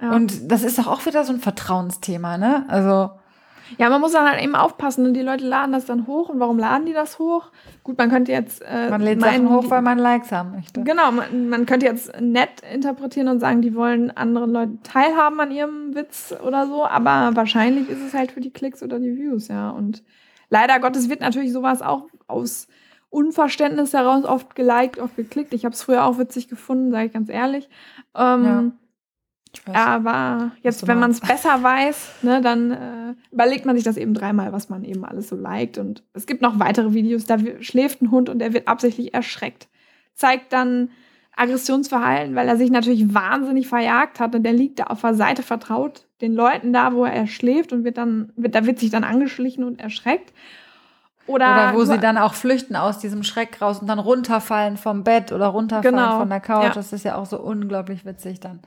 Ja. 0.00 0.12
Und 0.12 0.50
das 0.50 0.62
ist 0.62 0.78
doch 0.78 0.86
auch 0.86 1.04
wieder 1.06 1.24
so 1.24 1.32
ein 1.32 1.40
Vertrauensthema, 1.40 2.38
ne? 2.38 2.64
Also. 2.68 3.10
Ja, 3.78 3.88
man 3.88 4.00
muss 4.00 4.12
dann 4.12 4.28
halt 4.28 4.42
eben 4.42 4.56
aufpassen 4.56 5.06
und 5.06 5.14
die 5.14 5.22
Leute 5.22 5.46
laden 5.46 5.72
das 5.72 5.84
dann 5.84 6.08
hoch. 6.08 6.28
Und 6.28 6.40
warum 6.40 6.58
laden 6.58 6.86
die 6.86 6.92
das 6.92 7.20
hoch? 7.20 7.52
Gut, 7.84 7.98
man 7.98 8.10
könnte 8.10 8.32
jetzt. 8.32 8.62
Äh, 8.62 8.90
man 8.90 9.00
lädt 9.00 9.20
meinen, 9.20 9.46
Sachen 9.46 9.56
hoch, 9.56 9.70
weil 9.70 9.82
man 9.82 9.98
Likes 9.98 10.32
haben 10.32 10.52
möchte. 10.52 10.82
Genau, 10.82 11.12
man, 11.12 11.48
man, 11.48 11.66
könnte 11.66 11.86
jetzt 11.86 12.20
nett 12.20 12.62
interpretieren 12.72 13.28
und 13.28 13.38
sagen, 13.38 13.62
die 13.62 13.74
wollen 13.76 14.10
anderen 14.10 14.50
Leuten 14.50 14.82
teilhaben 14.82 15.38
an 15.38 15.52
ihrem 15.52 15.94
Witz 15.94 16.34
oder 16.44 16.66
so. 16.66 16.84
Aber 16.84 17.30
wahrscheinlich 17.34 17.88
ist 17.88 18.02
es 18.04 18.12
halt 18.12 18.32
für 18.32 18.40
die 18.40 18.52
Klicks 18.52 18.82
oder 18.82 18.98
die 18.98 19.16
Views, 19.16 19.48
ja. 19.48 19.70
Und 19.70 20.02
leider 20.48 20.80
Gottes 20.80 21.08
wird 21.08 21.20
natürlich 21.20 21.52
sowas 21.52 21.80
auch 21.80 22.08
aus 22.26 22.66
Unverständnis 23.10 23.92
heraus 23.92 24.24
oft 24.24 24.54
geliked, 24.54 24.98
oft 24.98 25.16
geklickt. 25.16 25.52
Ich 25.52 25.64
habe 25.64 25.74
es 25.74 25.82
früher 25.82 26.04
auch 26.04 26.18
witzig 26.18 26.48
gefunden, 26.48 26.92
sage 26.92 27.06
ich 27.06 27.12
ganz 27.12 27.28
ehrlich. 27.28 27.68
Ähm, 28.16 28.72
ja. 29.66 29.74
aber 29.74 30.52
jetzt, 30.62 30.86
wenn 30.86 31.00
man 31.00 31.10
es 31.10 31.20
besser 31.20 31.62
weiß, 31.62 32.22
ne, 32.22 32.40
dann 32.40 32.70
äh, 32.70 33.14
überlegt 33.32 33.66
man 33.66 33.74
sich 33.74 33.84
das 33.84 33.96
eben 33.96 34.14
dreimal, 34.14 34.52
was 34.52 34.68
man 34.68 34.84
eben 34.84 35.04
alles 35.04 35.28
so 35.28 35.36
liked. 35.36 35.78
Und 35.78 36.04
es 36.12 36.26
gibt 36.26 36.40
noch 36.40 36.60
weitere 36.60 36.94
Videos, 36.94 37.26
da 37.26 37.36
schläft 37.60 38.00
ein 38.00 38.12
Hund 38.12 38.28
und 38.28 38.40
er 38.40 38.52
wird 38.52 38.68
absichtlich 38.68 39.12
erschreckt. 39.12 39.68
Zeigt 40.14 40.52
dann 40.52 40.90
Aggressionsverhalten, 41.36 42.34
weil 42.34 42.48
er 42.48 42.56
sich 42.56 42.70
natürlich 42.70 43.12
wahnsinnig 43.14 43.66
verjagt 43.66 44.20
hat 44.20 44.34
und 44.34 44.42
der 44.44 44.52
liegt 44.52 44.78
da 44.78 44.84
auf 44.84 45.00
der 45.00 45.14
Seite 45.14 45.42
vertraut 45.42 46.06
den 46.20 46.34
Leuten 46.34 46.72
da, 46.72 46.92
wo 46.92 47.04
er 47.04 47.26
schläft 47.26 47.72
und 47.72 47.84
wird 47.84 47.96
dann, 47.96 48.32
wird, 48.36 48.54
da 48.54 48.66
wird 48.66 48.78
sich 48.78 48.90
dann 48.90 49.04
angeschlichen 49.04 49.64
und 49.64 49.80
erschreckt. 49.80 50.32
Oder, 51.30 51.52
oder 51.52 51.74
wo 51.74 51.84
sie 51.84 51.98
dann 51.98 52.18
auch 52.18 52.34
flüchten 52.34 52.76
aus 52.76 52.98
diesem 52.98 53.22
Schreck 53.22 53.60
raus 53.62 53.80
und 53.80 53.86
dann 53.86 53.98
runterfallen 53.98 54.76
vom 54.76 55.04
Bett 55.04 55.32
oder 55.32 55.46
runterfallen 55.46 55.96
genau. 55.96 56.18
von 56.18 56.28
der 56.28 56.40
Couch. 56.40 56.64
Ja. 56.64 56.70
Das 56.70 56.92
ist 56.92 57.04
ja 57.04 57.16
auch 57.16 57.26
so 57.26 57.38
unglaublich 57.40 58.04
witzig 58.04 58.40
dann. 58.40 58.60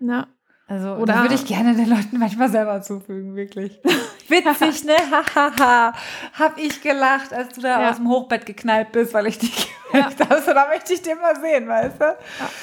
Ja. 0.00 0.26
Also, 0.68 0.94
oder 0.94 1.20
würde 1.20 1.34
ich 1.34 1.44
gerne 1.44 1.74
den 1.74 1.90
Leuten 1.90 2.18
manchmal 2.18 2.48
selber 2.48 2.80
zufügen, 2.80 3.36
wirklich. 3.36 3.78
Witzig, 4.28 4.84
ne? 4.84 4.94
Hahaha. 5.10 5.92
Hab 6.38 6.56
ich 6.56 6.80
gelacht, 6.80 7.34
als 7.34 7.54
du 7.54 7.60
da 7.60 7.82
ja. 7.82 7.90
aus 7.90 7.96
dem 7.96 8.08
Hochbett 8.08 8.46
geknallt 8.46 8.90
bist, 8.92 9.12
weil 9.12 9.26
ich 9.26 9.38
dich 9.38 9.70
ja. 9.92 10.04
habe. 10.04 10.14
da 10.54 10.68
möchte 10.68 10.94
ich 10.94 11.02
dir 11.02 11.16
mal 11.16 11.38
sehen, 11.38 11.68
weißt 11.68 12.00
du? 12.00 12.04
Ja. 12.04 12.16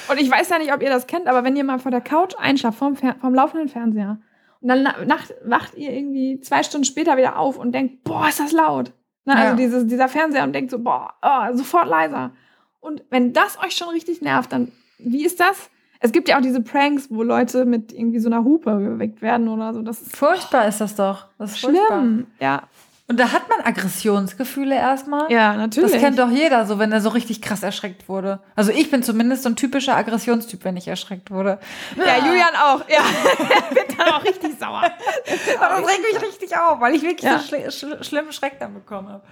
Und 0.08 0.18
ich 0.18 0.28
weiß 0.28 0.48
ja 0.48 0.58
nicht, 0.58 0.72
ob 0.72 0.82
ihr 0.82 0.90
das 0.90 1.06
kennt, 1.06 1.28
aber 1.28 1.44
wenn 1.44 1.54
ihr 1.54 1.62
mal 1.62 1.78
vor 1.78 1.92
der 1.92 2.00
Couch 2.00 2.34
einschlaft, 2.36 2.78
vom, 2.78 2.96
vom 2.96 3.34
laufenden 3.34 3.68
Fernseher, 3.68 4.18
und 4.60 4.68
dann 4.68 4.82
nacht, 4.82 5.32
wacht 5.44 5.74
ihr 5.74 5.92
irgendwie 5.92 6.40
zwei 6.40 6.62
Stunden 6.62 6.84
später 6.84 7.16
wieder 7.16 7.38
auf 7.38 7.56
und 7.56 7.72
denkt, 7.72 8.04
boah, 8.04 8.28
ist 8.28 8.40
das 8.40 8.52
laut. 8.52 8.92
Ne? 9.24 9.36
Also 9.36 9.50
ja. 9.50 9.54
dieses, 9.54 9.86
dieser 9.86 10.08
Fernseher 10.08 10.44
und 10.44 10.52
denkt 10.52 10.70
so, 10.70 10.78
boah, 10.78 11.14
oh, 11.22 11.56
sofort 11.56 11.88
leiser. 11.88 12.32
Und 12.80 13.04
wenn 13.10 13.32
das 13.32 13.58
euch 13.58 13.76
schon 13.76 13.88
richtig 13.88 14.22
nervt, 14.22 14.52
dann 14.52 14.72
wie 14.98 15.24
ist 15.24 15.40
das? 15.40 15.70
Es 16.02 16.12
gibt 16.12 16.28
ja 16.28 16.38
auch 16.38 16.42
diese 16.42 16.62
Pranks, 16.62 17.08
wo 17.10 17.22
Leute 17.22 17.66
mit 17.66 17.92
irgendwie 17.92 18.20
so 18.20 18.30
einer 18.30 18.42
Hupe 18.42 18.78
geweckt 18.78 19.20
werden 19.20 19.48
oder 19.48 19.74
so. 19.74 19.82
Das 19.82 20.00
ist 20.00 20.16
furchtbar, 20.16 20.66
ist 20.66 20.80
das 20.80 20.94
doch. 20.94 21.26
Das 21.38 21.52
ist 21.52 21.58
schlimm. 21.58 21.74
Furchtbar. 21.74 22.06
Ja. 22.40 22.62
Und 23.10 23.16
da 23.18 23.32
hat 23.32 23.48
man 23.48 23.60
Aggressionsgefühle 23.62 24.72
erstmal. 24.72 25.32
Ja, 25.32 25.56
natürlich. 25.56 25.90
Das 25.90 26.00
kennt 26.00 26.16
doch 26.20 26.30
jeder, 26.30 26.64
so 26.64 26.78
wenn 26.78 26.92
er 26.92 27.00
so 27.00 27.08
richtig 27.08 27.42
krass 27.42 27.64
erschreckt 27.64 28.08
wurde. 28.08 28.38
Also 28.54 28.70
ich 28.70 28.88
bin 28.88 29.02
zumindest 29.02 29.42
so 29.42 29.48
ein 29.48 29.56
typischer 29.56 29.96
Aggressionstyp, 29.96 30.62
wenn 30.62 30.76
ich 30.76 30.86
erschreckt 30.86 31.32
wurde. 31.32 31.58
Ja, 31.96 32.24
Julian 32.24 32.54
auch. 32.54 32.88
Ja, 32.88 33.00
er 33.68 33.74
wird 33.74 33.98
dann 33.98 34.10
auch 34.10 34.22
richtig 34.22 34.56
sauer. 34.60 34.84
Aber 35.60 35.80
das 35.80 35.90
regt 35.90 36.12
mich 36.12 36.22
richtig 36.22 36.56
auf, 36.56 36.80
weil 36.80 36.94
ich 36.94 37.02
wirklich 37.02 37.28
ja. 37.28 37.40
so 37.40 37.48
schl 37.48 37.72
schl 37.72 38.04
schlimmen 38.04 38.32
Schreck 38.32 38.60
dann 38.60 38.74
bekommen 38.74 39.08
habe. 39.08 39.24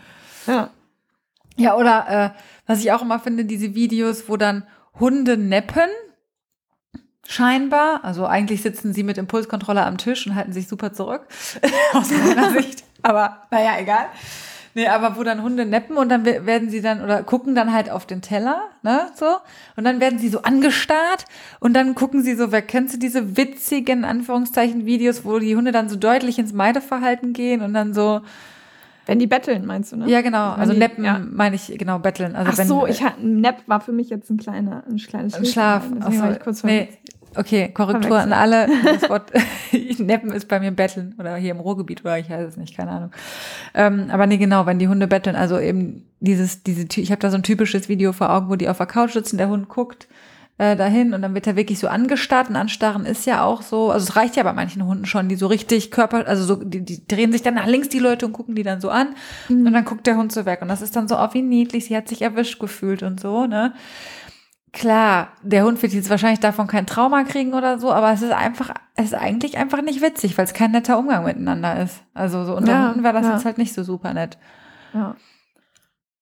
Ja. 0.48 0.70
Ja, 1.54 1.76
oder 1.76 2.34
äh, 2.34 2.40
was 2.66 2.80
ich 2.80 2.90
auch 2.90 3.02
immer 3.02 3.20
finde, 3.20 3.44
diese 3.44 3.76
Videos, 3.76 4.28
wo 4.28 4.36
dann 4.36 4.66
Hunde 4.98 5.36
neppen, 5.36 5.88
scheinbar. 7.28 8.02
Also 8.02 8.26
eigentlich 8.26 8.62
sitzen 8.62 8.92
sie 8.92 9.04
mit 9.04 9.18
Impulskontrolle 9.18 9.84
am 9.84 9.98
Tisch 9.98 10.26
und 10.26 10.34
halten 10.34 10.52
sich 10.52 10.66
super 10.66 10.92
zurück, 10.92 11.28
aus 11.92 12.10
meiner 12.10 12.50
Sicht. 12.50 12.87
Aber 13.02 13.42
naja, 13.50 13.72
egal. 13.78 14.06
Nee, 14.74 14.86
aber 14.86 15.16
wo 15.16 15.24
dann 15.24 15.42
Hunde 15.42 15.66
neppen 15.66 15.96
und 15.96 16.08
dann 16.08 16.24
werden 16.24 16.70
sie 16.70 16.80
dann 16.80 17.02
oder 17.02 17.24
gucken 17.24 17.54
dann 17.54 17.72
halt 17.72 17.90
auf 17.90 18.06
den 18.06 18.22
Teller, 18.22 18.60
ne, 18.82 19.10
so. 19.16 19.26
Und 19.76 19.84
dann 19.84 19.98
werden 19.98 20.20
sie 20.20 20.28
so 20.28 20.42
angestarrt 20.42 21.24
und 21.58 21.74
dann 21.74 21.96
gucken 21.96 22.22
sie 22.22 22.36
so, 22.36 22.52
wer 22.52 22.62
kennst 22.62 22.94
du 22.94 22.98
diese 22.98 23.36
witzigen, 23.36 24.04
Anführungszeichen, 24.04 24.86
Videos, 24.86 25.24
wo 25.24 25.40
die 25.40 25.56
Hunde 25.56 25.72
dann 25.72 25.88
so 25.88 25.96
deutlich 25.96 26.38
ins 26.38 26.52
Meideverhalten 26.52 27.32
gehen 27.32 27.62
und 27.62 27.74
dann 27.74 27.92
so, 27.92 28.20
wenn 29.06 29.18
die 29.18 29.26
betteln, 29.26 29.64
meinst 29.66 29.90
du, 29.90 29.96
ne? 29.96 30.08
Ja, 30.08 30.20
genau. 30.20 30.52
Also 30.52 30.74
die, 30.74 30.78
Neppen 30.78 31.04
ja. 31.04 31.18
meine 31.18 31.56
ich, 31.56 31.76
genau, 31.78 31.98
betteln. 31.98 32.36
Also 32.36 32.52
Ach 32.52 32.58
wenn, 32.58 32.68
so, 32.68 32.86
ich 32.86 33.02
hatte, 33.02 33.26
Nepp 33.26 33.62
war 33.66 33.80
für 33.80 33.92
mich 33.92 34.10
jetzt 34.10 34.30
ein 34.30 34.36
kleiner, 34.36 34.84
ein 34.88 34.98
kleines 34.98 35.34
Ein 35.34 35.46
Schlaf. 35.46 35.84
Ach 36.00 36.12
so, 36.12 36.30
ich 36.30 36.40
kurz 36.40 36.62
nee. 36.62 36.88
Okay, 37.34 37.70
Korrektur 37.72 38.18
an 38.18 38.32
alle. 38.32 38.68
Das 38.84 39.08
Wort 39.08 39.32
Neppen 39.98 40.32
ist 40.32 40.48
bei 40.48 40.60
mir 40.60 40.70
Betteln 40.70 41.14
oder 41.18 41.36
hier 41.36 41.50
im 41.50 41.60
Ruhrgebiet 41.60 42.00
oder 42.02 42.18
ich 42.18 42.30
weiß 42.30 42.48
es 42.48 42.56
nicht, 42.56 42.76
keine 42.76 42.90
Ahnung. 42.90 43.10
Ähm, 43.74 44.08
aber 44.10 44.26
nee, 44.26 44.38
genau, 44.38 44.66
wenn 44.66 44.78
die 44.78 44.88
Hunde 44.88 45.06
betteln, 45.06 45.36
also 45.36 45.58
eben 45.58 46.06
dieses, 46.20 46.62
diese, 46.62 46.86
ich 47.00 47.10
habe 47.10 47.20
da 47.20 47.30
so 47.30 47.36
ein 47.36 47.42
typisches 47.42 47.88
Video 47.88 48.12
vor 48.12 48.30
Augen, 48.30 48.48
wo 48.48 48.56
die 48.56 48.68
auf 48.68 48.78
der 48.78 48.86
Couch 48.86 49.12
sitzen, 49.12 49.38
der 49.38 49.48
Hund 49.48 49.68
guckt 49.68 50.08
äh, 50.58 50.74
dahin 50.74 51.14
und 51.14 51.22
dann 51.22 51.34
wird 51.34 51.46
er 51.46 51.56
wirklich 51.56 51.78
so 51.78 51.86
angestarrt 51.86 52.50
und 52.50 52.56
anstarren 52.56 53.06
ist 53.06 53.26
ja 53.26 53.44
auch 53.44 53.62
so, 53.62 53.92
also 53.92 54.04
es 54.04 54.16
reicht 54.16 54.34
ja 54.34 54.42
bei 54.42 54.52
manchen 54.52 54.84
Hunden 54.84 55.06
schon, 55.06 55.28
die 55.28 55.36
so 55.36 55.46
richtig 55.46 55.92
Körper, 55.92 56.26
also 56.26 56.44
so, 56.44 56.56
die, 56.56 56.84
die 56.84 57.06
drehen 57.06 57.30
sich 57.30 57.42
dann 57.42 57.54
nach 57.54 57.66
links 57.66 57.88
die 57.88 58.00
Leute 58.00 58.26
und 58.26 58.32
gucken 58.32 58.56
die 58.56 58.64
dann 58.64 58.80
so 58.80 58.90
an 58.90 59.14
mhm. 59.48 59.66
und 59.66 59.72
dann 59.72 59.84
guckt 59.84 60.06
der 60.06 60.16
Hund 60.16 60.32
so 60.32 60.46
weg 60.46 60.60
und 60.60 60.68
das 60.68 60.82
ist 60.82 60.96
dann 60.96 61.06
so, 61.06 61.16
oh 61.16 61.28
wie 61.32 61.42
niedlich, 61.42 61.86
sie 61.86 61.96
hat 61.96 62.08
sich 62.08 62.22
erwischt 62.22 62.58
gefühlt 62.58 63.04
und 63.04 63.20
so, 63.20 63.46
ne. 63.46 63.72
Klar, 64.72 65.28
der 65.42 65.64
Hund 65.64 65.80
wird 65.82 65.92
jetzt 65.92 66.10
wahrscheinlich 66.10 66.40
davon 66.40 66.66
kein 66.66 66.86
Trauma 66.86 67.24
kriegen 67.24 67.54
oder 67.54 67.78
so, 67.78 67.90
aber 67.90 68.12
es 68.12 68.22
ist 68.22 68.32
einfach, 68.32 68.74
es 68.96 69.06
ist 69.06 69.14
eigentlich 69.14 69.56
einfach 69.56 69.80
nicht 69.80 70.02
witzig, 70.02 70.36
weil 70.36 70.44
es 70.44 70.52
kein 70.52 70.72
netter 70.72 70.98
Umgang 70.98 71.24
miteinander 71.24 71.80
ist. 71.82 72.02
Also 72.12 72.44
so 72.44 72.54
unter 72.56 72.72
ja, 72.72 72.88
Hunden 72.88 73.02
wäre 73.02 73.14
das 73.14 73.26
ja. 73.26 73.34
jetzt 73.34 73.44
halt 73.44 73.58
nicht 73.58 73.72
so 73.72 73.82
super 73.82 74.12
nett. 74.12 74.36
Ja. 74.92 75.16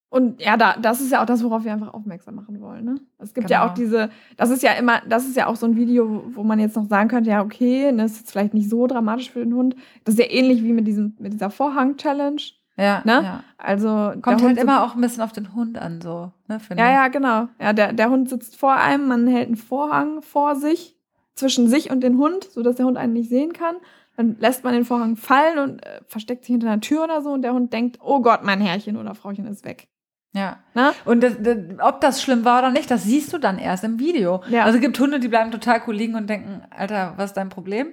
Und 0.09 0.41
ja, 0.41 0.57
da, 0.57 0.77
das 0.81 1.01
ist 1.01 1.11
ja 1.11 1.21
auch 1.21 1.27
das, 1.27 1.43
worauf 1.43 1.65
wir 1.65 1.73
einfach 1.73 1.93
aufmerksam 1.93 2.37
machen 2.37 2.61
wollen. 2.61 2.85
Ne? 2.85 2.95
Es 3.19 3.35
gibt 3.35 3.49
genau. 3.49 3.61
ja 3.65 3.69
auch 3.69 3.75
diese, 3.75 4.11
das 4.37 4.51
ist 4.51 4.63
ja 4.63 4.73
immer, 4.73 5.03
das 5.09 5.27
ist 5.27 5.37
ja 5.37 5.49
auch 5.49 5.57
so 5.57 5.67
ein 5.67 5.77
Video, 5.77 6.25
wo 6.29 6.45
man 6.45 6.61
jetzt 6.61 6.77
noch 6.77 6.89
sagen 6.89 7.09
könnte, 7.09 7.31
ja, 7.31 7.43
okay, 7.43 7.91
ne, 7.91 8.05
das 8.05 8.13
ist 8.13 8.19
jetzt 8.21 8.31
vielleicht 8.31 8.55
nicht 8.55 8.71
so 8.71 8.87
dramatisch 8.87 9.31
für 9.31 9.41
den 9.41 9.55
Hund. 9.55 9.75
Das 10.05 10.15
ist 10.15 10.21
ja 10.21 10.31
ähnlich 10.31 10.63
wie 10.63 10.73
mit 10.73 10.87
diesem, 10.87 11.17
mit 11.19 11.33
dieser 11.33 11.51
Vorhang-Challenge. 11.51 12.41
Ja, 12.77 13.03
ne? 13.05 13.23
ja. 13.23 13.45
Also 13.59 14.13
kommt 14.21 14.43
halt 14.43 14.59
immer 14.59 14.85
auch 14.85 14.95
ein 14.95 15.01
bisschen 15.01 15.23
auf 15.23 15.33
den 15.33 15.55
Hund 15.55 15.79
an, 15.79 16.01
so. 16.01 16.31
Ne, 16.47 16.61
ja, 16.77 16.91
ja, 16.91 17.09
genau. 17.09 17.49
Ja, 17.59 17.73
der, 17.73 17.93
der 17.93 18.11
Hund 18.11 18.29
sitzt 18.29 18.57
vor 18.57 18.75
einem, 18.75 19.09
man 19.09 19.27
hält 19.27 19.47
einen 19.47 19.57
Vorhang 19.57 20.21
vor 20.23 20.57
sich, 20.57 20.97
zwischen 21.37 21.69
sich 21.69 21.91
und 21.91 22.01
den 22.01 22.19
Hund, 22.19 22.45
sodass 22.45 22.77
der 22.77 22.87
Hund 22.87 22.97
einen 22.97 23.13
nicht 23.13 23.29
sehen 23.29 23.53
kann. 23.53 23.77
Dann 24.17 24.37
lässt 24.41 24.65
man 24.65 24.73
den 24.73 24.87
Vorhang 24.87 25.17
fallen 25.17 25.59
und 25.59 25.87
äh, 25.87 26.01
versteckt 26.07 26.45
sich 26.45 26.53
hinter 26.53 26.69
einer 26.69 26.81
Tür 26.81 27.05
oder 27.05 27.23
so 27.23 27.31
und 27.31 27.43
der 27.43 27.53
Hund 27.53 27.73
denkt, 27.73 27.99
oh 28.03 28.21
Gott, 28.21 28.43
mein 28.43 28.61
Herrchen 28.61 28.97
oder 28.97 29.15
Frauchen 29.15 29.47
ist 29.47 29.65
weg. 29.65 29.89
Ja. 30.37 30.59
Na? 30.75 30.93
Und 31.07 31.23
das, 31.23 31.37
das, 31.41 31.57
ob 31.81 32.03
das 32.03 32.21
schlimm 32.21 32.45
war 32.45 32.59
oder 32.59 32.71
nicht, 32.71 32.91
das 32.91 33.05
siehst 33.05 33.33
du 33.33 33.39
dann 33.39 33.59
erst 33.59 33.85
im 33.85 33.99
Video. 33.99 34.43
Ja. 34.51 34.65
Also 34.65 34.77
es 34.77 34.83
gibt 34.83 34.99
Hunde, 35.01 35.19
die 35.19 35.29
bleiben 35.29 35.51
total 35.51 35.81
cool 35.87 35.95
liegen 35.95 36.15
und 36.15 36.29
denken, 36.29 36.61
Alter, 36.69 37.15
was 37.17 37.31
ist 37.31 37.39
dein 37.39 37.49
Problem? 37.49 37.89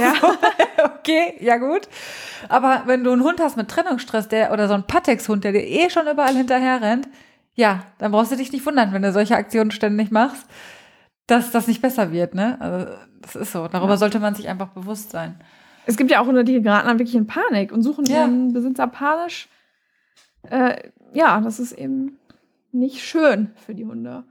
Ja. 0.00 0.14
okay, 0.84 1.34
ja 1.38 1.58
gut. 1.58 1.82
Aber 2.48 2.84
wenn 2.86 3.04
du 3.04 3.12
einen 3.12 3.22
Hund 3.22 3.40
hast 3.40 3.58
mit 3.58 3.68
Trennungsstress, 3.68 4.28
der 4.28 4.52
oder 4.52 4.68
so 4.68 4.74
ein 4.74 4.86
Patex-Hund, 4.86 5.44
der 5.44 5.52
dir 5.52 5.66
eh 5.66 5.90
schon 5.90 6.08
überall 6.08 6.34
hinterher 6.34 6.80
rennt, 6.80 7.08
ja, 7.54 7.84
dann 7.98 8.10
brauchst 8.10 8.32
du 8.32 8.36
dich 8.36 8.52
nicht 8.52 8.64
wundern, 8.64 8.94
wenn 8.94 9.02
du 9.02 9.12
solche 9.12 9.36
Aktionen 9.36 9.70
ständig 9.70 10.10
machst, 10.10 10.46
dass 11.26 11.50
das 11.50 11.66
nicht 11.68 11.82
besser 11.82 12.10
wird, 12.10 12.34
ne? 12.34 12.56
Also 12.58 12.86
das 13.20 13.36
ist 13.36 13.52
so. 13.52 13.68
Darüber 13.68 13.92
ja. 13.92 13.96
sollte 13.98 14.18
man 14.18 14.34
sich 14.34 14.48
einfach 14.48 14.68
bewusst 14.68 15.10
sein. 15.10 15.38
Es 15.84 15.96
gibt 15.96 16.10
ja 16.10 16.20
auch 16.20 16.26
Hunde, 16.26 16.42
die 16.42 16.60
geraten 16.62 16.88
dann 16.88 16.98
wirklich 16.98 17.16
in 17.16 17.26
Panik 17.26 17.70
und 17.70 17.82
suchen 17.82 18.06
ja. 18.06 18.22
ihren 18.22 18.52
Besitzer 18.52 18.86
panisch. 18.86 19.48
Äh, 20.50 20.90
ja, 21.12 21.40
das 21.40 21.60
ist 21.60 21.72
eben 21.72 22.18
nicht 22.72 23.02
schön 23.02 23.50
für 23.56 23.74
die 23.74 23.86
Hunde. 23.86 24.24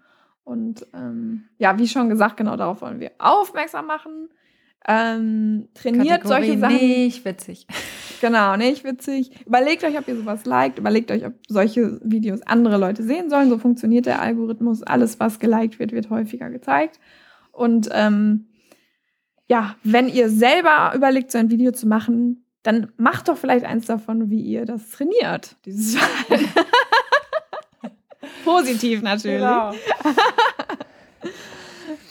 Und 0.43 0.85
ähm, 0.93 1.45
ja, 1.57 1.77
wie 1.79 1.87
schon 1.87 2.09
gesagt, 2.09 2.37
genau 2.37 2.55
darauf 2.55 2.81
wollen 2.81 2.99
wir 2.99 3.11
aufmerksam 3.17 3.87
machen. 3.87 4.29
Ähm, 4.87 5.67
trainiert 5.73 6.21
Kategorie 6.21 6.45
solche 6.47 6.59
Sachen. 6.59 6.75
Nicht 6.75 7.25
witzig. 7.25 7.67
Genau, 8.21 8.55
nicht 8.55 8.85
witzig. 8.85 9.45
Überlegt 9.45 9.83
euch, 9.83 9.99
ob 9.99 10.07
ihr 10.07 10.15
sowas 10.15 10.45
liked. 10.45 10.79
Überlegt 10.79 11.11
euch, 11.11 11.25
ob 11.25 11.33
solche 11.49 11.99
Videos 12.01 12.41
andere 12.43 12.77
Leute 12.77 13.03
sehen 13.03 13.29
sollen. 13.29 13.49
So 13.49 13.57
funktioniert 13.57 14.05
der 14.05 14.21
Algorithmus. 14.21 14.83
Alles, 14.83 15.19
was 15.19 15.37
geliked 15.37 15.79
wird, 15.79 15.91
wird 15.91 16.09
häufiger 16.09 16.49
gezeigt. 16.49 16.99
Und 17.51 17.89
ähm, 17.91 18.47
ja, 19.47 19.75
wenn 19.83 20.07
ihr 20.07 20.29
selber 20.29 20.93
überlegt, 20.95 21.29
so 21.29 21.37
ein 21.37 21.51
Video 21.51 21.73
zu 21.73 21.87
machen, 21.87 22.44
dann 22.65 22.91
macht 22.97 23.27
doch 23.27 23.37
vielleicht 23.37 23.63
eins 23.63 23.85
davon, 23.85 24.31
wie 24.31 24.41
ihr 24.41 24.65
das 24.65 24.89
trainiert, 24.89 25.55
dieses 25.65 25.95
Verhalten. 25.95 26.49
Positiv 28.43 29.03
natürlich. 29.03 29.37
Genau. 29.37 29.71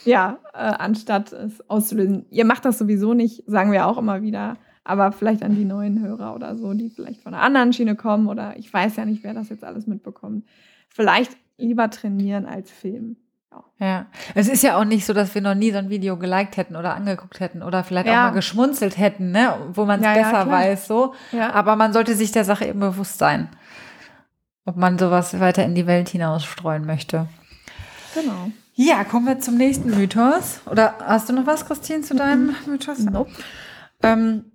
ja, 0.05 0.39
äh, 0.53 0.59
anstatt 0.59 1.33
es 1.33 1.69
auszulösen. 1.69 2.27
Ihr 2.31 2.45
macht 2.45 2.65
das 2.65 2.79
sowieso 2.79 3.15
nicht, 3.15 3.43
sagen 3.49 3.73
wir 3.73 3.87
auch 3.87 3.99
immer 3.99 4.23
wieder. 4.23 4.57
Aber 4.85 5.11
vielleicht 5.11 5.43
an 5.43 5.57
die 5.57 5.65
neuen 5.65 6.01
Hörer 6.01 6.37
oder 6.37 6.57
so, 6.57 6.73
die 6.73 6.91
vielleicht 6.91 7.23
von 7.23 7.35
einer 7.35 7.43
anderen 7.43 7.73
Schiene 7.73 7.97
kommen 7.97 8.29
oder 8.29 8.57
ich 8.57 8.73
weiß 8.73 8.95
ja 8.95 9.07
nicht, 9.07 9.25
wer 9.25 9.35
das 9.35 9.49
jetzt 9.49 9.65
alles 9.65 9.89
mitbekommt. 9.89 10.47
Vielleicht 10.89 11.37
lieber 11.59 11.91
trainieren 11.91 12.47
als 12.47 12.71
filmen. 12.71 13.17
Ja. 13.79 14.07
Es 14.35 14.49
ist 14.49 14.63
ja 14.63 14.79
auch 14.79 14.85
nicht 14.85 15.05
so, 15.05 15.13
dass 15.13 15.35
wir 15.35 15.43
noch 15.43 15.55
nie 15.55 15.73
so 15.73 15.79
ein 15.79 15.91
Video 15.91 16.17
geliked 16.17 16.57
hätten 16.57 16.77
oder 16.77 16.95
angeguckt 16.95 17.41
hätten 17.41 17.63
oder 17.63 17.85
vielleicht 17.85 18.07
ja. 18.07 18.13
auch 18.27 18.31
mal 18.31 18.35
geschmunzelt 18.35 18.97
hätten, 18.97 19.33
ne? 19.33 19.55
wo 19.73 19.85
man 19.85 20.01
es 20.01 20.07
ja, 20.07 20.15
besser 20.15 20.47
ja, 20.47 20.51
weiß, 20.51 20.87
so. 20.87 21.15
Aber 21.53 21.77
man 21.77 21.93
sollte 21.93 22.15
sich 22.15 22.33
der 22.33 22.45
Sache 22.45 22.67
eben 22.67 22.81
bewusst 22.81 23.19
sein, 23.19 23.49
ob 24.65 24.77
man 24.77 24.99
sowas 24.99 25.39
weiter 25.41 25.65
in 25.65 25.75
die 25.75 25.87
Welt 25.87 26.09
hinausstreuen 26.09 26.87
möchte. 26.87 27.27
Genau. 28.15 28.51
Ja, 28.75 29.05
kommen 29.05 29.27
wir 29.27 29.39
zum 29.39 29.57
nächsten 29.57 29.91
Mythos. 29.91 30.61
Oder 30.67 30.95
hast 31.05 31.29
du 31.29 31.33
noch 31.33 31.47
was, 31.47 31.67
Christine, 31.67 32.03
zu 32.03 32.15
deinem 32.15 32.47
mhm. 32.47 32.57
Mythos? 32.67 32.99
Nope. 32.99 33.31
Ähm, 34.03 34.47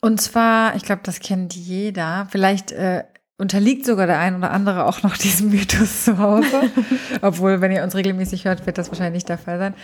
und 0.00 0.20
zwar, 0.20 0.74
ich 0.76 0.84
glaube, 0.84 1.02
das 1.04 1.20
kennt 1.20 1.54
jeder. 1.54 2.26
Vielleicht 2.30 2.72
äh, 2.72 3.04
unterliegt 3.38 3.86
sogar 3.86 4.06
der 4.06 4.18
ein 4.18 4.36
oder 4.36 4.50
andere 4.50 4.84
auch 4.84 5.02
noch 5.02 5.16
diesem 5.16 5.50
Mythos 5.50 6.04
zu 6.04 6.18
Hause. 6.18 6.70
Obwohl, 7.22 7.60
wenn 7.60 7.72
ihr 7.72 7.82
uns 7.82 7.94
regelmäßig 7.94 8.44
hört, 8.44 8.66
wird 8.66 8.76
das 8.76 8.88
wahrscheinlich 8.90 9.14
nicht 9.14 9.28
der 9.28 9.38
Fall 9.38 9.58
sein. 9.58 9.74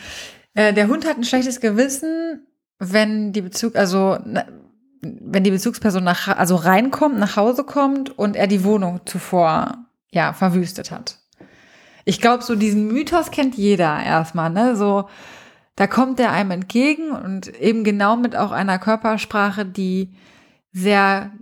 Äh, 0.55 0.75
der 0.75 0.89
Hund 0.89 1.07
hat 1.07 1.17
ein 1.17 1.25
schlechtes 1.25 1.61
Gewissen, 1.61 2.47
wenn 2.79 3.33
die 3.33 3.43
Bezug, 3.43 3.77
also 3.77 4.19
wenn 5.03 5.45
die 5.45 5.51
Bezugsperson 5.51 6.03
nach, 6.03 6.29
also 6.29 6.57
reinkommt, 6.57 7.19
nach 7.19 7.37
Hause 7.37 7.65
kommt 7.65 8.19
und 8.19 8.37
er 8.37 8.47
die 8.47 8.65
Wohnung 8.65 9.01
zuvor 9.05 9.87
ja 10.11 10.33
verwüstet 10.33 10.91
hat. 10.91 11.19
Ich 12.05 12.21
glaube, 12.21 12.43
so 12.43 12.55
diesen 12.55 12.89
Mythos 12.89 13.31
kennt 13.31 13.57
jeder 13.57 14.03
erstmal, 14.03 14.51
ne? 14.51 14.77
So, 14.77 15.09
da 15.77 15.87
kommt 15.87 16.19
der 16.19 16.33
einem 16.33 16.53
entgegen 16.53 17.11
und 17.11 17.49
eben 17.61 17.85
genau 17.85 18.17
mit 18.17 18.37
auch 18.37 18.53
einer 18.53 18.79
Körpersprache, 18.79 19.65
die 19.65 20.15
sehr 20.73 21.33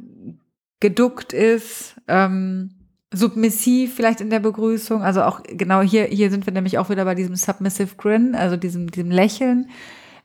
geduckt 0.83 1.33
ist, 1.33 1.95
ähm, 2.09 2.75
submissiv 3.12 3.95
vielleicht 3.95 4.21
in 4.21 4.31
der 4.31 4.40
Begrüßung. 4.40 5.03
Also 5.03 5.23
auch 5.23 5.40
genau 5.45 5.81
hier, 5.81 6.07
hier 6.07 6.29
sind 6.29 6.45
wir 6.45 6.53
nämlich 6.53 6.77
auch 6.77 6.90
wieder 6.90 7.05
bei 7.05 7.14
diesem 7.14 7.37
Submissive 7.37 7.95
Grin, 7.97 8.35
also 8.35 8.57
diesem, 8.57 8.90
diesem 8.90 9.12
Lächeln, 9.12 9.71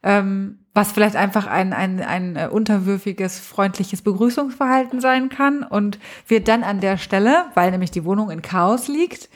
ähm, 0.02 0.58
was 0.74 0.92
vielleicht 0.92 1.16
einfach 1.16 1.46
ein, 1.46 1.74
ein, 1.74 2.02
ein 2.02 2.36
äh, 2.36 2.50
unterwürfiges, 2.52 3.40
freundliches 3.40 4.02
Begrüßungsverhalten 4.02 5.00
sein 5.00 5.30
kann 5.30 5.62
und 5.62 6.00
wird 6.28 6.48
dann 6.48 6.64
an 6.64 6.80
der 6.80 6.98
Stelle, 6.98 7.46
weil 7.54 7.70
nämlich 7.70 7.92
die 7.92 8.04
Wohnung 8.04 8.32
in 8.32 8.42
Chaos 8.42 8.88
liegt, 8.88 9.30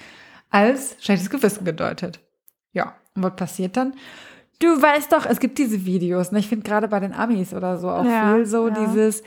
als 0.49 0.95
schlechtes 0.99 1.29
Gewissen 1.29 1.65
gedeutet. 1.65 2.19
Ja, 2.73 2.95
und 3.15 3.21
was 3.21 3.35
passiert 3.35 3.77
dann? 3.77 3.93
Du 4.57 4.81
weißt 4.81 5.11
doch, 5.11 5.27
es 5.27 5.39
gibt 5.39 5.59
diese 5.59 5.85
Videos, 5.85 6.31
ne? 6.31 6.39
ich 6.39 6.47
finde 6.47 6.67
gerade 6.67 6.87
bei 6.87 6.99
den 6.99 7.13
Amis 7.13 7.53
oder 7.53 7.77
so 7.77 7.89
auch 7.89 8.05
ja, 8.05 8.33
viel 8.33 8.45
so 8.47 8.69
ja. 8.69 8.85
dieses, 8.85 9.21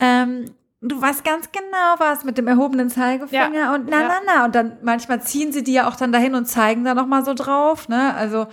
ähm, 0.00 0.46
du 0.88 1.00
weißt 1.00 1.24
ganz 1.24 1.50
genau 1.52 1.94
was 1.98 2.24
mit 2.24 2.38
dem 2.38 2.46
erhobenen 2.46 2.90
Zeigefinger 2.90 3.54
ja. 3.54 3.74
und 3.74 3.88
na, 3.88 4.02
ja. 4.02 4.08
na, 4.08 4.14
na. 4.26 4.44
Und 4.44 4.54
dann 4.54 4.78
manchmal 4.82 5.22
ziehen 5.22 5.52
sie 5.52 5.64
die 5.64 5.72
ja 5.72 5.88
auch 5.88 5.96
dann 5.96 6.12
dahin 6.12 6.34
und 6.34 6.46
zeigen 6.46 6.84
da 6.84 6.94
nochmal 6.94 7.24
so 7.24 7.34
drauf, 7.34 7.88
ne? 7.88 8.14
Also 8.14 8.46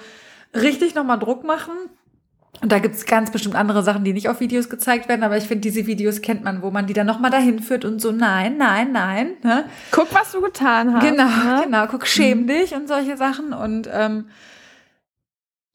richtig 0.53 0.95
nochmal 0.95 1.19
Druck 1.19 1.43
machen. 1.43 1.73
Und 2.61 2.71
da 2.71 2.79
gibt's 2.79 3.05
ganz 3.05 3.31
bestimmt 3.31 3.55
andere 3.55 3.84
Sachen, 3.84 4.03
die 4.03 4.13
nicht 4.13 4.29
auf 4.29 4.39
Videos 4.39 4.69
gezeigt 4.69 5.09
werden, 5.09 5.23
aber 5.23 5.36
ich 5.36 5.45
finde, 5.45 5.61
diese 5.61 5.86
Videos 5.86 6.21
kennt 6.21 6.43
man, 6.43 6.61
wo 6.61 6.71
man 6.71 6.86
die 6.86 6.93
dann 6.93 7.07
nochmal 7.07 7.31
dahin 7.31 7.59
führt 7.59 7.84
und 7.84 7.99
so, 7.99 8.11
nein, 8.11 8.57
nein, 8.57 8.91
nein. 8.91 9.31
Ne? 9.43 9.65
Guck, 9.91 10.13
was 10.13 10.31
du 10.31 10.41
getan 10.41 10.93
hast. 10.93 11.03
Genau, 11.03 11.25
ne? 11.25 11.61
genau, 11.63 11.88
guck, 11.88 12.05
schäm 12.05 12.43
mhm. 12.43 12.47
dich 12.47 12.75
und 12.75 12.88
solche 12.88 13.17
Sachen. 13.17 13.53
Und 13.53 13.89
ähm, 13.91 14.27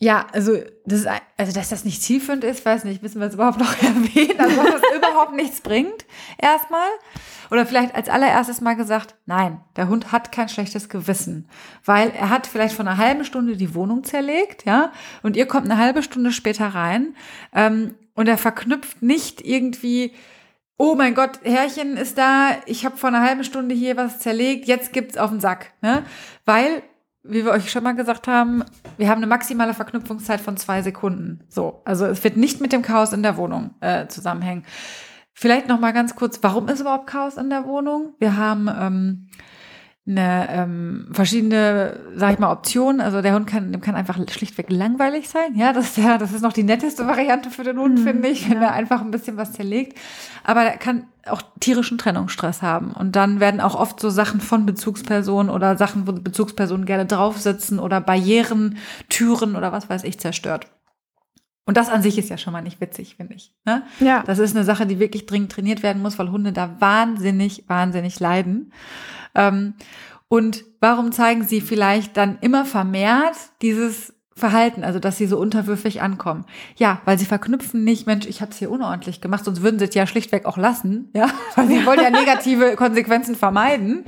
ja, 0.00 0.26
also, 0.32 0.56
das 0.86 1.00
ist, 1.00 1.08
also 1.36 1.52
dass 1.52 1.70
das 1.70 1.84
nicht 1.84 2.02
zielführend 2.02 2.44
ist, 2.44 2.64
weiß 2.64 2.84
nicht, 2.84 3.02
müssen 3.02 3.20
wir 3.20 3.26
es 3.26 3.34
überhaupt 3.34 3.58
noch 3.58 3.74
erwähnen, 3.82 4.38
also 4.38 4.62
dass 4.62 4.80
das 4.80 4.96
überhaupt 4.96 5.34
nichts 5.34 5.60
bringt, 5.60 6.06
erstmal. 6.38 6.88
Oder 7.50 7.66
vielleicht 7.66 7.94
als 7.94 8.08
allererstes 8.08 8.60
mal 8.60 8.76
gesagt, 8.76 9.16
nein, 9.26 9.60
der 9.76 9.88
Hund 9.88 10.12
hat 10.12 10.30
kein 10.30 10.48
schlechtes 10.48 10.88
Gewissen, 10.88 11.48
weil 11.84 12.10
er 12.10 12.30
hat 12.30 12.46
vielleicht 12.46 12.76
vor 12.76 12.86
einer 12.86 12.98
halben 12.98 13.24
Stunde 13.24 13.56
die 13.56 13.74
Wohnung 13.74 14.04
zerlegt, 14.04 14.64
ja, 14.66 14.92
und 15.22 15.36
ihr 15.36 15.46
kommt 15.46 15.64
eine 15.64 15.78
halbe 15.78 16.02
Stunde 16.04 16.30
später 16.30 16.68
rein 16.68 17.16
ähm, 17.52 17.94
und 18.14 18.28
er 18.28 18.38
verknüpft 18.38 19.02
nicht 19.02 19.40
irgendwie, 19.44 20.12
oh 20.76 20.94
mein 20.94 21.14
Gott, 21.14 21.40
Herrchen 21.42 21.96
ist 21.96 22.18
da, 22.18 22.50
ich 22.66 22.84
habe 22.84 22.96
vor 22.96 23.08
einer 23.08 23.22
halben 23.22 23.42
Stunde 23.42 23.74
hier 23.74 23.96
was 23.96 24.20
zerlegt, 24.20 24.68
jetzt 24.68 24.92
gibt's 24.92 25.16
auf 25.16 25.30
den 25.30 25.40
Sack, 25.40 25.72
ne? 25.80 26.04
Weil 26.44 26.82
wie 27.22 27.44
wir 27.44 27.52
euch 27.52 27.70
schon 27.70 27.82
mal 27.82 27.94
gesagt 27.94 28.28
haben, 28.28 28.64
wir 28.96 29.08
haben 29.08 29.18
eine 29.18 29.26
maximale 29.26 29.74
Verknüpfungszeit 29.74 30.40
von 30.40 30.56
zwei 30.56 30.82
Sekunden. 30.82 31.44
So, 31.48 31.82
also 31.84 32.06
es 32.06 32.22
wird 32.24 32.36
nicht 32.36 32.60
mit 32.60 32.72
dem 32.72 32.82
Chaos 32.82 33.12
in 33.12 33.22
der 33.22 33.36
Wohnung 33.36 33.74
äh, 33.80 34.06
zusammenhängen. 34.06 34.64
Vielleicht 35.34 35.68
noch 35.68 35.78
mal 35.78 35.92
ganz 35.92 36.16
kurz, 36.16 36.38
warum 36.42 36.68
ist 36.68 36.80
überhaupt 36.80 37.06
Chaos 37.06 37.36
in 37.36 37.50
der 37.50 37.64
Wohnung? 37.64 38.14
Wir 38.18 38.36
haben 38.36 38.68
ähm, 38.68 39.28
eine 40.08 40.48
ähm, 40.50 41.08
verschiedene, 41.12 42.00
sag 42.16 42.32
ich 42.32 42.38
mal, 42.38 42.50
Optionen. 42.50 43.00
Also 43.00 43.20
der 43.20 43.34
Hund 43.34 43.46
kann, 43.46 43.72
dem 43.72 43.80
kann 43.80 43.94
einfach 43.94 44.18
schlichtweg 44.30 44.70
langweilig 44.70 45.28
sein. 45.28 45.54
Ja, 45.54 45.72
das 45.72 45.90
ist 45.90 45.98
ja, 45.98 46.16
das 46.16 46.32
ist 46.32 46.42
noch 46.42 46.54
die 46.54 46.62
netteste 46.62 47.06
Variante 47.06 47.50
für 47.50 47.62
den 47.62 47.78
Hund, 47.78 47.98
mhm, 47.98 48.04
finde 48.04 48.28
ich, 48.28 48.48
wenn 48.48 48.62
ja. 48.62 48.68
er 48.68 48.72
einfach 48.72 49.02
ein 49.02 49.10
bisschen 49.10 49.36
was 49.36 49.52
zerlegt. 49.52 49.98
Aber 50.44 50.62
er 50.62 50.78
kann 50.78 51.04
auch 51.26 51.42
tierischen 51.60 51.98
Trennungsstress 51.98 52.62
haben. 52.62 52.92
Und 52.92 53.16
dann 53.16 53.38
werden 53.38 53.60
auch 53.60 53.74
oft 53.74 54.00
so 54.00 54.08
Sachen 54.08 54.40
von 54.40 54.64
Bezugspersonen 54.64 55.50
oder 55.50 55.76
Sachen, 55.76 56.06
wo 56.06 56.12
Bezugspersonen 56.12 56.86
gerne 56.86 57.04
draufsitzen 57.04 57.78
oder 57.78 58.00
Barrieren, 58.00 58.78
Türen 59.10 59.56
oder 59.56 59.72
was 59.72 59.90
weiß 59.90 60.04
ich 60.04 60.18
zerstört. 60.18 60.66
Und 61.68 61.76
das 61.76 61.90
an 61.90 62.02
sich 62.02 62.16
ist 62.16 62.30
ja 62.30 62.38
schon 62.38 62.54
mal 62.54 62.62
nicht 62.62 62.80
witzig, 62.80 63.16
finde 63.16 63.34
ich. 63.34 63.52
Ne? 63.66 63.82
Ja. 64.00 64.22
Das 64.24 64.38
ist 64.38 64.56
eine 64.56 64.64
Sache, 64.64 64.86
die 64.86 64.98
wirklich 64.98 65.26
dringend 65.26 65.52
trainiert 65.52 65.82
werden 65.82 66.00
muss, 66.00 66.18
weil 66.18 66.30
Hunde 66.30 66.50
da 66.50 66.80
wahnsinnig, 66.80 67.64
wahnsinnig 67.66 68.18
leiden. 68.20 68.72
Ähm, 69.34 69.74
und 70.28 70.64
warum 70.80 71.12
zeigen 71.12 71.44
sie 71.44 71.60
vielleicht 71.60 72.16
dann 72.16 72.38
immer 72.40 72.64
vermehrt 72.64 73.36
dieses 73.60 74.14
Verhalten, 74.34 74.82
also 74.82 74.98
dass 74.98 75.18
sie 75.18 75.26
so 75.26 75.38
unterwürfig 75.38 76.00
ankommen. 76.00 76.46
Ja, 76.76 77.02
weil 77.04 77.18
sie 77.18 77.26
verknüpfen 77.26 77.84
nicht, 77.84 78.06
Mensch, 78.06 78.24
ich 78.24 78.40
habe 78.40 78.50
es 78.50 78.56
hier 78.56 78.70
unordentlich 78.70 79.20
gemacht, 79.20 79.44
sonst 79.44 79.60
würden 79.60 79.78
sie 79.78 79.84
es 79.84 79.94
ja 79.94 80.06
schlichtweg 80.06 80.46
auch 80.46 80.56
lassen, 80.56 81.10
ja, 81.12 81.28
weil 81.54 81.68
sie 81.68 81.84
wollen 81.84 82.00
ja 82.00 82.08
negative 82.08 82.76
Konsequenzen 82.76 83.34
vermeiden, 83.34 84.06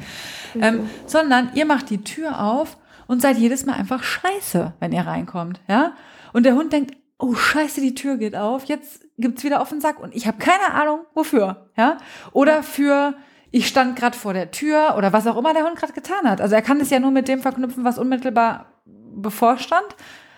ähm, 0.59 0.89
sondern 1.05 1.51
ihr 1.53 1.67
macht 1.67 1.91
die 1.91 2.03
Tür 2.05 2.41
auf 2.41 2.79
und 3.07 3.21
seid 3.21 3.37
jedes 3.37 3.67
Mal 3.67 3.75
einfach 3.75 4.03
scheiße, 4.03 4.73
wenn 4.81 4.93
ihr 4.93 5.03
reinkommt, 5.03 5.61
ja. 5.69 5.93
Und 6.33 6.47
der 6.47 6.55
Hund 6.55 6.73
denkt, 6.73 6.95
oh 7.21 7.35
scheiße, 7.35 7.81
die 7.81 7.95
Tür 7.95 8.17
geht 8.17 8.37
auf, 8.37 8.65
jetzt 8.65 9.05
gibt's 9.19 9.45
wieder 9.45 9.61
auf 9.61 9.69
den 9.69 9.81
Sack 9.81 10.01
und 10.01 10.15
ich 10.15 10.27
habe 10.27 10.39
keine 10.39 10.73
Ahnung 10.73 11.01
wofür, 11.15 11.71
ja? 11.77 11.99
Oder 12.33 12.63
für 12.63 13.15
ich 13.51 13.67
stand 13.67 13.97
gerade 13.97 14.17
vor 14.17 14.33
der 14.33 14.51
Tür 14.51 14.95
oder 14.97 15.13
was 15.13 15.27
auch 15.27 15.37
immer 15.37 15.53
der 15.53 15.65
Hund 15.65 15.77
gerade 15.77 15.93
getan 15.93 16.29
hat. 16.29 16.41
Also 16.41 16.55
er 16.55 16.63
kann 16.63 16.81
es 16.81 16.91
ja 16.91 17.01
nur 17.01 17.11
mit 17.11 17.29
dem 17.29 17.41
verknüpfen, 17.41 17.85
was 17.85 17.99
unmittelbar 17.99 18.67
bevorstand 18.87 19.97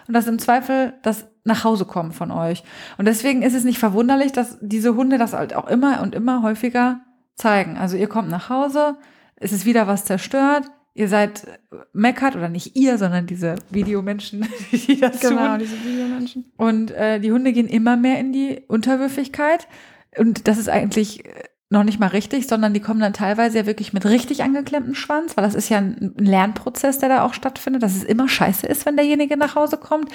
und 0.08 0.14
das 0.14 0.26
im 0.26 0.38
Zweifel 0.38 0.94
das 1.02 1.26
nach 1.44 1.64
Hause 1.64 1.84
kommen 1.84 2.12
von 2.12 2.30
euch. 2.30 2.62
Und 2.98 3.04
deswegen 3.06 3.42
ist 3.42 3.54
es 3.54 3.64
nicht 3.64 3.78
verwunderlich, 3.78 4.32
dass 4.32 4.58
diese 4.60 4.94
Hunde 4.94 5.18
das 5.18 5.32
halt 5.32 5.54
auch 5.54 5.68
immer 5.68 6.00
und 6.00 6.14
immer 6.14 6.42
häufiger 6.42 7.00
zeigen. 7.34 7.76
Also 7.76 7.96
ihr 7.96 8.08
kommt 8.08 8.30
nach 8.30 8.48
Hause, 8.48 8.96
es 9.36 9.52
ist 9.52 9.66
wieder 9.66 9.86
was 9.86 10.04
zerstört, 10.04 10.70
ihr 10.94 11.08
seid 11.08 11.46
meckert 11.92 12.36
oder 12.36 12.48
nicht 12.48 12.76
ihr, 12.76 12.98
sondern 12.98 13.26
diese 13.26 13.56
Videomenschen, 13.70 14.46
die 14.72 15.00
das 15.00 15.20
genau, 15.20 15.30
tun. 15.30 15.38
Genau, 15.38 15.58
diese 15.58 15.84
Videomenschen. 15.84 16.52
Und 16.56 16.90
äh, 16.90 17.20
die 17.20 17.32
Hunde 17.32 17.52
gehen 17.52 17.68
immer 17.68 17.96
mehr 17.96 18.18
in 18.18 18.32
die 18.32 18.62
Unterwürfigkeit. 18.68 19.68
Und 20.16 20.46
das 20.48 20.58
ist 20.58 20.68
eigentlich 20.68 21.24
noch 21.72 21.84
nicht 21.84 21.98
mal 21.98 22.08
richtig, 22.08 22.46
sondern 22.46 22.74
die 22.74 22.80
kommen 22.80 23.00
dann 23.00 23.14
teilweise 23.14 23.58
ja 23.58 23.66
wirklich 23.66 23.94
mit 23.94 24.04
richtig 24.04 24.42
angeklemmtem 24.42 24.94
Schwanz, 24.94 25.36
weil 25.36 25.44
das 25.44 25.54
ist 25.54 25.70
ja 25.70 25.78
ein 25.78 26.14
Lernprozess, 26.18 26.98
der 26.98 27.08
da 27.08 27.24
auch 27.24 27.32
stattfindet, 27.32 27.82
dass 27.82 27.96
es 27.96 28.04
immer 28.04 28.28
scheiße 28.28 28.66
ist, 28.66 28.84
wenn 28.84 28.96
derjenige 28.96 29.38
nach 29.38 29.54
Hause 29.54 29.78
kommt. 29.78 30.10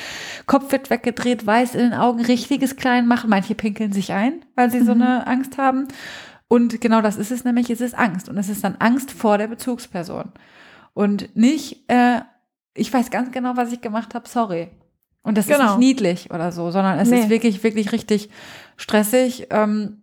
Kopf 0.45 0.71
wird 0.71 0.91
weggedreht, 0.91 1.47
weiß 1.47 1.73
in 1.73 1.81
den 1.81 1.93
Augen, 1.93 2.23
richtiges 2.23 2.75
Klein 2.75 3.07
machen. 3.07 3.31
Manche 3.31 3.55
pinkeln 3.55 3.91
sich 3.91 4.13
ein, 4.13 4.45
weil 4.55 4.69
sie 4.69 4.81
mhm. 4.81 4.85
so 4.85 4.91
eine 4.91 5.25
Angst 5.25 5.57
haben. 5.57 5.87
Und 6.47 6.79
genau 6.79 7.01
das 7.01 7.17
ist 7.17 7.31
es 7.31 7.43
nämlich, 7.43 7.69
es 7.71 7.81
ist 7.81 7.97
Angst. 7.97 8.29
Und 8.29 8.37
es 8.37 8.49
ist 8.49 8.63
dann 8.63 8.75
Angst 8.77 9.11
vor 9.11 9.39
der 9.39 9.47
Bezugsperson. 9.47 10.31
Und 10.97 11.35
nicht, 11.35 11.83
äh, 11.91 12.21
ich 12.73 12.91
weiß 12.91 13.11
ganz 13.11 13.31
genau, 13.31 13.55
was 13.55 13.71
ich 13.71 13.81
gemacht 13.81 14.15
habe, 14.15 14.27
sorry. 14.27 14.69
Und 15.21 15.37
das 15.37 15.45
genau. 15.45 15.59
ist 15.59 15.69
nicht 15.77 15.77
niedlich 15.77 16.31
oder 16.31 16.51
so, 16.51 16.71
sondern 16.71 16.97
es 16.97 17.11
nee. 17.11 17.19
ist 17.19 17.29
wirklich, 17.29 17.61
wirklich 17.61 17.91
richtig 17.91 18.31
stressig. 18.77 19.45
Ähm, 19.51 20.01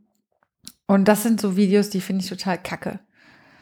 und 0.86 1.09
das 1.09 1.24
sind 1.24 1.40
so 1.40 1.57
Videos, 1.57 1.90
die 1.90 2.01
finde 2.01 2.22
ich 2.22 2.30
total 2.30 2.59
kacke. 2.59 3.01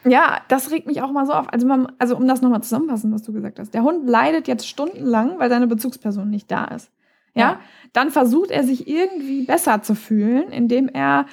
Ja, 0.03 0.41
das 0.47 0.69
regt 0.69 0.85
mich 0.85 1.01
auch 1.01 1.11
mal 1.11 1.25
so 1.25 1.33
auf. 1.33 1.51
Also, 1.51 1.65
man, 1.65 1.91
also 1.97 2.15
um 2.15 2.27
das 2.27 2.43
nochmal 2.43 2.61
zusammenfassen, 2.61 3.11
was 3.11 3.23
du 3.23 3.33
gesagt 3.33 3.57
hast. 3.57 3.73
Der 3.73 3.81
Hund 3.81 4.07
leidet 4.07 4.47
jetzt 4.47 4.67
stundenlang, 4.67 5.39
weil 5.39 5.49
seine 5.49 5.65
Bezugsperson 5.65 6.29
nicht 6.29 6.51
da 6.51 6.65
ist. 6.65 6.91
Ja? 7.33 7.41
ja. 7.41 7.59
Dann 7.93 8.11
versucht 8.11 8.51
er 8.51 8.63
sich 8.63 8.87
irgendwie 8.87 9.43
besser 9.47 9.81
zu 9.81 9.95
fühlen, 9.95 10.51
indem 10.51 10.87
er 10.87 11.25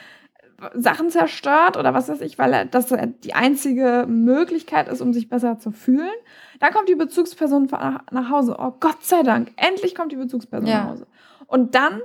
Sachen 0.74 1.10
zerstört 1.10 1.76
oder 1.76 1.94
was 1.94 2.08
weiß 2.08 2.20
ich, 2.20 2.38
weil 2.38 2.68
das 2.70 2.94
die 3.24 3.34
einzige 3.34 4.06
Möglichkeit 4.08 4.88
ist, 4.88 5.00
um 5.00 5.12
sich 5.12 5.28
besser 5.28 5.58
zu 5.58 5.70
fühlen. 5.70 6.10
Dann 6.58 6.72
kommt 6.72 6.88
die 6.88 6.94
Bezugsperson 6.94 7.68
nach, 7.70 8.02
nach 8.10 8.30
Hause. 8.30 8.56
Oh 8.58 8.72
Gott 8.78 9.02
sei 9.04 9.22
Dank, 9.22 9.52
endlich 9.56 9.94
kommt 9.94 10.12
die 10.12 10.16
Bezugsperson 10.16 10.68
ja. 10.68 10.82
nach 10.82 10.90
Hause. 10.90 11.06
Und 11.46 11.74
dann 11.74 12.00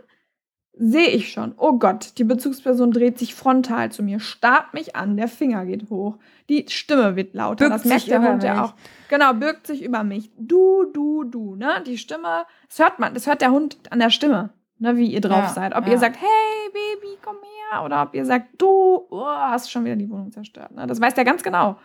sehe 0.78 1.08
ich 1.08 1.32
schon, 1.32 1.54
oh 1.58 1.74
Gott, 1.74 2.18
die 2.18 2.24
Bezugsperson 2.24 2.92
dreht 2.92 3.18
sich 3.18 3.34
frontal 3.34 3.92
zu 3.92 4.04
mir, 4.04 4.20
starrt 4.20 4.74
mich 4.74 4.96
an, 4.96 5.16
der 5.16 5.30
Finger 5.30 5.66
geht 5.66 5.90
hoch, 5.90 6.18
die 6.50 6.66
Stimme 6.68 7.16
wird 7.16 7.34
lauter. 7.34 7.70
Birgt 7.70 7.76
das 7.76 7.86
merkt 7.86 8.08
der 8.08 8.22
Hund 8.22 8.44
ja 8.44 8.64
auch. 8.66 8.74
Genau, 9.10 9.34
birgt 9.34 9.68
sich 9.68 9.84
über 9.84 10.04
mich. 10.04 10.32
Du, 10.38 10.86
du, 10.94 11.24
du, 11.24 11.56
ne? 11.56 11.82
Die 11.86 11.98
Stimme, 11.98 12.46
das 12.68 12.80
hört 12.80 13.00
man, 13.00 13.14
das 13.14 13.28
hört 13.28 13.42
der 13.42 13.52
Hund 13.52 13.78
an 13.90 14.00
der 14.00 14.10
Stimme 14.10 14.50
ne, 14.80 14.98
wie 14.98 15.08
ihr 15.08 15.22
drauf 15.22 15.44
ja, 15.44 15.50
seid. 15.50 15.76
Ob 15.76 15.86
ja. 15.86 15.94
ihr 15.94 16.00
sagt, 16.00 16.18
hey 16.20 16.55
Baby, 16.76 17.18
komm 17.24 17.38
her, 17.72 17.84
oder 17.84 18.04
ob 18.04 18.14
ihr 18.14 18.26
sagt, 18.26 18.62
du 18.62 19.08
oh, 19.10 19.26
hast 19.26 19.72
schon 19.72 19.86
wieder 19.86 19.96
die 19.96 20.10
Wohnung 20.10 20.32
zerstört. 20.32 20.72
Ne? 20.72 20.86
Das 20.86 21.00
weiß 21.00 21.14
der 21.14 21.24
ganz 21.24 21.42
genau. 21.42 21.78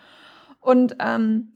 Und 0.61 0.97
ähm, 0.99 1.53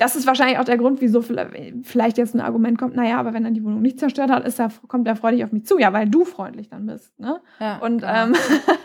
das 0.00 0.16
ist 0.16 0.26
wahrscheinlich 0.26 0.58
auch 0.58 0.64
der 0.64 0.78
Grund, 0.78 1.02
wieso 1.02 1.20
vielleicht 1.20 2.16
jetzt 2.16 2.34
ein 2.34 2.40
Argument 2.40 2.78
kommt, 2.78 2.96
naja, 2.96 3.18
aber 3.18 3.34
wenn 3.34 3.44
er 3.44 3.50
die 3.50 3.62
Wohnung 3.62 3.82
nicht 3.82 4.00
zerstört 4.00 4.30
hat, 4.30 4.46
ist 4.46 4.58
er, 4.58 4.70
kommt 4.88 5.06
er 5.06 5.14
freudig 5.14 5.44
auf 5.44 5.52
mich 5.52 5.66
zu. 5.66 5.78
Ja, 5.78 5.92
weil 5.92 6.08
du 6.08 6.24
freundlich 6.24 6.70
dann 6.70 6.86
bist. 6.86 7.12
Ne? 7.20 7.38
Ja, 7.60 7.76
und 7.80 7.98
genau. 7.98 8.24
ähm, 8.24 8.34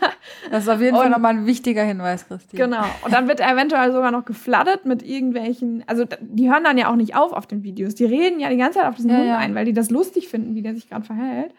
das 0.50 0.64
ist 0.64 0.68
auf 0.68 0.78
jeden 0.78 0.94
und, 0.94 1.00
Fall 1.00 1.10
nochmal 1.10 1.32
ein 1.32 1.46
wichtiger 1.46 1.82
Hinweis, 1.84 2.28
Christine. 2.28 2.64
Genau. 2.64 2.84
Und 3.02 3.14
dann 3.14 3.28
wird 3.28 3.40
er 3.40 3.50
eventuell 3.50 3.92
sogar 3.92 4.10
noch 4.10 4.26
geflattert 4.26 4.84
mit 4.84 5.02
irgendwelchen, 5.02 5.84
also 5.86 6.04
die 6.20 6.50
hören 6.50 6.64
dann 6.64 6.76
ja 6.76 6.90
auch 6.90 6.96
nicht 6.96 7.16
auf 7.16 7.32
auf 7.32 7.46
den 7.46 7.62
Videos. 7.62 7.94
Die 7.94 8.04
reden 8.04 8.38
ja 8.38 8.50
die 8.50 8.58
ganze 8.58 8.80
Zeit 8.80 8.86
auf 8.86 8.96
diesen 8.96 9.10
ja, 9.10 9.16
Hund 9.16 9.26
ja. 9.26 9.38
ein, 9.38 9.54
weil 9.54 9.64
die 9.64 9.72
das 9.72 9.90
lustig 9.90 10.28
finden, 10.28 10.54
wie 10.54 10.60
der 10.60 10.74
sich 10.74 10.90
gerade 10.90 11.06
verhält. 11.06 11.54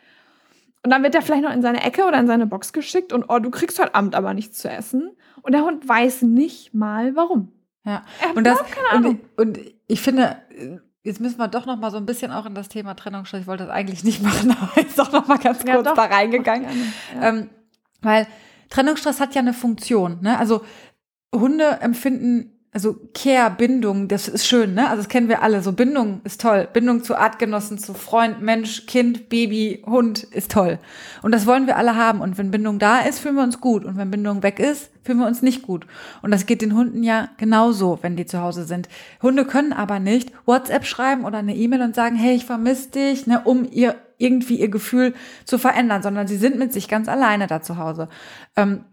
Und 0.87 0.91
dann 0.91 1.03
wird 1.03 1.15
er 1.15 1.21
vielleicht 1.21 1.43
noch 1.43 1.51
in 1.51 1.61
seine 1.61 1.83
Ecke 1.83 2.05
oder 2.05 2.17
in 2.17 2.27
seine 2.27 2.47
Box 2.47 2.71
geschickt 2.71 3.11
und 3.11 3.25
oh, 3.27 3.39
du 3.39 3.51
kriegst 3.51 3.77
heute 3.77 3.93
Abend 3.93 4.15
aber 4.15 4.33
nichts 4.33 4.59
zu 4.59 4.69
essen. 4.69 5.11
Und 5.41 5.51
der 5.51 5.65
Hund 5.65 5.85
weiß 5.85 6.21
nicht 6.21 6.73
mal 6.73 7.13
warum. 7.13 7.51
Ja. 7.83 8.05
und 8.35 8.47
das 8.47 8.57
und, 8.95 9.19
und, 9.35 9.59
ich 9.87 9.99
finde, 9.99 10.37
jetzt 11.03 11.19
müssen 11.19 11.39
wir 11.39 11.49
doch 11.49 11.65
noch 11.65 11.75
mal 11.75 11.91
so 11.91 11.97
ein 11.97 12.05
bisschen 12.05 12.31
auch 12.31 12.45
in 12.45 12.55
das 12.55 12.69
Thema 12.69 12.93
Trennungsstress. 12.93 13.41
Ich 13.41 13.47
wollte 13.47 13.65
das 13.65 13.73
eigentlich 13.73 14.05
nicht 14.05 14.23
machen, 14.23 14.55
aber 14.61 14.71
jetzt 14.77 14.97
doch 14.97 15.11
noch 15.11 15.27
mal 15.27 15.37
ganz 15.39 15.65
kurz 15.65 15.85
ja, 15.85 15.93
da 15.93 16.05
reingegangen, 16.05 16.69
ja. 17.15 17.27
ähm, 17.27 17.49
weil 18.01 18.25
Trennungsstress 18.69 19.19
hat 19.19 19.35
ja 19.35 19.41
eine 19.41 19.53
Funktion. 19.53 20.19
Ne? 20.21 20.39
Also 20.39 20.61
Hunde 21.35 21.81
empfinden 21.81 22.56
also 22.77 22.95
Care, 23.15 23.49
Bindung, 23.49 24.07
das 24.07 24.27
ist 24.27 24.45
schön, 24.45 24.75
ne? 24.75 24.87
Also 24.87 24.97
das 24.97 25.09
kennen 25.09 25.29
wir 25.29 25.41
alle. 25.41 25.63
So 25.63 25.71
Bindung 25.71 26.21
ist 26.25 26.39
toll. 26.41 26.67
Bindung 26.71 27.03
zu 27.03 27.15
Artgenossen, 27.15 27.79
zu 27.79 27.95
Freund, 27.95 28.43
Mensch, 28.43 28.85
Kind, 28.85 29.29
Baby, 29.29 29.81
Hund 29.87 30.21
ist 30.21 30.51
toll. 30.51 30.77
Und 31.23 31.31
das 31.31 31.47
wollen 31.47 31.65
wir 31.65 31.77
alle 31.77 31.95
haben. 31.95 32.21
Und 32.21 32.37
wenn 32.37 32.51
Bindung 32.51 32.77
da 32.77 32.99
ist, 32.99 33.17
fühlen 33.17 33.33
wir 33.33 33.41
uns 33.41 33.61
gut. 33.61 33.83
Und 33.83 33.97
wenn 33.97 34.11
Bindung 34.11 34.43
weg 34.43 34.59
ist, 34.59 34.91
fühlen 35.01 35.17
wir 35.17 35.25
uns 35.25 35.41
nicht 35.41 35.63
gut. 35.63 35.87
Und 36.21 36.29
das 36.29 36.45
geht 36.45 36.61
den 36.61 36.75
Hunden 36.75 37.01
ja 37.01 37.29
genauso, 37.37 37.97
wenn 38.03 38.15
die 38.15 38.27
zu 38.27 38.41
Hause 38.41 38.63
sind. 38.65 38.89
Hunde 39.23 39.45
können 39.45 39.73
aber 39.73 39.97
nicht 39.97 40.31
WhatsApp 40.45 40.85
schreiben 40.85 41.25
oder 41.25 41.39
eine 41.39 41.55
E-Mail 41.55 41.81
und 41.81 41.95
sagen, 41.95 42.15
hey, 42.15 42.35
ich 42.35 42.45
vermisse 42.45 42.91
dich, 42.91 43.25
ne, 43.25 43.41
um 43.43 43.67
ihr 43.71 43.95
irgendwie 44.19 44.59
ihr 44.59 44.69
Gefühl 44.69 45.15
zu 45.45 45.57
verändern, 45.57 46.03
sondern 46.03 46.27
sie 46.27 46.37
sind 46.37 46.59
mit 46.59 46.73
sich 46.73 46.87
ganz 46.87 47.09
alleine 47.09 47.47
da 47.47 47.63
zu 47.63 47.77
Hause. 47.77 48.07
Ähm, 48.55 48.83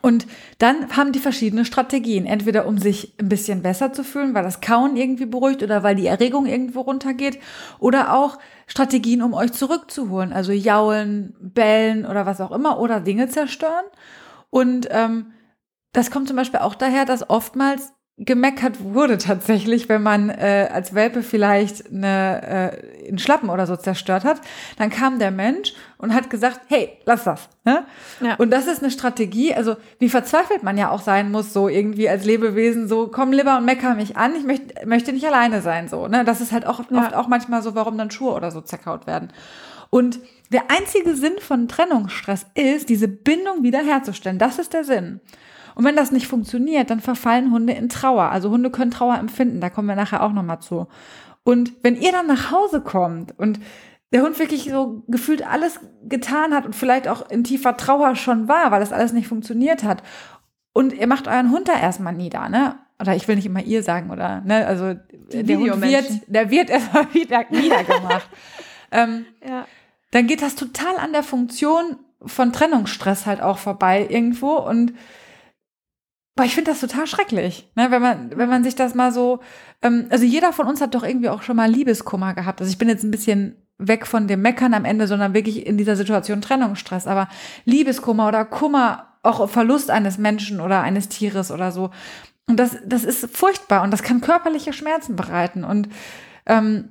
Und 0.00 0.26
dann 0.58 0.96
haben 0.96 1.12
die 1.12 1.18
verschiedene 1.18 1.64
Strategien. 1.64 2.26
Entweder 2.26 2.66
um 2.66 2.78
sich 2.78 3.14
ein 3.18 3.28
bisschen 3.28 3.62
besser 3.62 3.92
zu 3.92 4.04
fühlen, 4.04 4.34
weil 4.34 4.44
das 4.44 4.60
Kauen 4.60 4.96
irgendwie 4.96 5.26
beruhigt 5.26 5.62
oder 5.62 5.82
weil 5.82 5.96
die 5.96 6.06
Erregung 6.06 6.46
irgendwo 6.46 6.82
runtergeht. 6.82 7.38
Oder 7.78 8.14
auch 8.14 8.38
Strategien, 8.66 9.22
um 9.22 9.34
euch 9.34 9.52
zurückzuholen. 9.52 10.32
Also 10.32 10.52
jaulen, 10.52 11.34
bellen 11.40 12.06
oder 12.06 12.26
was 12.26 12.40
auch 12.40 12.52
immer. 12.52 12.78
Oder 12.78 13.00
Dinge 13.00 13.28
zerstören. 13.28 13.84
Und 14.50 14.88
ähm, 14.90 15.32
das 15.92 16.10
kommt 16.10 16.28
zum 16.28 16.36
Beispiel 16.36 16.60
auch 16.60 16.74
daher, 16.74 17.04
dass 17.04 17.28
oftmals 17.28 17.92
gemeckert 18.18 18.82
wurde 18.82 19.16
tatsächlich, 19.16 19.88
wenn 19.88 20.02
man 20.02 20.28
äh, 20.28 20.68
als 20.72 20.92
Welpe 20.92 21.22
vielleicht 21.22 21.86
eine, 21.92 22.72
äh, 22.74 23.08
einen 23.08 23.18
Schlappen 23.18 23.48
oder 23.48 23.66
so 23.66 23.76
zerstört 23.76 24.24
hat, 24.24 24.40
dann 24.76 24.90
kam 24.90 25.20
der 25.20 25.30
Mensch 25.30 25.72
und 25.98 26.12
hat 26.12 26.28
gesagt, 26.28 26.60
hey, 26.66 26.98
lass 27.04 27.24
das. 27.24 27.48
Ne? 27.64 27.84
Ja. 28.20 28.34
Und 28.34 28.50
das 28.50 28.66
ist 28.66 28.82
eine 28.82 28.90
Strategie, 28.90 29.54
also 29.54 29.76
wie 30.00 30.08
verzweifelt 30.08 30.64
man 30.64 30.76
ja 30.76 30.90
auch 30.90 31.00
sein 31.00 31.30
muss, 31.30 31.52
so 31.52 31.68
irgendwie 31.68 32.08
als 32.08 32.24
Lebewesen, 32.24 32.88
so 32.88 33.06
komm 33.06 33.32
lieber 33.32 33.56
und 33.56 33.64
mecker 33.64 33.94
mich 33.94 34.16
an, 34.16 34.34
ich 34.34 34.44
möchte, 34.44 34.86
möchte 34.86 35.12
nicht 35.12 35.26
alleine 35.26 35.62
sein, 35.62 35.88
so. 35.88 36.08
Ne? 36.08 36.24
Das 36.24 36.40
ist 36.40 36.50
halt 36.50 36.66
auch 36.66 36.80
ja. 36.90 36.98
oft 36.98 37.14
auch 37.14 37.28
manchmal 37.28 37.62
so, 37.62 37.76
warum 37.76 37.96
dann 37.98 38.10
Schuhe 38.10 38.32
oder 38.32 38.50
so 38.50 38.60
zerkaut 38.60 39.06
werden. 39.06 39.32
Und 39.90 40.18
der 40.50 40.70
einzige 40.70 41.14
Sinn 41.14 41.34
von 41.40 41.68
Trennungsstress 41.68 42.46
ist, 42.54 42.88
diese 42.88 43.06
Bindung 43.06 43.62
wiederherzustellen. 43.62 44.38
Das 44.38 44.58
ist 44.58 44.72
der 44.72 44.84
Sinn. 44.84 45.20
Und 45.78 45.84
wenn 45.84 45.94
das 45.94 46.10
nicht 46.10 46.26
funktioniert, 46.26 46.90
dann 46.90 46.98
verfallen 46.98 47.52
Hunde 47.52 47.72
in 47.72 47.88
Trauer. 47.88 48.32
Also 48.32 48.50
Hunde 48.50 48.68
können 48.68 48.90
Trauer 48.90 49.16
empfinden, 49.16 49.60
da 49.60 49.70
kommen 49.70 49.86
wir 49.86 49.94
nachher 49.94 50.24
auch 50.24 50.32
nochmal 50.32 50.58
zu. 50.58 50.88
Und 51.44 51.72
wenn 51.84 51.94
ihr 51.94 52.10
dann 52.10 52.26
nach 52.26 52.50
Hause 52.50 52.80
kommt 52.80 53.38
und 53.38 53.60
der 54.12 54.22
Hund 54.22 54.40
wirklich 54.40 54.64
so 54.64 55.04
gefühlt 55.06 55.46
alles 55.46 55.78
getan 56.02 56.52
hat 56.52 56.66
und 56.66 56.74
vielleicht 56.74 57.06
auch 57.06 57.30
in 57.30 57.44
tiefer 57.44 57.76
Trauer 57.76 58.16
schon 58.16 58.48
war, 58.48 58.72
weil 58.72 58.80
das 58.80 58.92
alles 58.92 59.12
nicht 59.12 59.28
funktioniert 59.28 59.84
hat. 59.84 60.02
Und 60.72 60.92
ihr 60.94 61.06
macht 61.06 61.28
euren 61.28 61.52
Hund 61.52 61.68
da 61.68 61.78
erstmal 61.78 62.12
nieder, 62.12 62.48
ne? 62.48 62.74
Oder 63.00 63.14
ich 63.14 63.28
will 63.28 63.36
nicht 63.36 63.46
immer 63.46 63.62
ihr 63.62 63.84
sagen, 63.84 64.10
oder, 64.10 64.40
ne? 64.40 64.66
Also, 64.66 64.94
Die 65.32 65.44
der 65.44 65.58
Hund 65.58 65.80
wird, 65.80 66.06
der 66.26 66.50
wird 66.50 66.70
erstmal 66.70 67.14
wieder 67.14 67.44
niedergemacht. 67.50 68.28
ähm, 68.90 69.26
ja. 69.48 69.64
Dann 70.10 70.26
geht 70.26 70.42
das 70.42 70.56
total 70.56 70.96
an 70.96 71.12
der 71.12 71.22
Funktion 71.22 71.98
von 72.26 72.52
Trennungsstress 72.52 73.26
halt 73.26 73.40
auch 73.40 73.58
vorbei 73.58 74.04
irgendwo 74.10 74.56
und 74.56 74.92
Boah, 76.38 76.44
ich 76.44 76.54
finde 76.54 76.70
das 76.70 76.78
total 76.78 77.08
schrecklich, 77.08 77.68
ne? 77.74 77.90
wenn 77.90 78.00
man, 78.00 78.30
wenn 78.36 78.48
man 78.48 78.62
sich 78.62 78.76
das 78.76 78.94
mal 78.94 79.10
so, 79.10 79.40
ähm, 79.82 80.06
also 80.10 80.24
jeder 80.24 80.52
von 80.52 80.68
uns 80.68 80.80
hat 80.80 80.94
doch 80.94 81.02
irgendwie 81.02 81.30
auch 81.30 81.42
schon 81.42 81.56
mal 81.56 81.68
Liebeskummer 81.68 82.32
gehabt. 82.32 82.60
Also 82.60 82.70
ich 82.70 82.78
bin 82.78 82.88
jetzt 82.88 83.02
ein 83.02 83.10
bisschen 83.10 83.56
weg 83.76 84.06
von 84.06 84.28
dem 84.28 84.40
Meckern 84.40 84.72
am 84.72 84.84
Ende, 84.84 85.08
sondern 85.08 85.34
wirklich 85.34 85.66
in 85.66 85.76
dieser 85.76 85.96
Situation 85.96 86.40
Trennungsstress. 86.40 87.08
Aber 87.08 87.28
Liebeskummer 87.64 88.28
oder 88.28 88.44
Kummer, 88.44 89.18
auch 89.24 89.50
Verlust 89.50 89.90
eines 89.90 90.16
Menschen 90.16 90.60
oder 90.60 90.80
eines 90.82 91.08
Tieres 91.08 91.50
oder 91.50 91.72
so. 91.72 91.90
Und 92.46 92.60
das, 92.60 92.76
das 92.86 93.02
ist 93.02 93.36
furchtbar 93.36 93.82
und 93.82 93.90
das 93.90 94.04
kann 94.04 94.20
körperliche 94.20 94.72
Schmerzen 94.72 95.16
bereiten. 95.16 95.64
Und 95.64 95.88
ähm, 96.46 96.90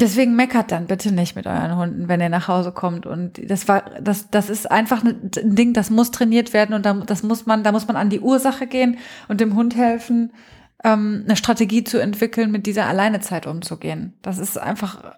Deswegen 0.00 0.36
meckert 0.36 0.70
dann 0.70 0.86
bitte 0.86 1.10
nicht 1.10 1.34
mit 1.34 1.46
euren 1.48 1.76
Hunden, 1.76 2.08
wenn 2.08 2.20
ihr 2.20 2.28
nach 2.28 2.46
Hause 2.46 2.70
kommt. 2.70 3.04
Und 3.04 3.50
das 3.50 3.66
war, 3.66 3.82
das, 4.00 4.30
das 4.30 4.48
ist 4.48 4.70
einfach 4.70 5.02
ein 5.02 5.30
Ding, 5.42 5.72
das 5.72 5.90
muss 5.90 6.12
trainiert 6.12 6.52
werden 6.52 6.72
und 6.72 6.86
da, 6.86 6.94
das 6.94 7.24
muss 7.24 7.46
man, 7.46 7.64
da 7.64 7.72
muss 7.72 7.88
man 7.88 7.96
an 7.96 8.08
die 8.08 8.20
Ursache 8.20 8.68
gehen 8.68 8.98
und 9.26 9.40
dem 9.40 9.56
Hund 9.56 9.74
helfen, 9.74 10.32
ähm, 10.84 11.24
eine 11.24 11.34
Strategie 11.34 11.82
zu 11.82 11.98
entwickeln, 11.98 12.52
mit 12.52 12.66
dieser 12.66 12.86
Alleinezeit 12.86 13.48
umzugehen. 13.48 14.14
Das 14.22 14.38
ist 14.38 14.56
einfach 14.56 15.16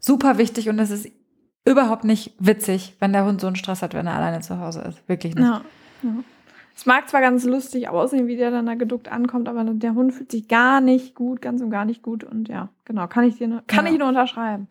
super 0.00 0.36
wichtig 0.36 0.68
und 0.68 0.80
es 0.80 0.90
ist 0.90 1.08
überhaupt 1.64 2.02
nicht 2.02 2.34
witzig, 2.40 2.96
wenn 2.98 3.12
der 3.12 3.24
Hund 3.24 3.40
so 3.40 3.46
einen 3.46 3.56
Stress 3.56 3.82
hat, 3.82 3.94
wenn 3.94 4.08
er 4.08 4.14
alleine 4.14 4.40
zu 4.40 4.58
Hause 4.58 4.80
ist. 4.80 5.08
Wirklich 5.08 5.36
nicht. 5.36 5.44
Ja, 5.44 5.62
ja. 6.02 6.24
Es 6.74 6.86
mag 6.86 7.08
zwar 7.08 7.20
ganz 7.20 7.44
lustig 7.44 7.88
aussehen, 7.88 8.26
wie 8.26 8.36
der 8.36 8.50
dann 8.50 8.66
da 8.66 8.74
geduckt 8.74 9.10
ankommt, 9.10 9.48
aber 9.48 9.62
der 9.64 9.94
Hund 9.94 10.14
fühlt 10.14 10.30
sich 10.30 10.48
gar 10.48 10.80
nicht 10.80 11.14
gut, 11.14 11.42
ganz 11.42 11.60
und 11.60 11.70
gar 11.70 11.84
nicht 11.84 12.02
gut. 12.02 12.24
Und 12.24 12.48
ja, 12.48 12.70
genau, 12.84 13.06
kann 13.06 13.24
ich 13.24 13.36
dir 13.36 13.48
nur, 13.48 13.62
kann 13.66 13.86
ja. 13.86 13.92
ich 13.92 13.98
nur 13.98 14.08
unterschreiben. 14.08 14.68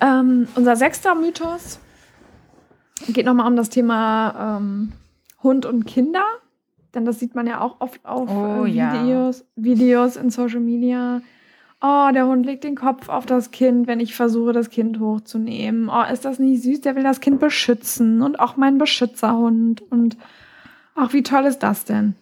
Ähm, 0.00 0.48
unser 0.54 0.76
sechster 0.76 1.14
Mythos 1.14 1.78
geht 3.08 3.26
nochmal 3.26 3.46
um 3.46 3.56
das 3.56 3.68
Thema 3.68 4.58
ähm, 4.58 4.92
Hund 5.42 5.66
und 5.66 5.86
Kinder. 5.86 6.24
Denn 6.94 7.04
das 7.04 7.18
sieht 7.18 7.34
man 7.34 7.46
ja 7.46 7.60
auch 7.60 7.80
oft 7.80 8.04
auf 8.04 8.30
oh, 8.30 8.64
äh, 8.64 8.72
Videos, 8.72 9.40
ja. 9.40 9.44
Videos 9.56 10.16
in 10.16 10.30
Social 10.30 10.60
Media. 10.60 11.20
Oh, 11.80 12.08
der 12.12 12.26
Hund 12.26 12.44
legt 12.44 12.64
den 12.64 12.74
Kopf 12.74 13.08
auf 13.08 13.24
das 13.24 13.52
Kind, 13.52 13.86
wenn 13.86 14.00
ich 14.00 14.16
versuche, 14.16 14.52
das 14.52 14.68
Kind 14.68 14.98
hochzunehmen. 14.98 15.88
Oh, 15.88 16.02
ist 16.12 16.24
das 16.24 16.40
nicht 16.40 16.62
süß? 16.62 16.80
Der 16.80 16.96
will 16.96 17.04
das 17.04 17.20
Kind 17.20 17.38
beschützen 17.38 18.20
und 18.20 18.40
auch 18.40 18.56
mein 18.56 18.78
Beschützerhund. 18.78 19.82
Und 19.82 20.16
ach, 20.96 21.12
wie 21.12 21.22
toll 21.22 21.44
ist 21.44 21.60
das 21.60 21.84
denn? 21.84 22.16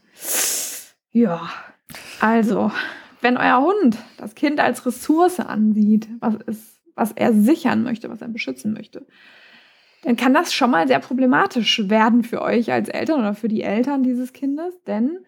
Ja, 1.10 1.48
also, 2.20 2.70
wenn 3.22 3.38
euer 3.38 3.62
Hund 3.62 3.96
das 4.18 4.34
Kind 4.34 4.60
als 4.60 4.84
Ressource 4.84 5.40
ansieht, 5.40 6.06
was, 6.20 6.34
ist, 6.46 6.78
was 6.94 7.12
er 7.12 7.32
sichern 7.32 7.82
möchte, 7.82 8.10
was 8.10 8.20
er 8.20 8.28
beschützen 8.28 8.74
möchte, 8.74 9.06
dann 10.02 10.16
kann 10.16 10.34
das 10.34 10.52
schon 10.52 10.70
mal 10.70 10.86
sehr 10.86 11.00
problematisch 11.00 11.88
werden 11.88 12.22
für 12.22 12.42
euch 12.42 12.70
als 12.70 12.90
Eltern 12.90 13.20
oder 13.20 13.34
für 13.34 13.48
die 13.48 13.62
Eltern 13.62 14.02
dieses 14.02 14.34
Kindes, 14.34 14.74
denn 14.84 15.18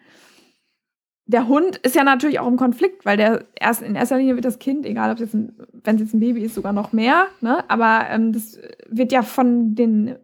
der 1.29 1.47
Hund 1.47 1.77
ist 1.77 1.93
ja 1.93 2.03
natürlich 2.03 2.39
auch 2.39 2.47
im 2.47 2.57
Konflikt, 2.57 3.05
weil 3.05 3.15
der 3.15 3.45
erst 3.53 3.83
in 3.83 3.93
erster 3.93 4.17
Linie 4.17 4.33
wird 4.33 4.45
das 4.45 4.57
Kind, 4.57 4.83
egal 4.83 5.11
ob 5.11 5.19
es 5.19 5.31
jetzt 5.31 5.35
wenn 5.83 5.95
es 5.95 6.01
jetzt 6.01 6.13
ein 6.15 6.19
Baby 6.19 6.41
ist, 6.41 6.55
sogar 6.55 6.73
noch 6.73 6.91
mehr, 6.91 7.27
ne? 7.39 7.63
Aber 7.67 8.07
ähm, 8.09 8.33
das 8.33 8.57
wird 8.87 9.11
ja 9.11 9.21
von 9.21 9.75
den 9.75 10.15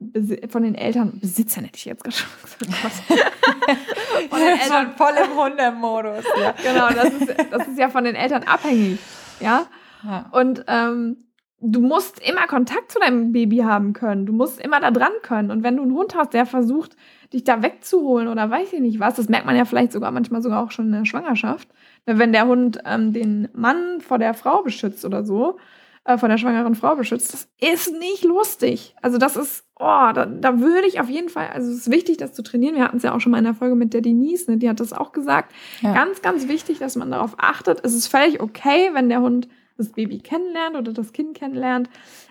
von 0.49 0.63
den 0.63 0.73
Eltern 0.73 1.19
Besitzern 1.19 1.63
hätte 1.65 1.77
ich 1.77 1.85
jetzt 1.85 2.03
gerade 2.03 2.15
schon 2.15 2.29
gesagt. 2.41 3.03
von 4.29 4.39
den 4.39 4.59
Eltern 4.59 4.93
voll 4.97 5.13
im 5.23 5.37
Hundemodus. 5.37 6.25
Ja. 6.41 6.55
Genau, 6.63 6.89
das 6.89 7.13
ist, 7.13 7.51
das 7.51 7.67
ist 7.67 7.77
ja 7.77 7.89
von 7.89 8.03
den 8.03 8.15
Eltern 8.15 8.41
abhängig, 8.41 8.97
ja. 9.39 9.67
ja. 10.03 10.25
Und 10.31 10.65
ähm, 10.67 11.17
du 11.59 11.81
musst 11.81 12.19
immer 12.27 12.47
Kontakt 12.47 12.91
zu 12.91 12.97
deinem 12.97 13.31
Baby 13.31 13.57
haben 13.57 13.93
können. 13.93 14.25
Du 14.25 14.33
musst 14.33 14.59
immer 14.59 14.79
da 14.79 14.89
dran 14.89 15.13
können. 15.21 15.51
Und 15.51 15.61
wenn 15.61 15.77
du 15.77 15.83
einen 15.83 15.93
Hund 15.93 16.15
hast, 16.15 16.33
der 16.33 16.47
versucht 16.47 16.95
dich 17.33 17.43
da 17.43 17.61
wegzuholen 17.61 18.27
oder 18.27 18.49
weiß 18.49 18.73
ich 18.73 18.79
nicht 18.79 18.99
was. 18.99 19.15
Das 19.15 19.29
merkt 19.29 19.45
man 19.45 19.55
ja 19.55 19.65
vielleicht 19.65 19.91
sogar 19.91 20.11
manchmal 20.11 20.41
sogar 20.41 20.63
auch 20.63 20.71
schon 20.71 20.85
in 20.87 20.91
der 20.91 21.05
Schwangerschaft. 21.05 21.67
Wenn 22.05 22.33
der 22.33 22.47
Hund 22.47 22.79
ähm, 22.85 23.13
den 23.13 23.49
Mann 23.53 24.01
vor 24.01 24.17
der 24.19 24.33
Frau 24.33 24.63
beschützt 24.63 25.05
oder 25.05 25.23
so, 25.23 25.57
äh, 26.05 26.17
von 26.17 26.29
der 26.29 26.37
schwangeren 26.37 26.75
Frau 26.75 26.95
beschützt, 26.95 27.33
das 27.33 27.49
ist 27.59 27.91
nicht 27.99 28.23
lustig. 28.23 28.95
Also 29.01 29.17
das 29.17 29.35
ist, 29.35 29.65
oh, 29.79 30.11
da, 30.13 30.25
da 30.25 30.59
würde 30.59 30.87
ich 30.87 30.99
auf 30.99 31.09
jeden 31.09 31.29
Fall, 31.29 31.47
also 31.47 31.71
es 31.71 31.79
ist 31.79 31.91
wichtig, 31.91 32.17
das 32.17 32.33
zu 32.33 32.43
trainieren. 32.43 32.75
Wir 32.75 32.83
hatten 32.83 32.97
es 32.97 33.03
ja 33.03 33.15
auch 33.15 33.19
schon 33.19 33.31
mal 33.31 33.39
in 33.39 33.45
der 33.45 33.55
Folge 33.55 33.75
mit 33.75 33.93
der 33.93 34.01
Denise, 34.01 34.49
ne? 34.49 34.57
die 34.57 34.69
hat 34.69 34.79
das 34.79 34.93
auch 34.93 35.11
gesagt. 35.11 35.53
Ja. 35.81 35.93
Ganz, 35.93 36.21
ganz 36.21 36.47
wichtig, 36.47 36.79
dass 36.79 36.95
man 36.95 37.11
darauf 37.11 37.35
achtet. 37.37 37.83
Es 37.83 37.93
ist 37.93 38.07
völlig 38.07 38.39
okay, 38.39 38.91
wenn 38.93 39.09
der 39.09 39.21
Hund 39.21 39.47
das 39.77 39.91
Baby 39.91 40.19
kennenlernt 40.19 40.75
oder 40.75 40.93
das 40.93 41.11
Kind 41.11 41.35
kennenlernt. 41.35 41.89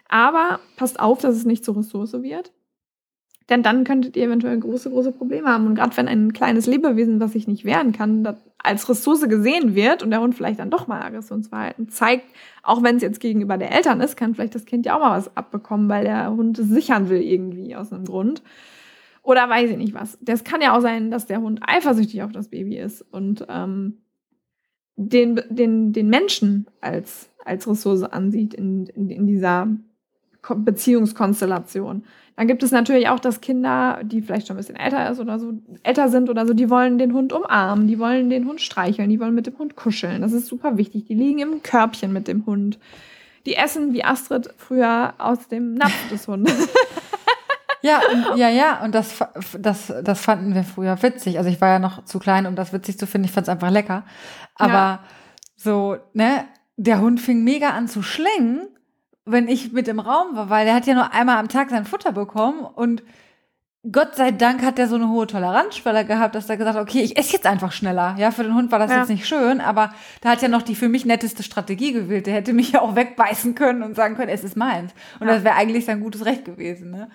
Aber 0.09 0.61
passt 0.77 1.01
auf, 1.01 1.21
dass 1.21 1.35
es 1.35 1.45
nicht 1.45 1.65
zur 1.65 1.77
Ressource 1.77 2.23
wird. 2.23 2.53
Denn 3.51 3.63
dann 3.63 3.85
könntet 3.85 4.17
ihr 4.17 4.25
eventuell 4.25 4.59
große, 4.59 4.91
große 4.91 5.13
Probleme 5.13 5.49
haben. 5.49 5.67
Und 5.67 5.75
gerade 5.75 5.97
wenn 5.99 6.09
ein 6.09 6.33
kleines 6.33 6.67
Lebewesen, 6.67 7.21
was 7.21 7.33
sich 7.33 7.47
nicht 7.47 7.65
wehren 7.65 7.93
kann, 7.93 8.27
als 8.59 8.89
Ressource 8.89 9.29
gesehen 9.29 9.75
wird 9.75 10.03
und 10.03 10.11
der 10.11 10.21
Hund 10.21 10.35
vielleicht 10.35 10.61
dann 10.61 10.71
doch 10.71 10.87
mal 10.87 11.03
Aggressionsverhalten 11.03 11.91
zeigt, 11.91 12.25
auch 12.63 12.83
wenn 12.83 12.97
es 12.97 13.03
jetzt 13.03 13.21
gegenüber 13.21 13.59
der 13.59 13.73
Eltern 13.73 14.01
ist, 14.01 14.17
kann 14.17 14.35
vielleicht 14.35 14.55
das 14.55 14.65
Kind 14.65 14.87
ja 14.87 14.97
auch 14.97 15.01
mal 15.01 15.19
was 15.19 15.37
abbekommen, 15.37 15.91
weil 15.91 16.05
der 16.05 16.31
Hund 16.31 16.57
sichern 16.57 17.11
will 17.11 17.21
irgendwie 17.21 17.77
aus 17.77 17.93
einem 17.93 18.07
Grund. 18.07 18.43
Oder 19.23 19.49
weiß 19.49 19.71
ich 19.71 19.77
nicht 19.77 19.95
was. 19.95 20.19
Das 20.23 20.45
kann 20.45 20.63
ja 20.63 20.77
auch 20.77 20.81
sein, 20.81 21.11
dass 21.11 21.27
der 21.27 21.41
Hund 21.41 21.61
eifersüchtig 21.63 22.23
auf 22.23 22.33
das 22.33 22.49
Baby 22.49 22.79
ist 22.79 23.03
und 23.03 23.47
ähm, 23.51 23.99
den, 24.97 25.41
den, 25.51 25.93
den 25.93 26.09
Menschen 26.09 26.67
als, 26.81 27.29
als 27.45 27.69
Ressource 27.69 28.05
ansieht 28.05 28.55
in, 28.55 28.87
in, 28.87 29.11
in 29.11 29.27
dieser 29.27 29.69
Beziehungskonstellation. 30.55 32.05
Dann 32.37 32.49
gibt 32.49 32.63
es 32.65 32.73
natürlich 32.73 33.09
auch, 33.09 33.21
dass 33.21 33.41
Kinder, 33.41 34.01
die 34.03 34.21
vielleicht 34.21 34.49
schon 34.49 34.57
ein 34.57 34.59
bisschen 34.59 34.77
älter 34.77 35.09
ist 35.09 35.21
oder 35.21 35.39
so, 35.39 35.53
älter 35.85 36.09
sind 36.09 36.29
oder 36.29 36.47
so, 36.47 36.53
die 36.53 36.69
wollen 36.69 36.99
den 36.99 37.13
Hund 37.13 37.33
umarmen, 37.33 37.87
die 37.87 37.99
wollen 37.99 38.29
den 38.29 38.47
Hund 38.47 38.61
streicheln, 38.61 39.09
die 39.09 39.21
wollen 39.21 39.35
mit 39.35 39.47
dem 39.47 39.57
Hund 39.57 39.77
kuscheln. 39.77 40.21
Das 40.21 40.33
ist 40.33 40.47
super 40.47 40.77
wichtig. 40.77 41.05
Die 41.07 41.15
liegen 41.15 41.39
im 41.39 41.63
Körbchen 41.63 42.13
mit 42.13 42.27
dem 42.27 42.45
Hund. 42.45 42.79
Die 43.47 43.55
essen 43.55 43.93
wie 43.93 44.05
Astrid 44.05 44.49
früher 44.57 45.15
aus 45.19 45.47
dem 45.49 45.75
Napf 45.75 46.09
des 46.11 46.27
Hundes. 46.27 46.69
Ja, 47.85 48.01
und, 48.11 48.39
ja, 48.39 48.49
ja, 48.49 48.83
und 48.83 48.95
das, 48.95 49.19
das, 49.59 49.93
das 50.03 50.19
fanden 50.19 50.55
wir 50.55 50.65
früher 50.65 51.03
witzig. 51.03 51.37
Also 51.37 51.51
ich 51.51 51.61
war 51.61 51.69
ja 51.69 51.79
noch 51.79 52.03
zu 52.07 52.19
klein, 52.19 52.47
um 52.47 52.57
das 52.57 52.73
witzig 52.73 52.99
zu 52.99 53.07
finden. 53.07 53.27
Ich 53.27 53.33
fand 53.33 53.47
es 53.47 53.51
einfach 53.51 53.69
lecker. 53.69 54.07
Aber 54.55 54.73
ja. 54.73 55.05
so, 55.55 55.99
ne, 56.15 56.47
der 56.79 57.03
Hund 57.03 57.21
fing 57.21 57.45
mega 57.45 57.69
an 57.69 57.87
zu 57.87 58.03
schlingen 58.03 58.69
wenn 59.25 59.49
ich 59.49 59.73
mit 59.73 59.89
im 59.89 60.01
Raum 60.01 60.37
war, 60.37 60.51
weil 60.51 60.67
er 60.67 60.75
hat 60.75 60.87
ja 60.87 60.95
nur 60.95 61.13
einmal 61.13 61.39
am 61.39 61.49
Tag 61.49 61.71
sein 61.71 61.85
Futter 61.85 62.13
bekommen 62.13 62.65
und 62.65 63.03
Gott 63.93 64.17
sei 64.17 64.31
Dank 64.31 64.63
hat 64.63 64.79
er 64.79 64.89
so 64.89 64.95
eine 64.95 65.11
hohe 65.11 65.27
Toleranzschwelle 65.27 66.07
gehabt, 66.07 66.35
dass 66.35 66.49
er 66.49 66.57
gesagt 66.57 66.79
hat, 66.79 66.83
okay, 66.83 67.03
ich 67.03 67.19
esse 67.19 67.35
jetzt 67.35 67.47
einfach 67.47 67.71
schneller. 67.71 68.15
Ja, 68.19 68.31
für 68.31 68.43
den 68.43 68.55
Hund 68.55 68.73
war 68.73 68.79
das 68.79 68.91
ja. 68.91 69.01
jetzt 69.01 69.11
nicht 69.11 69.27
schön, 69.27 69.61
aber 69.61 69.93
da 70.23 70.31
hat 70.31 70.41
ja 70.41 70.49
noch 70.49 70.63
die 70.63 70.75
für 70.75 70.89
mich 70.89 71.05
netteste 71.05 71.43
Strategie 71.43 71.93
gewählt. 71.93 72.27
Der 72.27 72.33
hätte 72.33 72.55
mich 72.55 72.73
ja 72.73 72.81
auch 72.81 72.97
wegbeißen 72.97 73.55
können 73.55 73.83
und 73.83 73.95
sagen 73.95 74.17
können, 74.17 74.31
es 74.31 74.43
ist 74.43 74.57
meins. 74.57 74.95
Und 75.21 75.27
ja. 75.27 75.35
das 75.35 75.45
wäre 75.45 75.57
eigentlich 75.57 75.85
sein 75.85 76.01
gutes 76.01 76.25
Recht 76.25 76.47
gewesen. 76.47 76.93
Ne? 76.93 77.11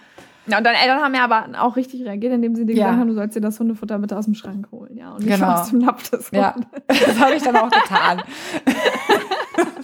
Ja, 0.46 0.60
und 0.60 0.64
deine 0.64 0.78
Eltern 0.80 1.02
haben 1.02 1.16
ja 1.16 1.24
aber 1.24 1.48
auch 1.60 1.76
richtig 1.76 2.06
reagiert, 2.06 2.34
indem 2.34 2.56
sie 2.56 2.68
dir 2.68 2.76
ja. 2.76 2.86
gesagt 2.86 3.00
haben, 3.00 3.08
du 3.08 3.14
sollst 3.16 3.36
dir 3.36 3.42
das 3.42 3.60
Hundefutter 3.60 3.98
bitte 3.98 4.16
aus 4.16 4.26
dem 4.26 4.36
Schrank 4.36 4.68
holen. 4.72 4.96
Ja, 4.96 5.14
und 5.14 5.26
nicht 5.26 5.40
genau. 5.40 5.54
aus 5.54 5.70
dem 5.70 5.80
Napf 5.80 6.10
des 6.12 6.30
Ja, 6.32 6.54
das 6.88 7.20
habe 7.20 7.34
ich 7.34 7.42
dann 7.42 7.56
auch 7.56 7.72
getan. 7.72 8.22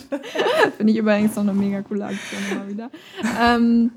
Finde 0.77 0.93
ich 0.93 0.99
übrigens 0.99 1.35
noch 1.35 1.43
eine 1.43 1.53
mega 1.53 1.81
coole 1.81 2.05
Aktion 2.05 2.41
immer 2.51 2.69
wieder. 2.69 2.89
Ähm, 3.41 3.91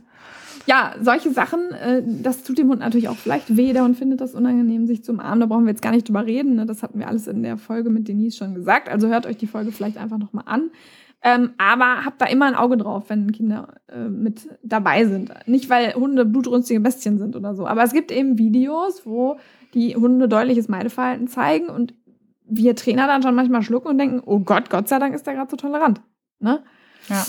ja, 0.67 0.95
solche 1.01 1.31
Sachen, 1.31 1.71
äh, 1.73 2.03
das 2.05 2.43
tut 2.43 2.59
dem 2.59 2.69
Hund 2.69 2.81
natürlich 2.81 3.09
auch 3.09 3.17
vielleicht 3.17 3.57
weh. 3.57 3.73
Der 3.73 3.85
Hund 3.85 3.97
findet 3.97 4.21
das 4.21 4.35
unangenehm, 4.35 4.87
sich 4.87 5.03
zu 5.03 5.13
umarmen. 5.13 5.41
Da 5.41 5.47
brauchen 5.47 5.65
wir 5.65 5.71
jetzt 5.71 5.81
gar 5.83 5.93
nicht 5.93 6.07
drüber 6.07 6.27
reden. 6.27 6.57
Ne? 6.57 6.67
Das 6.67 6.83
hatten 6.83 6.99
wir 6.99 7.09
alles 7.09 7.27
in 7.27 7.43
der 7.43 7.57
Folge 7.57 7.89
mit 7.89 8.07
Denise 8.07 8.37
schon 8.37 8.55
gesagt. 8.55 8.91
Also 8.91 9.09
hört 9.09 9.27
euch 9.27 9.39
die 9.39 9.47
Folge 9.47 9.73
vielleicht 9.73 9.97
einfach 9.97 10.19
nochmal 10.19 10.45
an. 10.47 10.71
Ähm, 11.23 11.51
aber 11.59 12.05
habt 12.05 12.21
da 12.21 12.27
immer 12.27 12.47
ein 12.47 12.55
Auge 12.55 12.77
drauf, 12.77 13.05
wenn 13.09 13.33
Kinder 13.33 13.75
äh, 13.89 14.09
mit 14.09 14.49
dabei 14.63 15.07
sind. 15.07 15.33
Nicht, 15.47 15.69
weil 15.71 15.95
Hunde 15.95 16.25
blutrünstige 16.25 16.81
Bestien 16.81 17.19
sind 17.19 17.35
oder 17.35 17.55
so. 17.55 17.67
Aber 17.67 17.83
es 17.83 17.93
gibt 17.93 18.13
eben 18.13 18.37
Videos, 18.37 19.07
wo 19.07 19.37
die 19.75 19.97
Hunde 19.97 20.29
deutliches 20.29 20.69
Meideverhalten 20.69 21.29
zeigen 21.29 21.69
und 21.71 21.95
wir 22.49 22.77
Trainer 22.77 23.07
dann 23.07 23.23
schon 23.23 23.35
manchmal 23.35 23.63
schlucken 23.63 23.89
und 23.89 23.99
denken, 23.99 24.23
oh 24.25 24.41
Gott, 24.41 24.71
Gott 24.71 24.89
sei 24.89 24.99
Dank 24.99 25.15
ist 25.15 25.27
der 25.27 25.35
gerade 25.35 25.51
so 25.51 25.57
tolerant. 25.57 26.01
Ne? 26.41 26.63
Ja. 27.09 27.27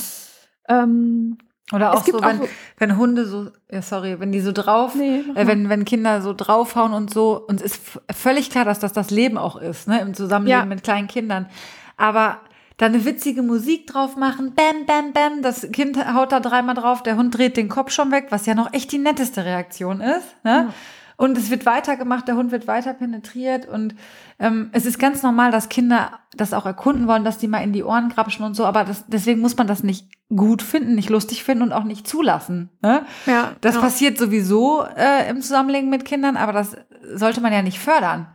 Ähm, 0.67 1.37
oder 1.71 1.93
auch 1.93 2.03
so, 2.03 2.21
wenn, 2.21 2.41
auch 2.41 2.47
wenn 2.77 2.97
Hunde 2.97 3.25
so, 3.25 3.51
ja, 3.71 3.81
sorry, 3.81 4.19
wenn 4.19 4.31
die 4.31 4.39
so 4.39 4.51
drauf, 4.51 4.95
nee, 4.95 5.23
äh, 5.35 5.45
wenn, 5.45 5.69
wenn 5.69 5.85
Kinder 5.85 6.21
so 6.21 6.33
draufhauen 6.33 6.93
und 6.93 7.13
so, 7.13 7.45
uns 7.47 7.61
ist 7.61 7.79
völlig 8.11 8.49
klar, 8.49 8.65
dass 8.65 8.79
das 8.79 8.93
das 8.93 9.11
Leben 9.11 9.37
auch 9.37 9.55
ist, 9.55 9.87
ne, 9.87 10.01
im 10.01 10.13
Zusammenleben 10.15 10.61
ja. 10.61 10.65
mit 10.65 10.83
kleinen 10.83 11.07
Kindern. 11.07 11.47
Aber 11.95 12.39
da 12.77 12.87
eine 12.87 13.05
witzige 13.05 13.43
Musik 13.43 13.87
drauf 13.87 14.15
machen, 14.15 14.53
bam, 14.55 14.85
bam, 14.87 15.13
bam, 15.13 15.41
das 15.43 15.69
Kind 15.71 15.97
haut 16.13 16.31
da 16.31 16.39
dreimal 16.39 16.75
drauf, 16.75 17.03
der 17.03 17.17
Hund 17.17 17.37
dreht 17.37 17.57
den 17.57 17.69
Kopf 17.69 17.91
schon 17.91 18.11
weg, 18.11 18.27
was 18.29 18.45
ja 18.45 18.55
noch 18.55 18.73
echt 18.73 18.91
die 18.91 18.97
netteste 18.97 19.45
Reaktion 19.45 20.01
ist, 20.01 20.43
ne? 20.43 20.67
Ja. 20.67 20.73
Und 21.19 21.37
es 21.37 21.49
wird 21.51 21.65
weitergemacht, 21.65 22.29
der 22.29 22.37
Hund 22.37 22.53
wird 22.53 22.65
weiter 22.65 22.93
penetriert 22.93 23.67
und 23.67 23.93
ähm, 24.39 24.69
es 24.71 24.85
ist 24.85 24.99
ganz 24.99 25.21
normal, 25.21 25.51
dass 25.51 25.67
Kinder 25.67 26.11
das 26.37 26.53
auch 26.53 26.65
erkunden 26.65 27.07
wollen, 27.07 27.25
dass 27.25 27.37
die 27.37 27.49
mal 27.49 27.59
in 27.61 27.73
die 27.73 27.83
Ohren 27.83 28.07
grapschen 28.07 28.45
und 28.45 28.53
so, 28.53 28.63
aber 28.65 28.85
das, 28.85 29.05
deswegen 29.07 29.41
muss 29.41 29.57
man 29.57 29.67
das 29.67 29.83
nicht 29.83 30.07
gut 30.33 30.61
finden, 30.61 30.95
nicht 30.95 31.09
lustig 31.09 31.43
finden 31.43 31.63
und 31.63 31.73
auch 31.73 31.83
nicht 31.83 32.07
zulassen. 32.07 32.69
Ne? 32.81 33.01
Ja, 33.25 33.51
das 33.59 33.75
ja. 33.75 33.81
passiert 33.81 34.17
sowieso 34.17 34.85
äh, 34.95 35.29
im 35.29 35.41
Zusammenleben 35.41 35.89
mit 35.89 36.05
Kindern, 36.05 36.37
aber 36.37 36.53
das 36.53 36.77
sollte 37.15 37.41
man 37.41 37.51
ja 37.51 37.63
nicht 37.63 37.79
fördern. 37.79 38.27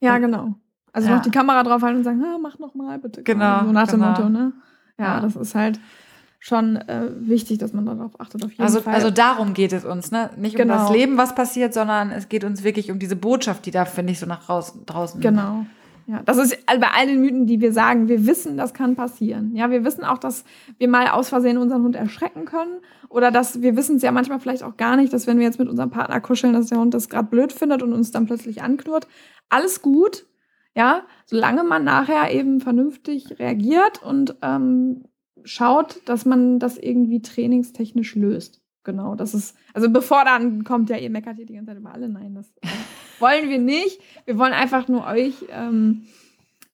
Ja, 0.00 0.18
genau. 0.18 0.56
Also 0.92 1.08
ja. 1.08 1.16
noch 1.16 1.22
die 1.22 1.30
Kamera 1.30 1.62
draufhalten 1.62 1.96
und 1.96 2.04
sagen, 2.04 2.22
mach 2.42 2.58
noch 2.58 2.74
mal 2.74 2.98
bitte. 2.98 3.22
Genau. 3.22 3.64
So 3.64 3.72
nach 3.72 3.90
genau. 3.90 4.12
dem 4.12 4.24
Motto, 4.24 4.28
ne? 4.28 4.52
Ja, 4.98 5.18
das 5.20 5.34
ist 5.34 5.54
halt 5.54 5.80
schon 6.44 6.74
äh, 6.74 7.08
wichtig, 7.20 7.58
dass 7.58 7.72
man 7.72 7.86
darauf 7.86 8.20
achtet. 8.20 8.44
Auf 8.44 8.50
jeden 8.50 8.62
also, 8.62 8.80
Fall. 8.80 8.94
also 8.94 9.10
darum 9.10 9.54
geht 9.54 9.72
es 9.72 9.84
uns, 9.84 10.10
ne? 10.10 10.28
Nicht 10.36 10.56
genau. 10.56 10.74
um 10.74 10.78
das 10.80 10.88
genau. 10.88 10.98
Leben, 10.98 11.16
was 11.16 11.36
passiert, 11.36 11.72
sondern 11.72 12.10
es 12.10 12.28
geht 12.28 12.42
uns 12.42 12.64
wirklich 12.64 12.90
um 12.90 12.98
diese 12.98 13.14
Botschaft, 13.14 13.64
die 13.64 13.70
da, 13.70 13.84
finde 13.84 14.12
ich, 14.12 14.18
so 14.18 14.26
nach 14.26 14.44
draußen, 14.44 14.84
draußen. 14.84 15.20
Genau. 15.20 15.66
Ja, 16.08 16.20
das 16.24 16.38
ist 16.38 16.66
bei 16.66 16.88
all 16.96 17.06
den 17.06 17.20
Mythen, 17.20 17.46
die 17.46 17.60
wir 17.60 17.72
sagen, 17.72 18.08
wir 18.08 18.26
wissen, 18.26 18.56
das 18.56 18.74
kann 18.74 18.96
passieren. 18.96 19.54
Ja, 19.54 19.70
wir 19.70 19.84
wissen 19.84 20.02
auch, 20.02 20.18
dass 20.18 20.44
wir 20.78 20.88
mal 20.88 21.06
aus 21.06 21.28
Versehen 21.28 21.58
unseren 21.58 21.84
Hund 21.84 21.94
erschrecken 21.94 22.44
können. 22.44 22.80
Oder 23.08 23.30
dass 23.30 23.62
wir 23.62 23.76
wissen 23.76 23.96
es 23.96 24.02
ja 24.02 24.10
manchmal 24.10 24.40
vielleicht 24.40 24.64
auch 24.64 24.76
gar 24.76 24.96
nicht, 24.96 25.12
dass 25.12 25.28
wenn 25.28 25.38
wir 25.38 25.46
jetzt 25.46 25.60
mit 25.60 25.68
unserem 25.68 25.90
Partner 25.90 26.20
kuscheln, 26.20 26.54
dass 26.54 26.66
der 26.66 26.78
Hund 26.78 26.92
das 26.92 27.08
gerade 27.08 27.28
blöd 27.28 27.52
findet 27.52 27.84
und 27.84 27.92
uns 27.92 28.10
dann 28.10 28.26
plötzlich 28.26 28.62
anknurrt. 28.62 29.06
Alles 29.48 29.80
gut, 29.80 30.26
ja, 30.74 31.02
solange 31.26 31.62
man 31.62 31.84
nachher 31.84 32.34
eben 32.34 32.60
vernünftig 32.60 33.38
reagiert 33.38 34.02
und 34.02 34.34
ähm, 34.42 35.04
schaut, 35.44 36.00
dass 36.06 36.24
man 36.24 36.58
das 36.58 36.78
irgendwie 36.78 37.22
trainingstechnisch 37.22 38.14
löst. 38.14 38.60
Genau, 38.84 39.14
das 39.14 39.32
ist, 39.34 39.56
also 39.74 39.90
bevor 39.90 40.24
dann 40.24 40.64
kommt 40.64 40.90
ja, 40.90 40.96
ihr 40.96 41.10
meckert 41.10 41.36
hier 41.36 41.46
die 41.46 41.54
ganze 41.54 41.70
Zeit 41.70 41.78
über 41.78 41.92
alle. 41.92 42.08
Nein, 42.08 42.34
das 42.34 42.48
äh, 42.62 42.68
wollen 43.20 43.48
wir 43.48 43.58
nicht. 43.58 44.00
Wir 44.24 44.38
wollen 44.38 44.52
einfach 44.52 44.88
nur 44.88 45.06
euch 45.06 45.34
ähm, 45.50 46.06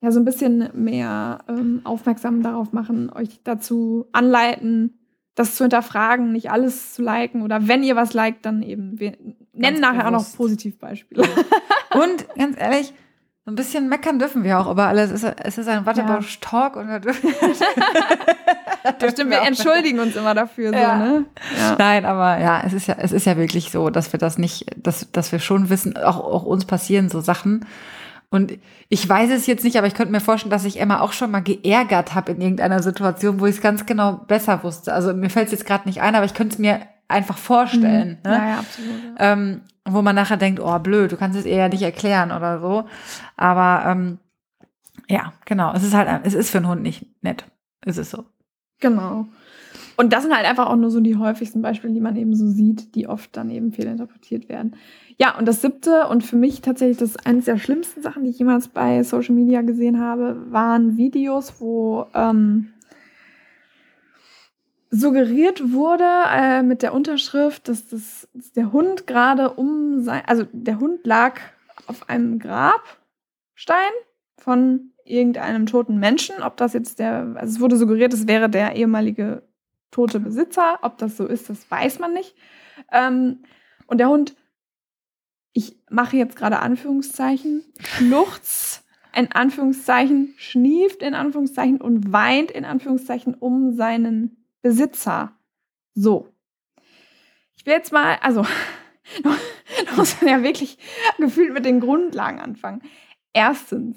ja 0.01 0.11
so 0.11 0.21
ein 0.21 0.25
bisschen 0.25 0.71
mehr 0.75 1.41
ähm, 1.49 1.83
aufmerksam 1.85 2.43
darauf 2.43 2.73
machen, 2.73 3.11
euch 3.11 3.41
dazu 3.45 4.07
anleiten, 4.13 4.99
das 5.35 5.55
zu 5.55 5.65
hinterfragen, 5.65 6.33
nicht 6.33 6.51
alles 6.51 6.95
zu 6.95 7.03
liken 7.03 7.43
oder 7.43 7.69
wenn 7.69 7.83
ihr 7.83 7.95
was 7.95 8.15
liked, 8.15 8.45
dann 8.45 8.63
eben, 8.63 8.99
wir 8.99 9.13
nennen 9.53 9.81
ganz 9.81 9.81
nachher 9.81 10.11
bewusst. 10.11 10.27
auch 10.27 10.33
noch 10.33 10.37
Positivbeispiele. 10.37 11.23
Und 11.95 12.27
ganz 12.37 12.59
ehrlich, 12.59 12.93
ein 13.49 13.55
bisschen 13.55 13.89
meckern 13.89 14.19
dürfen 14.19 14.45
wir 14.45 14.59
auch 14.59 14.67
aber 14.67 14.87
alles. 14.87 15.11
Es 15.11 15.23
ist, 15.23 15.37
es 15.43 15.59
ist 15.59 15.69
ein 15.69 15.87
Wattebausch-Talk 15.87 16.77
und 16.77 16.89
da 16.89 16.99
dürfen 16.99 17.31
das 18.99 19.13
stimmt, 19.13 19.31
wir 19.31 19.43
entschuldigen 19.43 20.01
uns 20.01 20.17
immer 20.17 20.35
dafür. 20.35 20.71
So, 20.71 20.79
ja. 20.79 20.97
Ne? 20.97 21.25
Ja. 21.59 21.77
Nein, 21.79 22.05
aber 22.05 22.39
ja, 22.39 22.63
es 22.65 22.73
ist 22.73 22.87
ja, 22.87 22.97
es 22.99 23.13
ist 23.13 23.27
ja 23.27 23.37
wirklich 23.37 23.71
so, 23.71 23.91
dass 23.91 24.13
wir 24.13 24.19
das 24.19 24.39
nicht, 24.39 24.67
dass, 24.77 25.11
dass 25.13 25.33
wir 25.33 25.39
schon 25.39 25.71
wissen, 25.71 25.97
auch, 25.97 26.19
auch 26.19 26.45
uns 26.45 26.65
passieren 26.65 27.09
so 27.09 27.21
Sachen. 27.21 27.65
Und 28.31 28.59
ich 28.91 29.09
weiß 29.09 29.31
es 29.31 29.47
jetzt 29.47 29.65
nicht, 29.65 29.79
aber 29.79 29.87
ich 29.87 29.95
könnte 29.95 30.13
mir 30.13 30.21
vorstellen, 30.21 30.51
dass 30.51 30.67
ich 30.67 30.81
Emma 30.81 31.01
auch 31.01 31.13
schon 31.13 31.31
mal 31.31 31.41
geärgert 31.41 32.15
habe 32.15 32.33
in 32.33 32.41
irgendeiner 32.41 32.83
Situation, 32.83 33.41
wo 33.41 33.47
ich 33.47 33.57
es 33.57 33.63
ganz 33.63 33.87
genau 33.87 34.25
besser 34.29 34.63
wusste. 34.63 34.93
Also 34.93 35.15
mir 35.15 35.31
fällt 35.31 35.47
es 35.47 35.53
jetzt 35.53 35.67
gerade 35.67 35.89
nicht 35.89 36.03
ein, 36.03 36.15
aber 36.15 36.27
ich 36.27 36.35
könnte 36.35 36.55
es 36.55 36.59
mir 36.59 36.81
einfach 37.09 37.39
vorstellen. 37.39 38.19
Mhm. 38.23 38.31
Ne? 38.31 38.37
Ja, 38.37 38.49
ja, 38.49 38.59
absolut. 38.59 39.19
Ja. 39.19 39.33
Ähm, 39.33 39.63
wo 39.93 40.03
man 40.03 40.15
nachher 40.15 40.37
denkt, 40.37 40.61
oh 40.61 40.79
blöd, 40.79 41.13
du 41.13 41.17
kannst 41.17 41.39
es 41.39 41.45
eher 41.45 41.69
nicht 41.69 41.83
erklären 41.83 42.33
oder 42.33 42.61
so. 42.61 42.85
Aber 43.37 43.91
ähm, 43.91 44.19
ja, 45.09 45.33
genau, 45.45 45.73
es 45.75 45.85
ist 45.85 45.95
halt, 45.95 46.09
es 46.25 46.35
ist 46.35 46.51
für 46.51 46.59
einen 46.59 46.69
Hund 46.69 46.83
nicht 46.83 47.07
nett. 47.23 47.45
Es 47.81 47.97
ist 47.97 48.11
so. 48.11 48.25
Genau. 48.81 49.27
Und 49.97 50.13
das 50.13 50.23
sind 50.23 50.35
halt 50.35 50.47
einfach 50.47 50.67
auch 50.67 50.77
nur 50.77 50.91
so 50.91 51.01
die 51.01 51.17
häufigsten 51.17 51.61
Beispiele, 51.61 51.93
die 51.93 52.01
man 52.01 52.15
eben 52.15 52.35
so 52.37 52.47
sieht, 52.49 52.95
die 52.95 53.09
oft 53.09 53.37
dann 53.37 53.51
eben 53.51 53.73
fehlinterpretiert 53.73 54.49
werden. 54.49 54.77
Ja, 55.17 55.37
und 55.37 55.49
das 55.49 55.61
siebte 55.61 56.07
und 56.07 56.23
für 56.23 56.37
mich 56.37 56.61
tatsächlich 56.61 56.99
das 56.99 57.17
eines 57.17 57.47
der 57.47 57.59
schlimmsten 57.59 58.03
Sachen, 58.03 58.23
die 58.23 58.31
ich 58.31 58.39
jemals 58.39 58.69
bei 58.69 59.03
Social 59.03 59.35
Media 59.35 59.63
gesehen 59.63 59.99
habe, 59.99 60.37
waren 60.53 60.97
Videos, 60.97 61.55
wo 61.59 62.07
ähm, 62.15 62.69
suggeriert 64.91 65.73
wurde 65.73 66.09
äh, 66.31 66.63
mit 66.63 66.83
der 66.83 66.95
Unterschrift, 66.95 67.69
dass, 67.69 67.89
das, 67.89 68.29
dass 68.33 68.53
der 68.53 68.73
Hund 68.73 69.07
gerade 69.07 69.51
um 69.51 70.03
sein, 70.03 70.23
also 70.27 70.47
der 70.53 70.81
Hund 70.81 71.07
lag 71.07 71.41
auf 71.87 72.09
einem 72.09 72.39
Grabstein 72.39 73.93
von 74.39 74.93
irgendeinem 75.05 75.67
toten 75.67 75.99
Menschen. 75.99 76.43
Ob 76.43 76.57
das 76.57 76.73
jetzt 76.73 76.99
der, 76.99 77.35
also 77.37 77.55
es 77.55 77.61
wurde 77.61 77.77
suggeriert, 77.77 78.13
es 78.15 78.27
wäre 78.27 78.49
der 78.49 78.77
ehemalige 78.77 79.43
tote 79.91 80.21
Besitzer. 80.21 80.79
Ob 80.83 80.99
das 80.99 81.17
so 81.17 81.27
ist, 81.27 81.51
das 81.51 81.71
weiß 81.71 81.99
man 81.99 82.13
nicht. 82.13 82.35
Ähm, 82.93 83.41
und 83.87 83.99
der 83.99 84.09
Hund, 84.09 84.37
ich 85.53 85.77
mache 85.91 86.17
jetzt 86.17 86.37
gerade 86.37 86.61
Anführungszeichen, 86.61 87.65
schluchzt 87.81 88.85
in 89.15 89.33
Anführungszeichen, 89.33 90.35
schnieft 90.37 91.03
in 91.03 91.15
Anführungszeichen 91.15 91.81
und 91.81 92.13
weint 92.13 92.51
in 92.51 92.65
Anführungszeichen 92.65 93.35
um 93.35 93.75
seinen 93.75 94.38
Besitzer. 94.63 95.33
So. 95.95 96.29
Ich 97.57 97.67
will 97.67 97.75
jetzt 97.75 97.93
mal, 97.93 98.19
also, 98.23 98.43
da 99.23 99.97
muss 99.97 100.21
man 100.21 100.31
ja 100.31 100.43
wirklich 100.43 100.79
gefühlt 101.19 101.53
mit 101.53 101.65
den 101.65 101.81
Grundlagen 101.81 102.41
anfangen. 102.41 102.83
Erstens, 103.33 103.97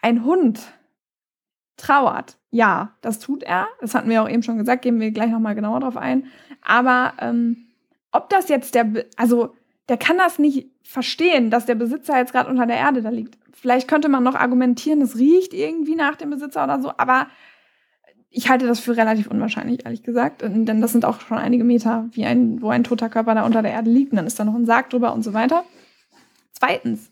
ein 0.00 0.24
Hund 0.24 0.60
trauert. 1.76 2.38
Ja, 2.50 2.96
das 3.00 3.18
tut 3.18 3.42
er. 3.42 3.68
Das 3.80 3.94
hatten 3.94 4.10
wir 4.10 4.22
auch 4.22 4.28
eben 4.28 4.42
schon 4.42 4.58
gesagt, 4.58 4.82
gehen 4.82 5.00
wir 5.00 5.10
gleich 5.10 5.30
nochmal 5.30 5.54
genauer 5.54 5.80
drauf 5.80 5.96
ein. 5.96 6.26
Aber 6.60 7.14
ähm, 7.18 7.68
ob 8.10 8.28
das 8.28 8.48
jetzt 8.48 8.74
der, 8.74 9.06
also 9.16 9.54
der 9.88 9.96
kann 9.96 10.18
das 10.18 10.38
nicht 10.38 10.70
verstehen, 10.82 11.50
dass 11.50 11.66
der 11.66 11.74
Besitzer 11.74 12.18
jetzt 12.18 12.32
gerade 12.32 12.50
unter 12.50 12.66
der 12.66 12.76
Erde 12.76 13.02
da 13.02 13.08
liegt. 13.08 13.38
Vielleicht 13.52 13.88
könnte 13.88 14.08
man 14.08 14.22
noch 14.22 14.34
argumentieren, 14.34 15.00
es 15.02 15.16
riecht 15.16 15.54
irgendwie 15.54 15.94
nach 15.94 16.16
dem 16.16 16.30
Besitzer 16.30 16.64
oder 16.64 16.80
so, 16.80 16.92
aber 16.96 17.28
ich 18.32 18.48
halte 18.48 18.66
das 18.66 18.80
für 18.80 18.96
relativ 18.96 19.26
unwahrscheinlich, 19.26 19.84
ehrlich 19.84 20.02
gesagt. 20.02 20.42
Denn 20.42 20.80
das 20.80 20.92
sind 20.92 21.04
auch 21.04 21.20
schon 21.20 21.38
einige 21.38 21.64
Meter, 21.64 22.08
wie 22.12 22.24
ein, 22.24 22.62
wo 22.62 22.70
ein 22.70 22.82
toter 22.82 23.08
Körper 23.08 23.34
da 23.34 23.44
unter 23.44 23.62
der 23.62 23.72
Erde 23.72 23.90
liegt. 23.90 24.12
Und 24.12 24.16
dann 24.16 24.26
ist 24.26 24.38
da 24.38 24.44
noch 24.44 24.54
ein 24.54 24.66
Sarg 24.66 24.90
drüber 24.90 25.12
und 25.12 25.22
so 25.22 25.34
weiter. 25.34 25.64
Zweitens, 26.52 27.10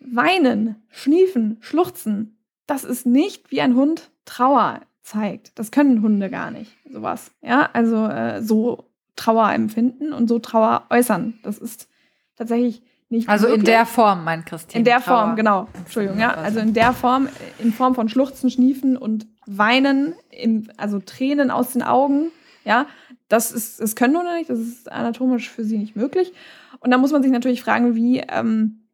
weinen, 0.00 0.76
schniefen, 0.88 1.56
schluchzen, 1.60 2.38
das 2.66 2.84
ist 2.84 3.06
nicht 3.06 3.50
wie 3.50 3.60
ein 3.60 3.74
Hund 3.74 4.10
Trauer 4.24 4.82
zeigt. 5.02 5.58
Das 5.58 5.70
können 5.70 6.02
Hunde 6.02 6.30
gar 6.30 6.50
nicht, 6.50 6.76
sowas. 6.90 7.32
Ja, 7.42 7.70
also 7.72 8.06
äh, 8.06 8.42
so 8.42 8.84
Trauer 9.16 9.50
empfinden 9.52 10.12
und 10.12 10.28
so 10.28 10.38
Trauer 10.38 10.84
äußern. 10.90 11.38
Das 11.42 11.58
ist 11.58 11.88
tatsächlich 12.36 12.82
nicht 13.10 13.28
Also 13.28 13.46
möglich. 13.46 13.60
in 13.60 13.64
der 13.66 13.86
Form, 13.86 14.24
mein 14.24 14.44
Christine. 14.44 14.80
In 14.80 14.84
der 14.84 15.00
Trauer. 15.00 15.24
Form, 15.24 15.36
genau. 15.36 15.68
Entschuldigung, 15.74 16.18
ja. 16.18 16.34
Also 16.34 16.60
in 16.60 16.74
der 16.74 16.92
Form, 16.92 17.28
in 17.58 17.72
Form 17.72 17.94
von 17.94 18.08
Schluchzen, 18.08 18.50
Schniefen 18.50 18.96
und 18.96 19.26
Weinen, 19.46 20.14
im, 20.30 20.68
also 20.76 20.98
Tränen 21.00 21.50
aus 21.50 21.72
den 21.72 21.82
Augen, 21.82 22.30
ja. 22.64 22.86
Das 23.28 23.52
ist, 23.52 23.80
das 23.80 23.94
können 23.94 24.16
Hunde 24.16 24.34
nicht, 24.34 24.48
das 24.48 24.58
ist 24.58 24.90
anatomisch 24.90 25.50
für 25.50 25.62
sie 25.64 25.76
nicht 25.78 25.96
möglich. 25.96 26.32
Und 26.80 26.90
da 26.90 26.98
muss 26.98 27.12
man 27.12 27.22
sich 27.22 27.30
natürlich 27.30 27.62
fragen, 27.62 27.94
wie 27.94 28.20
ähm, 28.20 28.86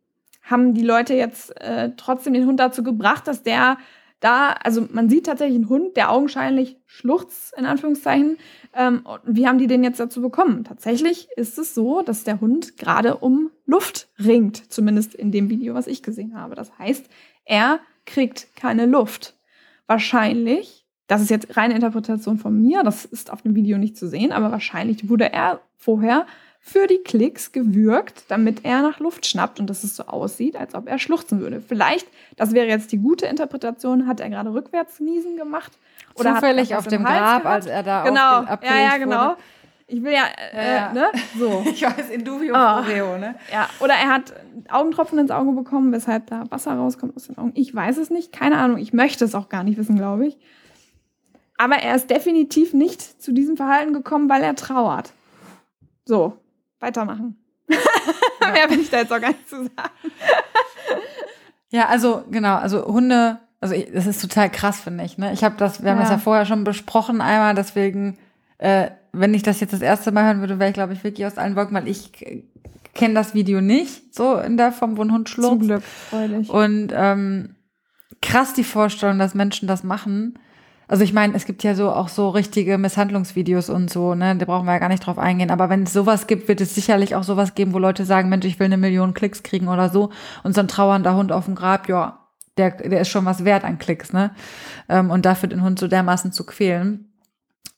haben 0.42 0.74
die 0.74 0.82
Leute 0.82 1.14
jetzt 1.14 1.60
äh, 1.60 1.92
trotzdem 1.96 2.34
den 2.34 2.46
Hund 2.46 2.58
dazu 2.60 2.82
gebracht, 2.82 3.26
dass 3.28 3.42
der 3.42 3.78
da, 4.24 4.52
also 4.52 4.88
man 4.90 5.10
sieht 5.10 5.26
tatsächlich 5.26 5.56
einen 5.56 5.68
Hund, 5.68 5.98
der 5.98 6.10
augenscheinlich 6.10 6.78
schluchzt, 6.86 7.52
in 7.58 7.66
Anführungszeichen. 7.66 8.38
Ähm, 8.74 9.06
wie 9.24 9.46
haben 9.46 9.58
die 9.58 9.66
den 9.66 9.84
jetzt 9.84 10.00
dazu 10.00 10.22
bekommen? 10.22 10.64
Tatsächlich 10.64 11.28
ist 11.36 11.58
es 11.58 11.74
so, 11.74 12.00
dass 12.00 12.24
der 12.24 12.40
Hund 12.40 12.78
gerade 12.78 13.18
um 13.18 13.50
Luft 13.66 14.08
ringt, 14.18 14.72
zumindest 14.72 15.14
in 15.14 15.30
dem 15.30 15.50
Video, 15.50 15.74
was 15.74 15.86
ich 15.86 16.02
gesehen 16.02 16.34
habe. 16.34 16.54
Das 16.54 16.78
heißt, 16.78 17.06
er 17.44 17.80
kriegt 18.06 18.56
keine 18.56 18.86
Luft. 18.86 19.36
Wahrscheinlich, 19.86 20.86
das 21.06 21.20
ist 21.20 21.28
jetzt 21.28 21.54
reine 21.58 21.74
Interpretation 21.74 22.38
von 22.38 22.58
mir, 22.58 22.82
das 22.82 23.04
ist 23.04 23.30
auf 23.30 23.42
dem 23.42 23.54
Video 23.54 23.76
nicht 23.76 23.98
zu 23.98 24.08
sehen, 24.08 24.32
aber 24.32 24.50
wahrscheinlich 24.50 25.06
wurde 25.10 25.34
er 25.34 25.60
vorher 25.76 26.26
für 26.66 26.86
die 26.86 27.02
Klicks 27.04 27.52
gewürgt, 27.52 28.24
damit 28.28 28.64
er 28.64 28.80
nach 28.80 28.98
Luft 28.98 29.26
schnappt 29.26 29.60
und 29.60 29.68
dass 29.68 29.84
es 29.84 29.96
so 29.96 30.04
aussieht, 30.04 30.56
als 30.56 30.74
ob 30.74 30.88
er 30.88 30.98
schluchzen 30.98 31.40
würde. 31.40 31.60
Vielleicht, 31.60 32.08
das 32.36 32.54
wäre 32.54 32.66
jetzt 32.66 32.90
die 32.90 32.96
gute 32.96 33.26
Interpretation, 33.26 34.06
hat 34.06 34.18
er 34.20 34.30
gerade 34.30 34.50
rückwärts 34.50 34.98
niesen 34.98 35.36
gemacht. 35.36 35.72
Oder 36.14 36.36
Zufällig 36.36 36.74
auf 36.74 36.86
dem 36.86 37.04
Grab, 37.04 37.42
gehabt. 37.42 37.46
als 37.46 37.66
er 37.66 37.82
da 37.82 38.04
genau. 38.04 38.44
ja, 38.62 38.80
ja, 38.80 38.96
genau. 38.96 39.28
Wurde. 39.28 39.36
Ich 39.88 40.02
will 40.02 40.12
ja, 40.14 40.24
äh, 40.54 40.74
ja, 40.74 40.92
ne? 40.94 41.10
So. 41.38 41.62
ich 41.70 41.82
weiß, 41.82 42.08
in 42.08 42.24
dubio 42.24 42.54
oh. 42.54 42.80
Reo, 42.80 43.18
ne? 43.18 43.34
Ja, 43.52 43.68
oder 43.80 43.92
er 43.92 44.08
hat 44.08 44.32
Augentropfen 44.70 45.18
ins 45.18 45.30
Auge 45.30 45.52
bekommen, 45.52 45.92
weshalb 45.92 46.28
da 46.28 46.44
Wasser 46.50 46.72
rauskommt 46.72 47.14
aus 47.14 47.26
den 47.26 47.36
Augen. 47.36 47.52
Ich 47.56 47.74
weiß 47.74 47.98
es 47.98 48.08
nicht, 48.08 48.32
keine 48.32 48.56
Ahnung. 48.56 48.78
Ich 48.78 48.94
möchte 48.94 49.26
es 49.26 49.34
auch 49.34 49.50
gar 49.50 49.64
nicht 49.64 49.76
wissen, 49.76 49.96
glaube 49.96 50.28
ich. 50.28 50.38
Aber 51.58 51.74
er 51.74 51.94
ist 51.94 52.08
definitiv 52.08 52.72
nicht 52.72 53.22
zu 53.22 53.32
diesem 53.32 53.58
Verhalten 53.58 53.92
gekommen, 53.92 54.30
weil 54.30 54.42
er 54.42 54.54
trauert. 54.54 55.12
So, 56.06 56.38
weitermachen. 56.84 57.36
Ja. 57.68 57.78
Mehr 58.52 58.70
will 58.70 58.80
ich 58.80 58.90
da 58.90 58.98
jetzt 58.98 59.12
auch 59.12 59.20
gar 59.20 59.28
nicht 59.28 59.48
zu 59.48 59.64
sagen. 59.64 59.90
ja, 61.70 61.88
also 61.88 62.24
genau, 62.30 62.56
also 62.56 62.84
Hunde, 62.86 63.38
also 63.60 63.74
ich, 63.74 63.90
das 63.92 64.06
ist 64.06 64.20
total 64.20 64.50
krass, 64.50 64.80
finde 64.80 65.04
ich. 65.04 65.18
Ne? 65.18 65.32
Ich 65.32 65.42
habe 65.42 65.56
das, 65.56 65.82
wir 65.82 65.90
haben 65.90 65.98
ja. 65.98 66.02
das 66.02 66.10
ja 66.10 66.18
vorher 66.18 66.46
schon 66.46 66.64
besprochen 66.64 67.20
einmal, 67.20 67.54
deswegen, 67.54 68.18
äh, 68.58 68.90
wenn 69.12 69.34
ich 69.34 69.42
das 69.42 69.60
jetzt 69.60 69.72
das 69.72 69.80
erste 69.80 70.12
Mal 70.12 70.24
hören 70.24 70.40
würde, 70.40 70.58
wäre 70.58 70.70
ich, 70.70 70.74
glaube 70.74 70.92
ich, 70.92 71.04
wirklich 71.04 71.26
aus 71.26 71.38
allen 71.38 71.56
Wolken, 71.56 71.74
weil 71.74 71.88
ich 71.88 72.12
kenne 72.94 73.14
das 73.14 73.34
Video 73.34 73.60
nicht, 73.60 74.14
so 74.14 74.36
in 74.36 74.56
der 74.56 74.72
Form, 74.72 74.96
wo 74.96 75.02
ein 75.02 75.12
Hund 75.12 75.28
schlurft. 75.28 75.58
Zum 75.58 75.66
Glück, 75.66 75.82
freudig. 75.82 76.50
Und 76.50 76.92
ähm, 76.94 77.56
krass 78.22 78.54
die 78.54 78.64
Vorstellung, 78.64 79.18
dass 79.18 79.34
Menschen 79.34 79.68
das 79.68 79.82
machen. 79.82 80.38
Also 80.86 81.02
ich 81.04 81.12
meine, 81.12 81.34
es 81.34 81.46
gibt 81.46 81.62
ja 81.62 81.74
so 81.74 81.90
auch 81.90 82.08
so 82.08 82.28
richtige 82.28 82.78
Misshandlungsvideos 82.78 83.70
und 83.70 83.90
so, 83.90 84.14
ne? 84.14 84.36
Da 84.36 84.44
brauchen 84.44 84.66
wir 84.66 84.72
ja 84.72 84.78
gar 84.78 84.88
nicht 84.88 85.06
drauf 85.06 85.18
eingehen. 85.18 85.50
Aber 85.50 85.70
wenn 85.70 85.84
es 85.84 85.92
sowas 85.92 86.26
gibt, 86.26 86.48
wird 86.48 86.60
es 86.60 86.74
sicherlich 86.74 87.14
auch 87.14 87.22
sowas 87.22 87.54
geben, 87.54 87.72
wo 87.72 87.78
Leute 87.78 88.04
sagen, 88.04 88.28
Mensch, 88.28 88.44
ich 88.44 88.58
will 88.58 88.66
eine 88.66 88.76
Million 88.76 89.14
Klicks 89.14 89.42
kriegen 89.42 89.68
oder 89.68 89.88
so. 89.88 90.10
Und 90.42 90.54
so 90.54 90.60
ein 90.60 90.68
trauernder 90.68 91.16
Hund 91.16 91.32
auf 91.32 91.46
dem 91.46 91.54
Grab, 91.54 91.88
ja, 91.88 92.20
der, 92.56 92.70
der 92.70 93.00
ist 93.00 93.08
schon 93.08 93.24
was 93.24 93.44
wert 93.44 93.64
an 93.64 93.78
Klicks, 93.78 94.12
ne? 94.12 94.30
Ähm, 94.88 95.10
und 95.10 95.24
dafür 95.24 95.48
den 95.48 95.62
Hund 95.62 95.78
so 95.78 95.88
dermaßen 95.88 96.32
zu 96.32 96.44
quälen. 96.44 97.12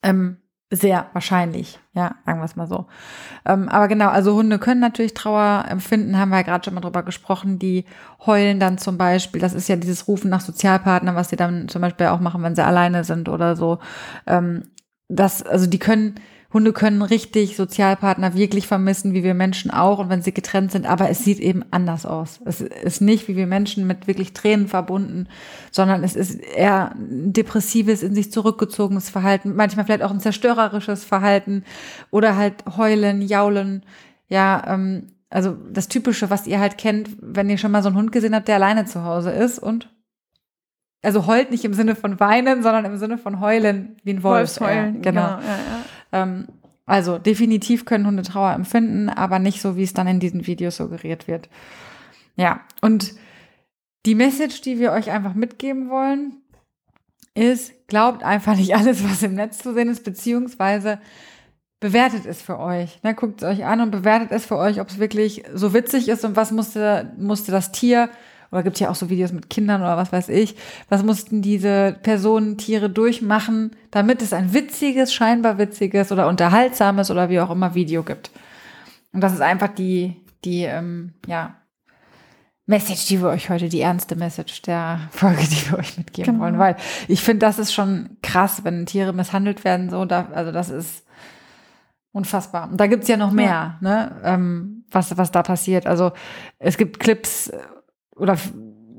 Ähm, 0.02 0.38
sehr 0.70 1.06
wahrscheinlich, 1.12 1.78
ja, 1.92 2.16
sagen 2.26 2.40
wir 2.40 2.44
es 2.44 2.56
mal 2.56 2.66
so. 2.66 2.86
Ähm, 3.44 3.68
aber 3.68 3.86
genau, 3.86 4.08
also 4.08 4.34
Hunde 4.34 4.58
können 4.58 4.80
natürlich 4.80 5.14
Trauer 5.14 5.64
empfinden, 5.68 6.18
haben 6.18 6.30
wir 6.30 6.38
ja 6.38 6.42
gerade 6.42 6.64
schon 6.64 6.74
mal 6.74 6.80
drüber 6.80 7.04
gesprochen. 7.04 7.58
Die 7.60 7.84
heulen 8.24 8.58
dann 8.58 8.76
zum 8.76 8.98
Beispiel, 8.98 9.40
das 9.40 9.54
ist 9.54 9.68
ja 9.68 9.76
dieses 9.76 10.08
Rufen 10.08 10.28
nach 10.28 10.40
Sozialpartnern, 10.40 11.14
was 11.14 11.28
sie 11.28 11.36
dann 11.36 11.68
zum 11.68 11.82
Beispiel 11.82 12.06
auch 12.06 12.20
machen, 12.20 12.42
wenn 12.42 12.56
sie 12.56 12.64
alleine 12.64 13.04
sind 13.04 13.28
oder 13.28 13.54
so. 13.54 13.78
Ähm, 14.26 14.64
das, 15.08 15.44
also 15.44 15.66
die 15.68 15.78
können 15.78 16.16
Hunde 16.56 16.72
können 16.72 17.02
richtig 17.02 17.54
Sozialpartner 17.54 18.34
wirklich 18.34 18.66
vermissen, 18.66 19.12
wie 19.12 19.22
wir 19.22 19.34
Menschen 19.34 19.70
auch, 19.70 19.98
und 19.98 20.08
wenn 20.08 20.22
sie 20.22 20.32
getrennt 20.32 20.72
sind, 20.72 20.86
aber 20.86 21.10
es 21.10 21.22
sieht 21.22 21.38
eben 21.38 21.62
anders 21.70 22.06
aus. 22.06 22.40
Es 22.46 22.62
ist 22.62 23.02
nicht 23.02 23.28
wie 23.28 23.36
wir 23.36 23.46
Menschen 23.46 23.86
mit 23.86 24.06
wirklich 24.06 24.32
Tränen 24.32 24.66
verbunden, 24.66 25.28
sondern 25.70 26.02
es 26.02 26.16
ist 26.16 26.40
eher 26.40 26.92
ein 26.92 27.34
depressives, 27.34 28.02
in 28.02 28.14
sich 28.14 28.32
zurückgezogenes 28.32 29.10
Verhalten, 29.10 29.54
manchmal 29.54 29.84
vielleicht 29.84 30.02
auch 30.02 30.10
ein 30.10 30.20
zerstörerisches 30.20 31.04
Verhalten 31.04 31.62
oder 32.10 32.36
halt 32.36 32.64
heulen, 32.78 33.20
jaulen, 33.20 33.84
ja, 34.28 34.62
ähm, 34.66 35.08
also 35.28 35.58
das 35.70 35.88
Typische, 35.88 36.30
was 36.30 36.46
ihr 36.46 36.58
halt 36.58 36.78
kennt, 36.78 37.10
wenn 37.20 37.50
ihr 37.50 37.58
schon 37.58 37.70
mal 37.70 37.82
so 37.82 37.90
einen 37.90 37.98
Hund 37.98 38.12
gesehen 38.12 38.34
habt, 38.34 38.48
der 38.48 38.54
alleine 38.54 38.86
zu 38.86 39.04
Hause 39.04 39.30
ist 39.30 39.58
und 39.58 39.90
also 41.02 41.26
heult 41.26 41.50
nicht 41.50 41.66
im 41.66 41.74
Sinne 41.74 41.94
von 41.96 42.18
weinen, 42.18 42.62
sondern 42.62 42.86
im 42.86 42.96
Sinne 42.96 43.18
von 43.18 43.40
heulen 43.40 43.98
wie 44.04 44.14
ein 44.14 44.22
Wolf. 44.22 44.58
Wolfsheulen, 44.58 45.02
genau. 45.02 45.20
Ja, 45.20 45.40
ja, 45.40 45.56
ja. 45.56 45.84
Ähm, 46.16 46.46
also 46.86 47.18
definitiv 47.18 47.84
können 47.84 48.06
Hunde 48.06 48.22
Trauer 48.22 48.52
empfinden, 48.52 49.08
aber 49.08 49.38
nicht 49.40 49.60
so, 49.60 49.76
wie 49.76 49.82
es 49.82 49.92
dann 49.92 50.06
in 50.06 50.20
diesen 50.20 50.46
Videos 50.46 50.76
suggeriert 50.76 51.26
wird. 51.26 51.48
Ja, 52.36 52.60
und 52.80 53.14
die 54.06 54.14
Message, 54.14 54.60
die 54.60 54.78
wir 54.78 54.92
euch 54.92 55.10
einfach 55.10 55.34
mitgeben 55.34 55.90
wollen, 55.90 56.36
ist, 57.34 57.88
glaubt 57.88 58.22
einfach 58.22 58.56
nicht 58.56 58.74
alles, 58.76 59.02
was 59.04 59.22
im 59.22 59.34
Netz 59.34 59.58
zu 59.58 59.74
sehen 59.74 59.88
ist, 59.88 60.04
beziehungsweise 60.04 61.00
bewertet 61.80 62.24
es 62.24 62.40
für 62.40 62.58
euch. 62.58 63.02
Ne? 63.02 63.14
Guckt 63.14 63.42
es 63.42 63.48
euch 63.48 63.64
an 63.64 63.80
und 63.80 63.90
bewertet 63.90 64.30
es 64.30 64.46
für 64.46 64.56
euch, 64.56 64.80
ob 64.80 64.88
es 64.88 64.98
wirklich 64.98 65.42
so 65.52 65.74
witzig 65.74 66.08
ist 66.08 66.24
und 66.24 66.36
was 66.36 66.52
musste, 66.52 67.12
musste 67.18 67.52
das 67.52 67.72
Tier 67.72 68.10
oder 68.50 68.62
gibt 68.62 68.78
ja 68.80 68.90
auch 68.90 68.94
so 68.94 69.10
Videos 69.10 69.32
mit 69.32 69.50
Kindern 69.50 69.82
oder 69.82 69.96
was 69.96 70.12
weiß 70.12 70.28
ich, 70.28 70.56
was 70.88 71.02
mussten 71.02 71.42
diese 71.42 71.96
Personen, 72.02 72.58
Tiere 72.58 72.90
durchmachen, 72.90 73.72
damit 73.90 74.22
es 74.22 74.32
ein 74.32 74.52
witziges, 74.52 75.12
scheinbar 75.12 75.58
witziges 75.58 76.12
oder 76.12 76.28
unterhaltsames 76.28 77.10
oder 77.10 77.28
wie 77.28 77.40
auch 77.40 77.50
immer 77.50 77.74
Video 77.74 78.02
gibt. 78.02 78.30
Und 79.12 79.20
das 79.20 79.32
ist 79.32 79.40
einfach 79.40 79.68
die, 79.68 80.16
die, 80.44 80.62
ähm, 80.64 81.14
ja, 81.26 81.56
Message, 82.66 83.06
die 83.06 83.22
wir 83.22 83.28
euch 83.28 83.48
heute, 83.48 83.68
die 83.68 83.80
ernste 83.80 84.16
Message 84.16 84.62
der 84.62 85.00
Folge, 85.10 85.42
die 85.42 85.70
wir 85.70 85.78
euch 85.78 85.96
mitgeben 85.96 86.32
genau. 86.32 86.44
wollen, 86.44 86.58
weil 86.58 86.76
ich 87.06 87.22
finde, 87.22 87.46
das 87.46 87.58
ist 87.58 87.72
schon 87.72 88.16
krass, 88.22 88.64
wenn 88.64 88.86
Tiere 88.86 89.12
misshandelt 89.12 89.64
werden, 89.64 89.88
so, 89.88 90.04
da, 90.04 90.28
also 90.32 90.50
das 90.50 90.70
ist 90.70 91.06
unfassbar. 92.10 92.68
Und 92.70 92.80
da 92.80 92.88
gibt's 92.88 93.08
ja 93.08 93.16
noch 93.16 93.30
mehr, 93.30 93.46
ja. 93.46 93.78
ne, 93.80 94.20
ähm, 94.24 94.84
was, 94.90 95.16
was 95.16 95.30
da 95.30 95.42
passiert. 95.42 95.86
Also 95.86 96.12
es 96.58 96.76
gibt 96.76 96.98
Clips, 96.98 97.52
oder 98.16 98.36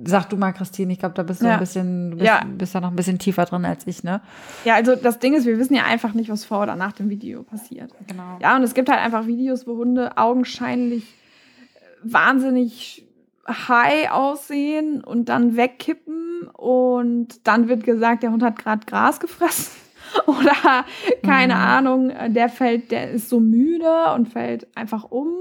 sag 0.05 0.29
du 0.29 0.37
mal, 0.37 0.53
Christine, 0.53 0.93
ich 0.93 0.99
glaube, 0.99 1.15
da 1.15 1.23
bist 1.23 1.41
du 1.41 1.45
ja. 1.45 1.53
ein 1.53 1.59
bisschen, 1.59 2.11
bist, 2.11 2.23
ja. 2.23 2.43
bist 2.45 2.75
da 2.75 2.81
noch 2.81 2.89
ein 2.89 2.95
bisschen 2.95 3.19
tiefer 3.19 3.45
drin 3.45 3.65
als 3.65 3.87
ich, 3.87 4.03
ne? 4.03 4.21
Ja, 4.63 4.75
also 4.75 4.95
das 4.95 5.19
Ding 5.19 5.33
ist, 5.33 5.45
wir 5.45 5.57
wissen 5.57 5.73
ja 5.73 5.85
einfach 5.85 6.13
nicht, 6.13 6.29
was 6.29 6.45
vor 6.45 6.63
oder 6.63 6.75
nach 6.75 6.93
dem 6.93 7.09
Video 7.09 7.43
passiert. 7.43 7.91
Genau. 8.07 8.37
Ja, 8.39 8.55
und 8.55 8.63
es 8.63 8.73
gibt 8.73 8.89
halt 8.89 8.99
einfach 8.99 9.25
Videos, 9.25 9.67
wo 9.67 9.77
Hunde 9.77 10.17
augenscheinlich 10.17 11.03
äh, 11.03 12.13
wahnsinnig 12.13 13.05
high 13.47 14.11
aussehen 14.11 15.03
und 15.03 15.29
dann 15.29 15.55
wegkippen 15.55 16.47
und 16.53 17.47
dann 17.47 17.67
wird 17.67 17.83
gesagt, 17.83 18.23
der 18.23 18.31
Hund 18.31 18.43
hat 18.43 18.57
gerade 18.57 18.85
Gras 18.85 19.19
gefressen. 19.19 19.71
Oder 20.25 20.85
keine 21.23 21.55
mhm. 21.55 21.59
Ahnung, 21.59 22.13
der 22.29 22.49
fällt, 22.49 22.91
der 22.91 23.11
ist 23.11 23.29
so 23.29 23.39
müde 23.39 24.13
und 24.15 24.29
fällt 24.29 24.67
einfach 24.75 25.05
um. 25.05 25.33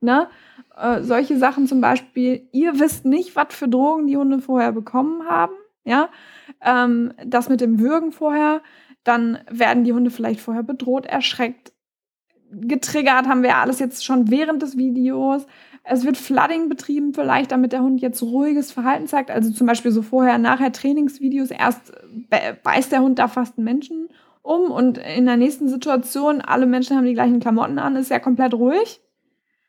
Ne? 0.00 0.28
Äh, 0.76 1.02
solche 1.02 1.36
Sachen 1.38 1.66
zum 1.66 1.80
Beispiel, 1.80 2.48
ihr 2.52 2.78
wisst 2.78 3.04
nicht, 3.04 3.36
was 3.36 3.54
für 3.54 3.68
Drogen 3.68 4.06
die 4.06 4.16
Hunde 4.16 4.40
vorher 4.40 4.72
bekommen 4.72 5.28
haben. 5.28 5.54
Ja, 5.84 6.10
ähm, 6.60 7.12
das 7.24 7.48
mit 7.48 7.60
dem 7.60 7.80
Würgen 7.80 8.12
vorher, 8.12 8.60
dann 9.02 9.38
werden 9.50 9.84
die 9.84 9.92
Hunde 9.92 10.10
vielleicht 10.10 10.40
vorher 10.40 10.62
bedroht, 10.62 11.06
erschreckt, 11.06 11.72
getriggert 12.50 13.28
haben 13.28 13.42
wir 13.42 13.56
alles 13.56 13.78
jetzt 13.78 14.04
schon 14.04 14.30
während 14.30 14.62
des 14.62 14.76
Videos. 14.76 15.46
Es 15.82 16.04
wird 16.04 16.16
Flooding 16.16 16.68
betrieben, 16.68 17.14
vielleicht, 17.14 17.52
damit 17.52 17.72
der 17.72 17.82
Hund 17.82 18.00
jetzt 18.02 18.22
ruhiges 18.22 18.72
Verhalten 18.72 19.06
zeigt. 19.06 19.30
Also 19.30 19.50
zum 19.50 19.66
Beispiel 19.66 19.90
so 19.90 20.02
vorher, 20.02 20.36
nachher 20.38 20.72
Trainingsvideos. 20.72 21.50
Erst 21.50 21.92
beißt 22.62 22.92
der 22.92 23.02
Hund 23.02 23.18
da 23.18 23.28
fast 23.28 23.56
einen 23.56 23.64
Menschen 23.64 24.08
um 24.42 24.70
und 24.70 24.98
in 24.98 25.26
der 25.26 25.36
nächsten 25.36 25.68
Situation, 25.68 26.40
alle 26.40 26.66
Menschen 26.66 26.96
haben 26.96 27.06
die 27.06 27.14
gleichen 27.14 27.40
Klamotten 27.40 27.78
an, 27.78 27.96
ist 27.96 28.10
er 28.10 28.20
komplett 28.20 28.54
ruhig. 28.54 29.00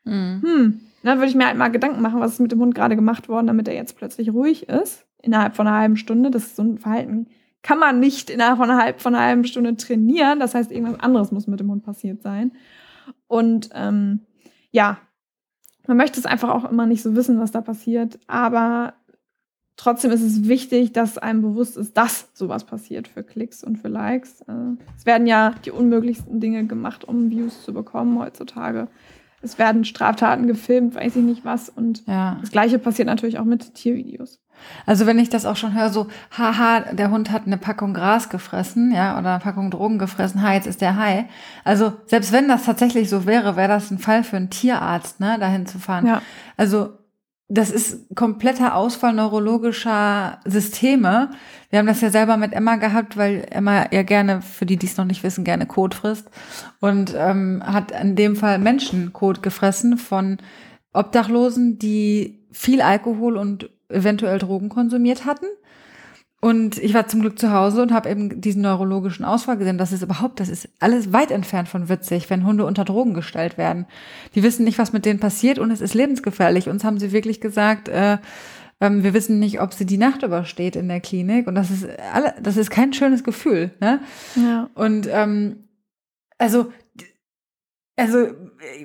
Mhm. 0.04 0.42
Hm. 0.42 0.80
Dann 1.02 1.18
würde 1.18 1.28
ich 1.28 1.34
mir 1.34 1.46
halt 1.46 1.56
mal 1.56 1.68
Gedanken 1.68 2.00
machen, 2.00 2.20
was 2.20 2.32
ist 2.32 2.40
mit 2.40 2.52
dem 2.52 2.60
Hund 2.60 2.74
gerade 2.74 2.94
gemacht 2.94 3.28
worden, 3.28 3.48
damit 3.48 3.66
er 3.68 3.74
jetzt 3.74 3.96
plötzlich 3.96 4.32
ruhig 4.32 4.68
ist. 4.68 5.04
Innerhalb 5.20 5.56
von 5.56 5.66
einer 5.66 5.78
halben 5.78 5.96
Stunde. 5.96 6.30
Das 6.30 6.44
ist 6.44 6.56
so 6.56 6.62
ein 6.62 6.78
Verhalten, 6.78 7.26
kann 7.62 7.78
man 7.78 8.00
nicht 8.00 8.30
innerhalb 8.30 8.58
von 8.58 8.70
einer, 8.70 8.82
halb, 8.82 9.00
von 9.00 9.14
einer 9.14 9.24
halben 9.24 9.44
Stunde 9.44 9.76
trainieren. 9.76 10.40
Das 10.40 10.54
heißt, 10.54 10.70
irgendwas 10.70 11.00
anderes 11.00 11.32
muss 11.32 11.46
mit 11.46 11.60
dem 11.60 11.70
Hund 11.70 11.84
passiert 11.84 12.22
sein. 12.22 12.52
Und 13.26 13.70
ähm, 13.74 14.20
ja, 14.70 14.98
man 15.86 15.96
möchte 15.96 16.20
es 16.20 16.26
einfach 16.26 16.50
auch 16.50 16.70
immer 16.70 16.86
nicht 16.86 17.02
so 17.02 17.16
wissen, 17.16 17.40
was 17.40 17.50
da 17.50 17.60
passiert. 17.60 18.18
Aber 18.26 18.94
trotzdem 19.76 20.10
ist 20.12 20.22
es 20.22 20.48
wichtig, 20.48 20.92
dass 20.92 21.18
einem 21.18 21.42
bewusst 21.42 21.76
ist, 21.76 21.96
dass 21.96 22.28
sowas 22.34 22.64
passiert 22.64 23.08
für 23.08 23.24
Klicks 23.24 23.64
und 23.64 23.76
für 23.78 23.88
Likes. 23.88 24.42
Äh, 24.42 24.76
es 24.96 25.06
werden 25.06 25.26
ja 25.26 25.54
die 25.64 25.70
unmöglichsten 25.70 26.40
Dinge 26.40 26.66
gemacht, 26.66 27.04
um 27.04 27.30
Views 27.30 27.64
zu 27.64 27.72
bekommen 27.72 28.18
heutzutage 28.18 28.88
es 29.42 29.58
werden 29.58 29.84
Straftaten 29.84 30.46
gefilmt, 30.46 30.94
weiß 30.94 31.16
ich 31.16 31.22
nicht 31.22 31.44
was. 31.44 31.68
Und 31.68 32.06
ja. 32.06 32.38
das 32.40 32.50
Gleiche 32.50 32.78
passiert 32.78 33.06
natürlich 33.06 33.38
auch 33.38 33.44
mit 33.44 33.74
Tiervideos. 33.74 34.40
Also 34.86 35.06
wenn 35.06 35.18
ich 35.18 35.28
das 35.28 35.44
auch 35.44 35.56
schon 35.56 35.74
höre, 35.74 35.90
so, 35.90 36.06
haha, 36.36 36.80
der 36.92 37.10
Hund 37.10 37.30
hat 37.30 37.46
eine 37.46 37.58
Packung 37.58 37.94
Gras 37.94 38.28
gefressen, 38.28 38.92
ja, 38.92 39.18
oder 39.18 39.30
eine 39.30 39.40
Packung 39.40 39.70
Drogen 39.70 39.98
gefressen, 39.98 40.42
ha, 40.42 40.52
jetzt 40.54 40.66
ist 40.66 40.80
der 40.80 40.96
Hai. 40.96 41.28
Also 41.64 41.92
selbst 42.06 42.32
wenn 42.32 42.46
das 42.48 42.64
tatsächlich 42.64 43.08
so 43.08 43.26
wäre, 43.26 43.56
wäre 43.56 43.68
das 43.68 43.90
ein 43.90 43.98
Fall 43.98 44.22
für 44.22 44.36
einen 44.36 44.50
Tierarzt, 44.50 45.18
ne, 45.18 45.36
dahin 45.40 45.66
zu 45.66 45.78
fahren. 45.78 46.06
Ja. 46.06 46.22
Also 46.56 46.90
das 47.54 47.70
ist 47.70 48.06
kompletter 48.14 48.74
Ausfall 48.74 49.12
neurologischer 49.12 50.38
Systeme. 50.46 51.30
Wir 51.68 51.78
haben 51.78 51.86
das 51.86 52.00
ja 52.00 52.08
selber 52.08 52.38
mit 52.38 52.54
Emma 52.54 52.76
gehabt, 52.76 53.18
weil 53.18 53.46
Emma 53.50 53.84
ja 53.92 54.02
gerne, 54.02 54.40
für 54.40 54.64
die, 54.64 54.78
die 54.78 54.86
es 54.86 54.96
noch 54.96 55.04
nicht 55.04 55.22
wissen, 55.22 55.44
gerne 55.44 55.66
Kot 55.66 55.94
frisst. 55.94 56.30
Und 56.80 57.14
ähm, 57.14 57.62
hat 57.62 57.90
in 57.90 58.16
dem 58.16 58.36
Fall 58.36 58.58
Menschenkot 58.58 59.42
gefressen 59.42 59.98
von 59.98 60.38
Obdachlosen, 60.94 61.78
die 61.78 62.40
viel 62.52 62.80
Alkohol 62.80 63.36
und 63.36 63.68
eventuell 63.90 64.38
Drogen 64.38 64.70
konsumiert 64.70 65.26
hatten. 65.26 65.46
Und 66.44 66.78
ich 66.78 66.92
war 66.92 67.06
zum 67.06 67.20
Glück 67.20 67.38
zu 67.38 67.52
Hause 67.52 67.82
und 67.82 67.92
habe 67.92 68.10
eben 68.10 68.40
diesen 68.40 68.62
neurologischen 68.62 69.24
Ausfall 69.24 69.56
gesehen. 69.56 69.78
Das 69.78 69.92
ist 69.92 70.02
überhaupt, 70.02 70.40
das 70.40 70.48
ist 70.48 70.68
alles 70.80 71.12
weit 71.12 71.30
entfernt 71.30 71.68
von 71.68 71.88
witzig, 71.88 72.30
wenn 72.30 72.44
Hunde 72.44 72.66
unter 72.66 72.84
Drogen 72.84 73.14
gestellt 73.14 73.58
werden. 73.58 73.86
Die 74.34 74.42
wissen 74.42 74.64
nicht, 74.64 74.76
was 74.76 74.92
mit 74.92 75.04
denen 75.04 75.20
passiert 75.20 75.60
und 75.60 75.70
es 75.70 75.80
ist 75.80 75.94
lebensgefährlich. 75.94 76.68
Uns 76.68 76.82
haben 76.82 76.98
sie 76.98 77.12
wirklich 77.12 77.40
gesagt, 77.40 77.88
äh, 77.88 78.18
ähm, 78.80 79.04
wir 79.04 79.14
wissen 79.14 79.38
nicht, 79.38 79.60
ob 79.60 79.72
sie 79.72 79.86
die 79.86 79.98
Nacht 79.98 80.24
übersteht 80.24 80.74
in 80.74 80.88
der 80.88 81.00
Klinik. 81.00 81.46
Und 81.46 81.54
das 81.54 81.70
ist 81.70 81.86
alle, 82.12 82.34
das 82.42 82.56
ist 82.56 82.70
kein 82.70 82.92
schönes 82.92 83.22
Gefühl. 83.22 83.70
Ne? 83.80 84.00
Ja. 84.34 84.68
Und 84.74 85.08
ähm, 85.12 85.68
also 86.38 86.72
also 87.96 88.28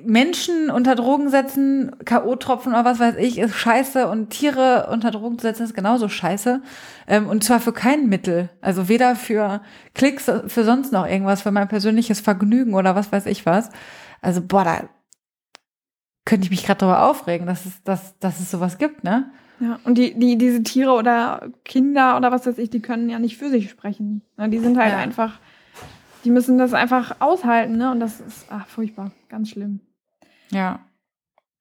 Menschen 0.04 0.70
unter 0.70 0.94
Drogen 0.94 1.30
setzen, 1.30 1.96
K.O.-Tropfen 2.04 2.68
oder 2.68 2.84
was 2.84 3.00
weiß 3.00 3.16
ich, 3.16 3.38
ist 3.38 3.54
scheiße 3.54 4.06
und 4.06 4.30
Tiere 4.30 4.88
unter 4.92 5.10
Drogen 5.10 5.38
zu 5.38 5.46
setzen 5.46 5.62
ist 5.62 5.74
genauso 5.74 6.08
scheiße. 6.08 6.62
Ähm, 7.06 7.26
und 7.26 7.42
zwar 7.42 7.60
für 7.60 7.72
kein 7.72 8.08
Mittel. 8.08 8.50
Also 8.60 8.88
weder 8.88 9.16
für 9.16 9.62
Klicks, 9.94 10.30
für 10.46 10.64
sonst 10.64 10.92
noch 10.92 11.06
irgendwas, 11.06 11.42
für 11.42 11.50
mein 11.50 11.68
persönliches 11.68 12.20
Vergnügen 12.20 12.74
oder 12.74 12.94
was 12.94 13.10
weiß 13.10 13.26
ich 13.26 13.46
was. 13.46 13.70
Also, 14.20 14.42
boah, 14.42 14.64
da 14.64 14.88
könnte 16.24 16.44
ich 16.44 16.50
mich 16.50 16.66
gerade 16.66 16.80
darüber 16.80 17.08
aufregen, 17.08 17.46
dass 17.46 17.64
es, 17.64 17.82
dass, 17.84 18.18
dass 18.18 18.40
es 18.40 18.50
sowas 18.50 18.76
gibt, 18.76 19.04
ne? 19.04 19.30
Ja, 19.60 19.80
und 19.84 19.96
die, 19.96 20.16
die, 20.18 20.36
diese 20.36 20.62
Tiere 20.62 20.92
oder 20.92 21.48
Kinder 21.64 22.16
oder 22.16 22.30
was 22.30 22.46
weiß 22.46 22.58
ich, 22.58 22.70
die 22.70 22.80
können 22.80 23.08
ja 23.08 23.18
nicht 23.18 23.38
für 23.38 23.48
sich 23.48 23.70
sprechen. 23.70 24.22
Die 24.36 24.58
sind 24.58 24.78
halt 24.78 24.92
ja. 24.92 24.98
einfach 24.98 25.40
die 26.28 26.32
müssen 26.32 26.58
das 26.58 26.74
einfach 26.74 27.16
aushalten, 27.20 27.78
ne? 27.78 27.90
Und 27.90 28.00
das 28.00 28.20
ist 28.20 28.44
ach, 28.50 28.66
furchtbar, 28.66 29.12
ganz 29.30 29.48
schlimm. 29.48 29.80
Ja. 30.50 30.80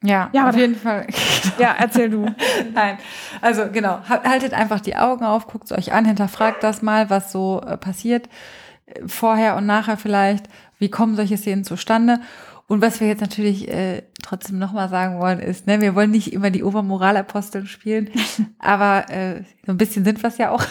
Ja, 0.04 0.30
ja 0.34 0.50
auf 0.50 0.58
jeden 0.58 0.76
Fall. 0.76 1.08
Ja, 1.58 1.74
erzähl 1.80 2.10
du. 2.10 2.26
Nein, 2.74 2.98
also 3.40 3.72
genau, 3.72 4.02
haltet 4.10 4.54
einfach 4.54 4.82
die 4.82 4.98
Augen 4.98 5.24
auf, 5.24 5.48
guckt 5.48 5.72
es 5.72 5.72
euch 5.72 5.94
an, 5.94 6.04
hinterfragt 6.04 6.64
das 6.64 6.82
mal, 6.82 7.10
was 7.10 7.32
so 7.32 7.62
äh, 7.66 7.78
passiert, 7.78 8.28
äh, 8.88 9.08
vorher 9.08 9.56
und 9.56 9.66
nachher 9.66 9.96
vielleicht, 9.96 10.50
wie 10.80 10.90
kommen 10.90 11.16
solche 11.16 11.38
Szenen 11.38 11.64
zustande 11.64 12.20
und 12.68 12.82
was 12.82 13.00
wir 13.00 13.08
jetzt 13.08 13.22
natürlich 13.22 13.70
äh, 13.70 14.04
trotzdem 14.28 14.60
nochmal 14.60 14.90
sagen 14.90 15.20
wollen, 15.20 15.40
ist, 15.40 15.68
ne, 15.68 15.80
wir 15.80 15.96
wollen 15.96 16.12
nicht 16.12 16.34
immer 16.34 16.50
die 16.50 16.64
Obermoralaposteln 16.64 17.66
spielen, 17.68 18.10
aber 18.60 19.10
äh, 19.10 19.44
so 19.66 19.72
ein 19.72 19.78
bisschen 19.78 20.04
sind 20.04 20.22
wir 20.22 20.28
es 20.28 20.38
ja 20.38 20.52
auch. 20.52 20.64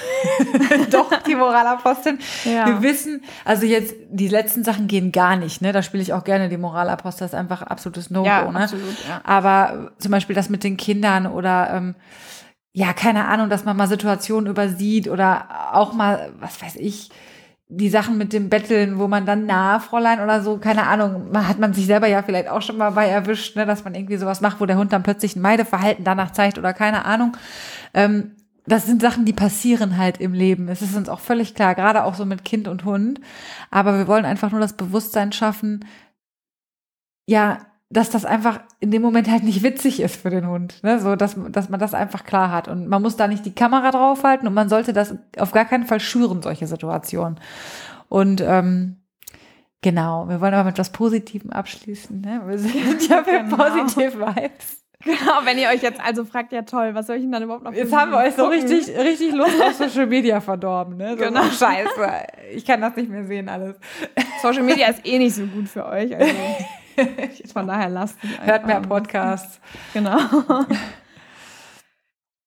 Doch, 0.91 1.11
die 1.23 1.35
Moralaposteln. 1.35 2.19
Ja. 2.45 2.67
Wir 2.67 2.83
wissen, 2.83 3.23
also 3.45 3.65
jetzt, 3.67 3.95
die 4.11 4.29
letzten 4.29 4.65
Sachen 4.65 4.89
gehen 4.89 5.13
gar 5.13 5.37
nicht, 5.37 5.63
ne? 5.63 5.73
Da 5.73 5.83
spiele 5.83 6.03
ich 6.03 6.13
auch 6.13 6.25
gerne 6.25 6.49
die 6.49 6.59
Moralapostel, 6.59 7.25
das 7.25 7.33
ist 7.33 7.39
einfach 7.39 7.63
absolutes 7.63 8.11
No-Go, 8.11 8.27
ja, 8.27 8.51
ne? 8.51 8.61
Absolut, 8.61 8.97
ja. 9.09 9.21
Aber 9.25 9.93
zum 9.99 10.11
Beispiel 10.11 10.37
das 10.37 10.49
mit 10.49 10.63
den 10.63 10.77
Kindern 10.77 11.27
oder 11.27 11.71
ähm, 11.73 11.95
ja, 12.73 12.93
keine 12.93 13.27
Ahnung, 13.27 13.49
dass 13.49 13.65
man 13.65 13.75
mal 13.77 13.89
Situationen 13.89 14.51
übersieht 14.51 15.09
oder 15.09 15.73
auch 15.73 15.95
mal, 15.95 16.31
was 16.41 16.61
weiß 16.61 16.77
ich, 16.77 17.11
die 17.69 17.89
Sachen 17.89 18.17
mit 18.17 18.33
dem 18.33 18.49
Betteln, 18.49 18.99
wo 18.99 19.09
man 19.09 19.27
dann, 19.27 19.47
na, 19.47 19.81
Fräulein 19.81 20.21
oder 20.21 20.41
so, 20.41 20.59
keine 20.59 20.87
Ahnung, 20.87 21.31
hat 21.35 21.59
man 21.59 21.73
sich 21.73 21.87
selber 21.87 22.07
ja 22.07 22.23
vielleicht 22.23 22.49
auch 22.49 22.63
schon 22.63 22.77
mal 22.77 22.91
bei 22.91 23.09
erwischt, 23.09 23.57
ne, 23.57 23.67
dass 23.67 23.85
man 23.85 23.95
irgendwie 23.95 24.17
sowas 24.19 24.41
macht, 24.41 24.61
wo 24.61 24.67
der 24.67 24.79
Hund 24.79 24.93
dann 24.93 25.03
plötzlich 25.03 25.35
ein 25.35 25.43
Meideverhalten 25.43 26.05
danach 26.05 26.31
zeigt 26.31 26.59
oder 26.59 26.73
keine 26.73 27.05
Ahnung. 27.05 27.37
Ähm, 27.93 28.37
das 28.67 28.87
sind 28.87 29.01
Sachen, 29.03 29.25
die 29.25 29.33
passieren 29.33 29.97
halt 29.97 30.19
im 30.21 30.33
Leben. 30.33 30.69
Es 30.69 30.83
ist 30.83 30.97
uns 30.97 31.09
auch 31.09 31.21
völlig 31.21 31.55
klar, 31.55 31.75
gerade 31.75 32.05
auch 32.05 32.15
so 32.15 32.25
mit 32.25 32.45
Kind 32.45 32.69
und 32.69 32.85
Hund. 32.85 33.21
Aber 33.71 33.99
wir 33.99 34.09
wollen 34.09 34.25
einfach 34.25 34.51
nur 34.51 34.61
das 34.61 34.73
Bewusstsein 34.75 35.33
schaffen, 35.33 35.85
ja, 37.29 37.59
dass 37.89 38.11
das 38.11 38.25
einfach 38.25 38.61
in 38.81 38.91
dem 38.91 39.03
Moment 39.03 39.31
halt 39.31 39.45
nicht 39.45 39.63
witzig 39.63 40.01
ist 40.01 40.17
für 40.17 40.31
den 40.31 40.49
Hund. 40.49 40.83
Ne? 40.83 40.99
So, 40.99 41.15
dass, 41.15 41.37
dass 41.51 41.69
man 41.69 41.79
das 41.79 41.95
einfach 41.95 42.25
klar 42.25 42.51
hat. 42.51 42.67
Und 42.67 42.89
man 42.89 43.01
muss 43.01 43.17
da 43.17 43.29
nicht 43.29 43.47
die 43.47 43.55
Kamera 43.55 43.93
draufhalten 43.93 44.49
und 44.49 44.55
man 44.55 44.69
sollte 44.69 44.93
das 44.93 45.15
auf 45.39 45.53
gar 45.53 45.65
keinen 45.65 45.87
Fall 45.87 46.01
schüren, 46.01 46.43
solche 46.43 46.67
Situationen. 46.67 47.39
Und 48.09 48.41
ähm, 48.41 48.97
genau, 49.83 50.29
wir 50.29 50.41
wollen 50.41 50.55
aber 50.55 50.65
mit 50.65 50.75
etwas 50.75 50.91
Positivem 50.91 51.51
abschließen. 51.51 52.21
Ne? 52.21 52.43
Wir 52.47 52.59
sind 52.59 52.75
ja 53.09 53.23
für 53.23 53.43
genau. 53.43 53.57
positive 53.57 54.19
Vibes. 54.19 54.83
Genau, 55.05 55.45
wenn 55.45 55.59
ihr 55.59 55.69
euch 55.69 55.83
jetzt 55.83 56.01
also 56.01 56.25
fragt, 56.25 56.51
ja 56.53 56.63
toll, 56.63 56.95
was 56.95 57.07
soll 57.07 57.17
ich 57.17 57.23
denn 57.23 57.31
dann 57.31 57.43
überhaupt 57.45 57.63
noch 57.63 57.73
Jetzt 57.73 57.95
haben 57.95 58.11
wir 58.11 58.19
euch 58.19 58.35
so 58.35 58.47
richtig, 58.47 58.89
richtig 58.99 59.33
Lust 59.33 59.63
auf 59.63 59.75
Social 59.79 60.07
Media 60.07 60.41
verdorben, 60.41 60.97
ne? 60.97 61.11
So 61.11 61.17
genau. 61.17 61.45
Scheiße. 61.45 62.27
Ich 62.53 62.65
kann 62.65 62.81
das 62.81 62.97
nicht 62.97 63.09
mehr 63.09 63.25
sehen, 63.27 63.49
alles. 63.49 63.77
Social 64.43 64.65
Media 64.65 64.89
ist 64.89 65.07
eh 65.07 65.19
nicht 65.19 65.37
so 65.37 65.47
gut 65.47 65.69
für 65.69 65.87
euch. 65.87 66.17
Also. 66.17 66.35
Von 67.53 67.67
daher 67.67 67.89
lasst 67.89 68.19
es 68.23 68.47
Hört 68.47 68.67
mehr 68.67 68.81
Podcasts. 68.81 69.61
Genau. 69.93 70.19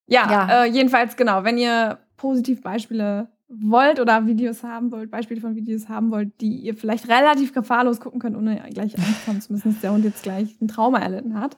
ja, 0.08 0.32
ja. 0.32 0.64
Äh, 0.64 0.70
jedenfalls 0.70 1.16
genau, 1.16 1.44
wenn 1.44 1.58
ihr 1.58 2.00
positiv 2.18 2.62
Beispiele 2.62 3.30
wollt 3.48 4.00
oder 4.00 4.28
Videos 4.28 4.64
haben 4.64 4.92
wollt, 4.92 5.10
Beispiele 5.10 5.42
von 5.42 5.56
Videos 5.56 5.90
haben 5.90 6.12
wollt, 6.12 6.40
die 6.40 6.58
ihr 6.58 6.76
vielleicht 6.76 7.10
relativ 7.10 7.54
gefahrlos 7.54 8.00
gucken 8.00 8.20
könnt, 8.20 8.38
ohne 8.38 8.62
gleich 8.72 8.98
Angst 8.98 9.28
haben 9.28 9.42
zu 9.42 9.54
müssen, 9.54 9.72
dass 9.72 9.82
der 9.82 9.92
Hund 9.92 10.06
jetzt 10.06 10.22
gleich 10.22 10.56
ein 10.62 10.68
Trauma 10.68 11.00
erlitten 11.00 11.40
hat, 11.40 11.58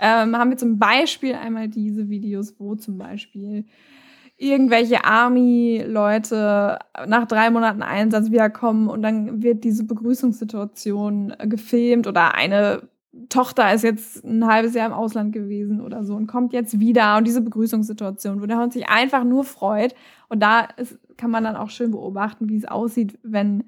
ähm, 0.00 0.36
haben 0.36 0.50
wir 0.50 0.56
zum 0.56 0.78
Beispiel 0.78 1.34
einmal 1.34 1.68
diese 1.68 2.08
Videos, 2.08 2.54
wo 2.58 2.74
zum 2.74 2.96
Beispiel 2.98 3.66
irgendwelche 4.36 5.04
Army-Leute 5.04 6.78
nach 7.06 7.26
drei 7.26 7.50
Monaten 7.50 7.82
Einsatz 7.82 8.30
wiederkommen 8.30 8.88
und 8.88 9.02
dann 9.02 9.42
wird 9.42 9.64
diese 9.64 9.84
Begrüßungssituation 9.84 11.34
äh, 11.38 11.48
gefilmt 11.48 12.06
oder 12.06 12.34
eine 12.34 12.88
Tochter 13.30 13.72
ist 13.72 13.82
jetzt 13.82 14.24
ein 14.24 14.46
halbes 14.46 14.74
Jahr 14.74 14.88
im 14.88 14.92
Ausland 14.92 15.32
gewesen 15.32 15.80
oder 15.80 16.04
so 16.04 16.14
und 16.14 16.26
kommt 16.26 16.52
jetzt 16.52 16.78
wieder 16.78 17.16
und 17.16 17.26
diese 17.26 17.40
Begrüßungssituation, 17.40 18.42
wo 18.42 18.46
der 18.46 18.58
Hund 18.58 18.74
sich 18.74 18.90
einfach 18.90 19.24
nur 19.24 19.44
freut 19.44 19.94
und 20.28 20.40
da 20.40 20.68
ist, 20.76 20.98
kann 21.16 21.30
man 21.30 21.44
dann 21.44 21.56
auch 21.56 21.70
schön 21.70 21.92
beobachten, 21.92 22.50
wie 22.50 22.56
es 22.56 22.66
aussieht, 22.66 23.18
wenn 23.22 23.64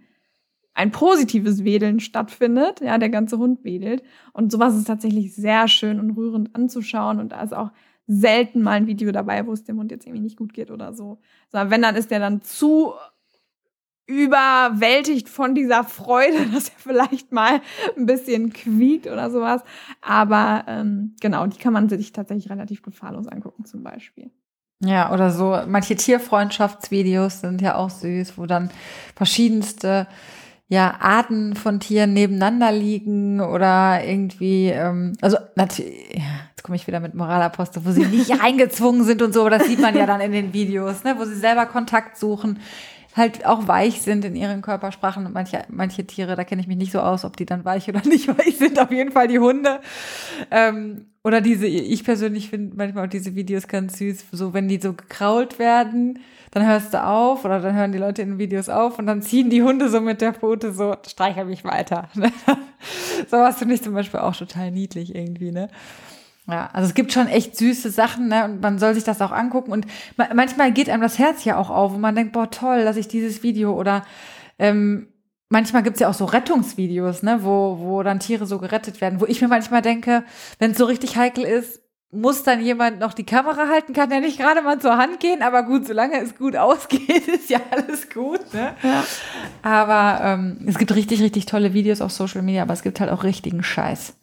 ein 0.74 0.92
positives 0.92 1.64
Wedeln 1.64 1.98
stattfindet, 1.98 2.82
ja, 2.82 2.98
der 2.98 3.08
ganze 3.08 3.38
Hund 3.38 3.64
wedelt 3.64 4.02
und 4.34 4.52
sowas 4.52 4.76
ist 4.76 4.86
tatsächlich 4.86 5.34
sehr 5.34 5.66
schön 5.66 5.98
und 5.98 6.10
rührend 6.10 6.54
anzuschauen 6.54 7.18
und 7.18 7.32
da 7.32 7.40
ist 7.42 7.54
auch 7.54 7.70
selten 8.08 8.62
mal 8.62 8.72
ein 8.72 8.86
Video 8.86 9.12
dabei, 9.12 9.46
wo 9.46 9.52
es 9.52 9.64
dem 9.64 9.78
Hund 9.78 9.92
jetzt 9.92 10.06
irgendwie 10.06 10.22
nicht 10.22 10.38
gut 10.38 10.54
geht 10.54 10.70
oder 10.70 10.94
so. 10.94 11.18
Sondern 11.50 11.70
wenn, 11.70 11.82
dann 11.82 11.94
ist 11.94 12.10
der 12.10 12.18
dann 12.18 12.42
zu 12.42 12.94
überwältigt 14.06 15.28
von 15.28 15.54
dieser 15.54 15.84
Freude, 15.84 16.46
dass 16.52 16.70
er 16.70 16.78
vielleicht 16.78 17.30
mal 17.30 17.60
ein 17.96 18.06
bisschen 18.06 18.52
quiekt 18.52 19.06
oder 19.06 19.30
sowas. 19.30 19.62
Aber 20.00 20.64
ähm, 20.66 21.14
genau, 21.20 21.46
die 21.46 21.58
kann 21.58 21.74
man 21.74 21.88
sich 21.88 22.12
tatsächlich 22.12 22.50
relativ 22.50 22.82
gefahrlos 22.82 23.28
angucken 23.28 23.66
zum 23.66 23.84
Beispiel. 23.84 24.30
Ja, 24.80 25.12
oder 25.12 25.30
so 25.30 25.58
manche 25.66 25.96
Tierfreundschaftsvideos 25.96 27.40
sind 27.40 27.60
ja 27.60 27.76
auch 27.76 27.90
süß, 27.90 28.38
wo 28.38 28.46
dann 28.46 28.70
verschiedenste 29.14 30.06
ja, 30.68 30.96
Arten 31.00 31.56
von 31.56 31.80
Tieren 31.80 32.12
nebeneinander 32.12 32.70
liegen 32.72 33.40
oder 33.40 34.04
irgendwie, 34.04 34.68
ähm, 34.68 35.14
also 35.20 35.38
natürlich, 35.56 36.14
ja, 36.14 36.47
komme 36.68 36.76
ich 36.76 36.86
wieder 36.86 37.00
mit 37.00 37.14
Moralapostel, 37.14 37.82
wo 37.86 37.92
sie 37.92 38.04
nicht 38.04 38.30
eingezwungen 38.42 39.02
sind 39.02 39.22
und 39.22 39.32
so, 39.32 39.40
aber 39.40 39.48
das 39.48 39.66
sieht 39.66 39.80
man 39.80 39.96
ja 39.96 40.04
dann 40.04 40.20
in 40.20 40.32
den 40.32 40.52
Videos, 40.52 41.02
ne, 41.02 41.14
wo 41.16 41.24
sie 41.24 41.34
selber 41.34 41.64
Kontakt 41.64 42.18
suchen, 42.18 42.58
halt 43.16 43.46
auch 43.46 43.66
weich 43.66 44.02
sind 44.02 44.22
in 44.26 44.36
ihren 44.36 44.60
Körpersprachen 44.60 45.24
und 45.24 45.32
manche, 45.32 45.62
manche 45.70 46.06
Tiere, 46.06 46.36
da 46.36 46.44
kenne 46.44 46.60
ich 46.60 46.68
mich 46.68 46.76
nicht 46.76 46.92
so 46.92 47.00
aus, 47.00 47.24
ob 47.24 47.38
die 47.38 47.46
dann 47.46 47.64
weich 47.64 47.88
oder 47.88 48.02
nicht 48.06 48.28
weich 48.28 48.58
sind, 48.58 48.78
auf 48.78 48.90
jeden 48.90 49.12
Fall 49.12 49.28
die 49.28 49.38
Hunde. 49.38 49.80
Ähm, 50.50 51.06
oder 51.24 51.40
diese, 51.40 51.66
ich 51.66 52.04
persönlich 52.04 52.50
finde 52.50 52.76
manchmal 52.76 53.06
auch 53.06 53.10
diese 53.10 53.34
Videos 53.34 53.66
ganz 53.66 53.96
süß, 53.96 54.26
so 54.30 54.52
wenn 54.52 54.68
die 54.68 54.78
so 54.78 54.92
gekrault 54.92 55.58
werden, 55.58 56.18
dann 56.50 56.66
hörst 56.66 56.92
du 56.92 57.02
auf 57.02 57.46
oder 57.46 57.60
dann 57.60 57.74
hören 57.74 57.92
die 57.92 57.98
Leute 57.98 58.20
in 58.20 58.32
den 58.32 58.38
Videos 58.38 58.68
auf 58.68 58.98
und 58.98 59.06
dann 59.06 59.22
ziehen 59.22 59.48
die 59.48 59.62
Hunde 59.62 59.88
so 59.88 60.02
mit 60.02 60.20
der 60.20 60.34
Pfote 60.34 60.74
so, 60.74 60.94
streichel 61.06 61.46
mich 61.46 61.64
weiter. 61.64 62.10
Sowas 63.30 63.56
finde 63.56 63.74
ich 63.74 63.82
zum 63.82 63.94
Beispiel 63.94 64.20
auch 64.20 64.36
total 64.36 64.70
niedlich 64.70 65.14
irgendwie, 65.14 65.50
ne? 65.50 65.68
Ja, 66.48 66.70
also 66.72 66.88
es 66.88 66.94
gibt 66.94 67.12
schon 67.12 67.28
echt 67.28 67.56
süße 67.56 67.90
Sachen, 67.90 68.28
ne? 68.28 68.44
Und 68.44 68.62
man 68.62 68.78
soll 68.78 68.94
sich 68.94 69.04
das 69.04 69.20
auch 69.20 69.32
angucken. 69.32 69.70
Und 69.70 69.86
manchmal 70.16 70.72
geht 70.72 70.88
einem 70.88 71.02
das 71.02 71.18
Herz 71.18 71.44
ja 71.44 71.58
auch 71.58 71.68
auf 71.68 71.94
und 71.94 72.00
man 72.00 72.14
denkt, 72.14 72.32
boah, 72.32 72.50
toll, 72.50 72.84
dass 72.84 72.96
ich 72.96 73.06
dieses 73.06 73.42
Video 73.42 73.78
oder 73.78 74.04
ähm, 74.58 75.08
manchmal 75.50 75.82
gibt's 75.82 76.00
ja 76.00 76.08
auch 76.08 76.14
so 76.14 76.24
Rettungsvideos, 76.24 77.22
ne, 77.22 77.40
wo, 77.42 77.78
wo 77.80 78.02
dann 78.02 78.20
Tiere 78.20 78.46
so 78.46 78.58
gerettet 78.58 79.00
werden, 79.00 79.20
wo 79.20 79.26
ich 79.26 79.40
mir 79.40 79.48
manchmal 79.48 79.82
denke, 79.82 80.24
wenn 80.58 80.72
es 80.72 80.78
so 80.78 80.86
richtig 80.86 81.16
heikel 81.16 81.44
ist, 81.44 81.82
muss 82.10 82.42
dann 82.42 82.62
jemand 82.62 83.00
noch 83.00 83.12
die 83.12 83.26
Kamera 83.26 83.68
halten, 83.68 83.92
kann 83.92 84.10
ja 84.10 84.20
nicht 84.20 84.38
gerade 84.38 84.62
mal 84.62 84.78
zur 84.78 84.96
Hand 84.96 85.20
gehen, 85.20 85.42
aber 85.42 85.62
gut, 85.62 85.86
solange 85.86 86.18
es 86.18 86.36
gut 86.36 86.56
ausgeht, 86.56 87.28
ist 87.28 87.50
ja 87.50 87.60
alles 87.70 88.08
gut. 88.08 88.40
Ne? 88.54 88.74
Ja. 88.82 89.04
Aber 89.62 90.24
ähm, 90.24 90.58
es 90.66 90.78
gibt 90.78 90.94
richtig, 90.94 91.20
richtig 91.20 91.44
tolle 91.44 91.74
Videos 91.74 92.00
auf 92.00 92.10
Social 92.10 92.40
Media, 92.40 92.62
aber 92.62 92.72
es 92.72 92.82
gibt 92.82 93.00
halt 93.00 93.10
auch 93.10 93.24
richtigen 93.24 93.62
Scheiß, 93.62 94.14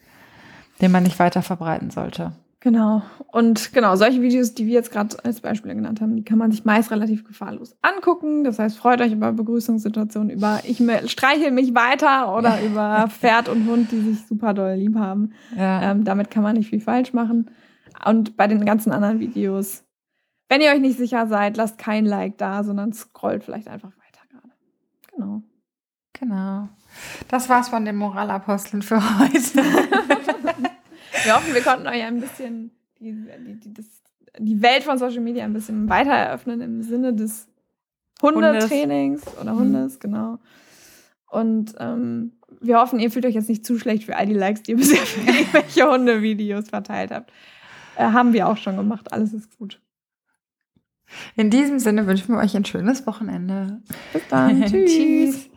den 0.82 0.92
man 0.92 1.04
nicht 1.04 1.20
weiter 1.20 1.42
verbreiten 1.42 1.90
sollte. 1.90 2.34
Genau. 2.66 3.04
Und 3.32 3.74
genau, 3.74 3.96
solche 3.96 4.24
Videos, 4.24 4.56
die 4.56 4.66
wir 4.66 4.74
jetzt 4.74 4.92
gerade 4.92 5.24
als 5.24 5.40
Beispiele 5.40 5.76
genannt 5.76 6.02
haben, 6.02 6.16
die 6.16 6.24
kann 6.24 6.40
man 6.40 6.50
sich 6.50 6.66
meist 6.66 6.90
relativ 6.90 7.24
gefahrlos 7.24 7.78
angucken. 7.84 8.44
Das 8.44 8.58
heißt, 8.58 8.80
freut 8.80 9.02
euch 9.02 9.12
über 9.12 9.32
Begrüßungssituationen, 9.34 10.32
über 10.32 10.62
ich 10.64 10.82
streichel 11.12 11.52
mich 11.52 11.76
weiter 11.76 12.36
oder 12.36 12.64
über 12.64 13.08
Pferd 13.08 13.50
und 13.50 13.68
Hund, 13.68 13.92
die 13.92 14.00
sich 14.00 14.26
super 14.26 14.56
doll 14.56 14.74
lieb 14.74 14.96
haben. 14.96 15.34
Ja. 15.56 15.92
Ähm, 15.92 16.06
damit 16.06 16.32
kann 16.32 16.42
man 16.42 16.56
nicht 16.56 16.72
viel 16.72 16.82
falsch 16.82 17.14
machen. 17.14 17.52
Und 18.04 18.36
bei 18.36 18.48
den 18.48 18.66
ganzen 18.66 18.92
anderen 18.92 19.20
Videos, 19.20 19.84
wenn 20.50 20.62
ihr 20.62 20.72
euch 20.72 20.82
nicht 20.82 20.98
sicher 20.98 21.28
seid, 21.28 21.58
lasst 21.58 21.78
kein 21.78 22.08
Like 22.08 22.40
da, 22.40 22.64
sondern 22.64 22.94
scrollt 22.94 23.44
vielleicht 23.44 23.68
einfach 23.68 23.92
weiter 23.92 24.28
gerade. 24.32 24.54
Genau. 25.14 25.44
Genau. 26.20 26.70
Das 27.28 27.48
war's 27.48 27.70
von 27.70 27.86
den 27.86 27.96
Moralaposteln 27.96 28.82
für 28.82 29.00
heute. 29.20 29.62
Wir 31.26 31.36
hoffen, 31.36 31.54
wir 31.54 31.62
konnten 31.62 31.88
euch 31.88 32.04
ein 32.04 32.20
bisschen 32.20 32.72
die, 33.00 33.14
die, 33.14 33.60
die, 33.60 33.74
das, 33.74 33.86
die 34.38 34.62
Welt 34.62 34.84
von 34.84 34.98
Social 34.98 35.22
Media 35.22 35.44
ein 35.44 35.54
bisschen 35.54 35.90
weiter 35.90 36.12
eröffnen 36.12 36.62
im 36.62 36.84
Sinne 36.84 37.14
des 37.14 37.48
Hundetrainings 38.22 39.26
Hundes. 39.26 39.42
oder 39.42 39.56
Hundes, 39.56 39.96
mhm. 39.96 40.00
genau. 40.00 40.40
Und 41.30 41.74
ähm, 41.80 42.34
wir 42.62 42.80
hoffen, 42.80 43.00
ihr 43.00 43.12
fühlt 43.12 43.26
euch 43.26 43.34
jetzt 43.34 43.50
nicht 43.50 43.66
zu 43.66 43.78
schlecht 43.80 44.04
für 44.04 44.16
all 44.16 44.28
die 44.28 44.34
Likes, 44.34 44.64
die 44.64 44.72
ihr 44.72 44.78
bisher 44.78 45.06
für 45.06 45.20
irgendwelche 45.32 45.92
Hundevideos 45.92 46.70
verteilt 46.70 47.12
habt. 47.12 47.32
Äh, 47.98 48.04
haben 48.04 48.34
wir 48.34 48.48
auch 48.48 48.58
schon 48.58 48.78
gemacht. 48.78 49.12
Alles 49.12 49.34
ist 49.34 49.58
gut. 49.58 49.82
In 51.36 51.50
diesem 51.50 51.80
Sinne 51.80 52.08
wünschen 52.08 52.34
wir 52.36 52.40
euch 52.40 52.56
ein 52.56 52.66
schönes 52.66 53.06
Wochenende. 53.08 53.82
Bis 54.14 54.28
dann. 54.30 54.62
Tschüss. 54.66 54.92
Tschüss. 54.92 55.50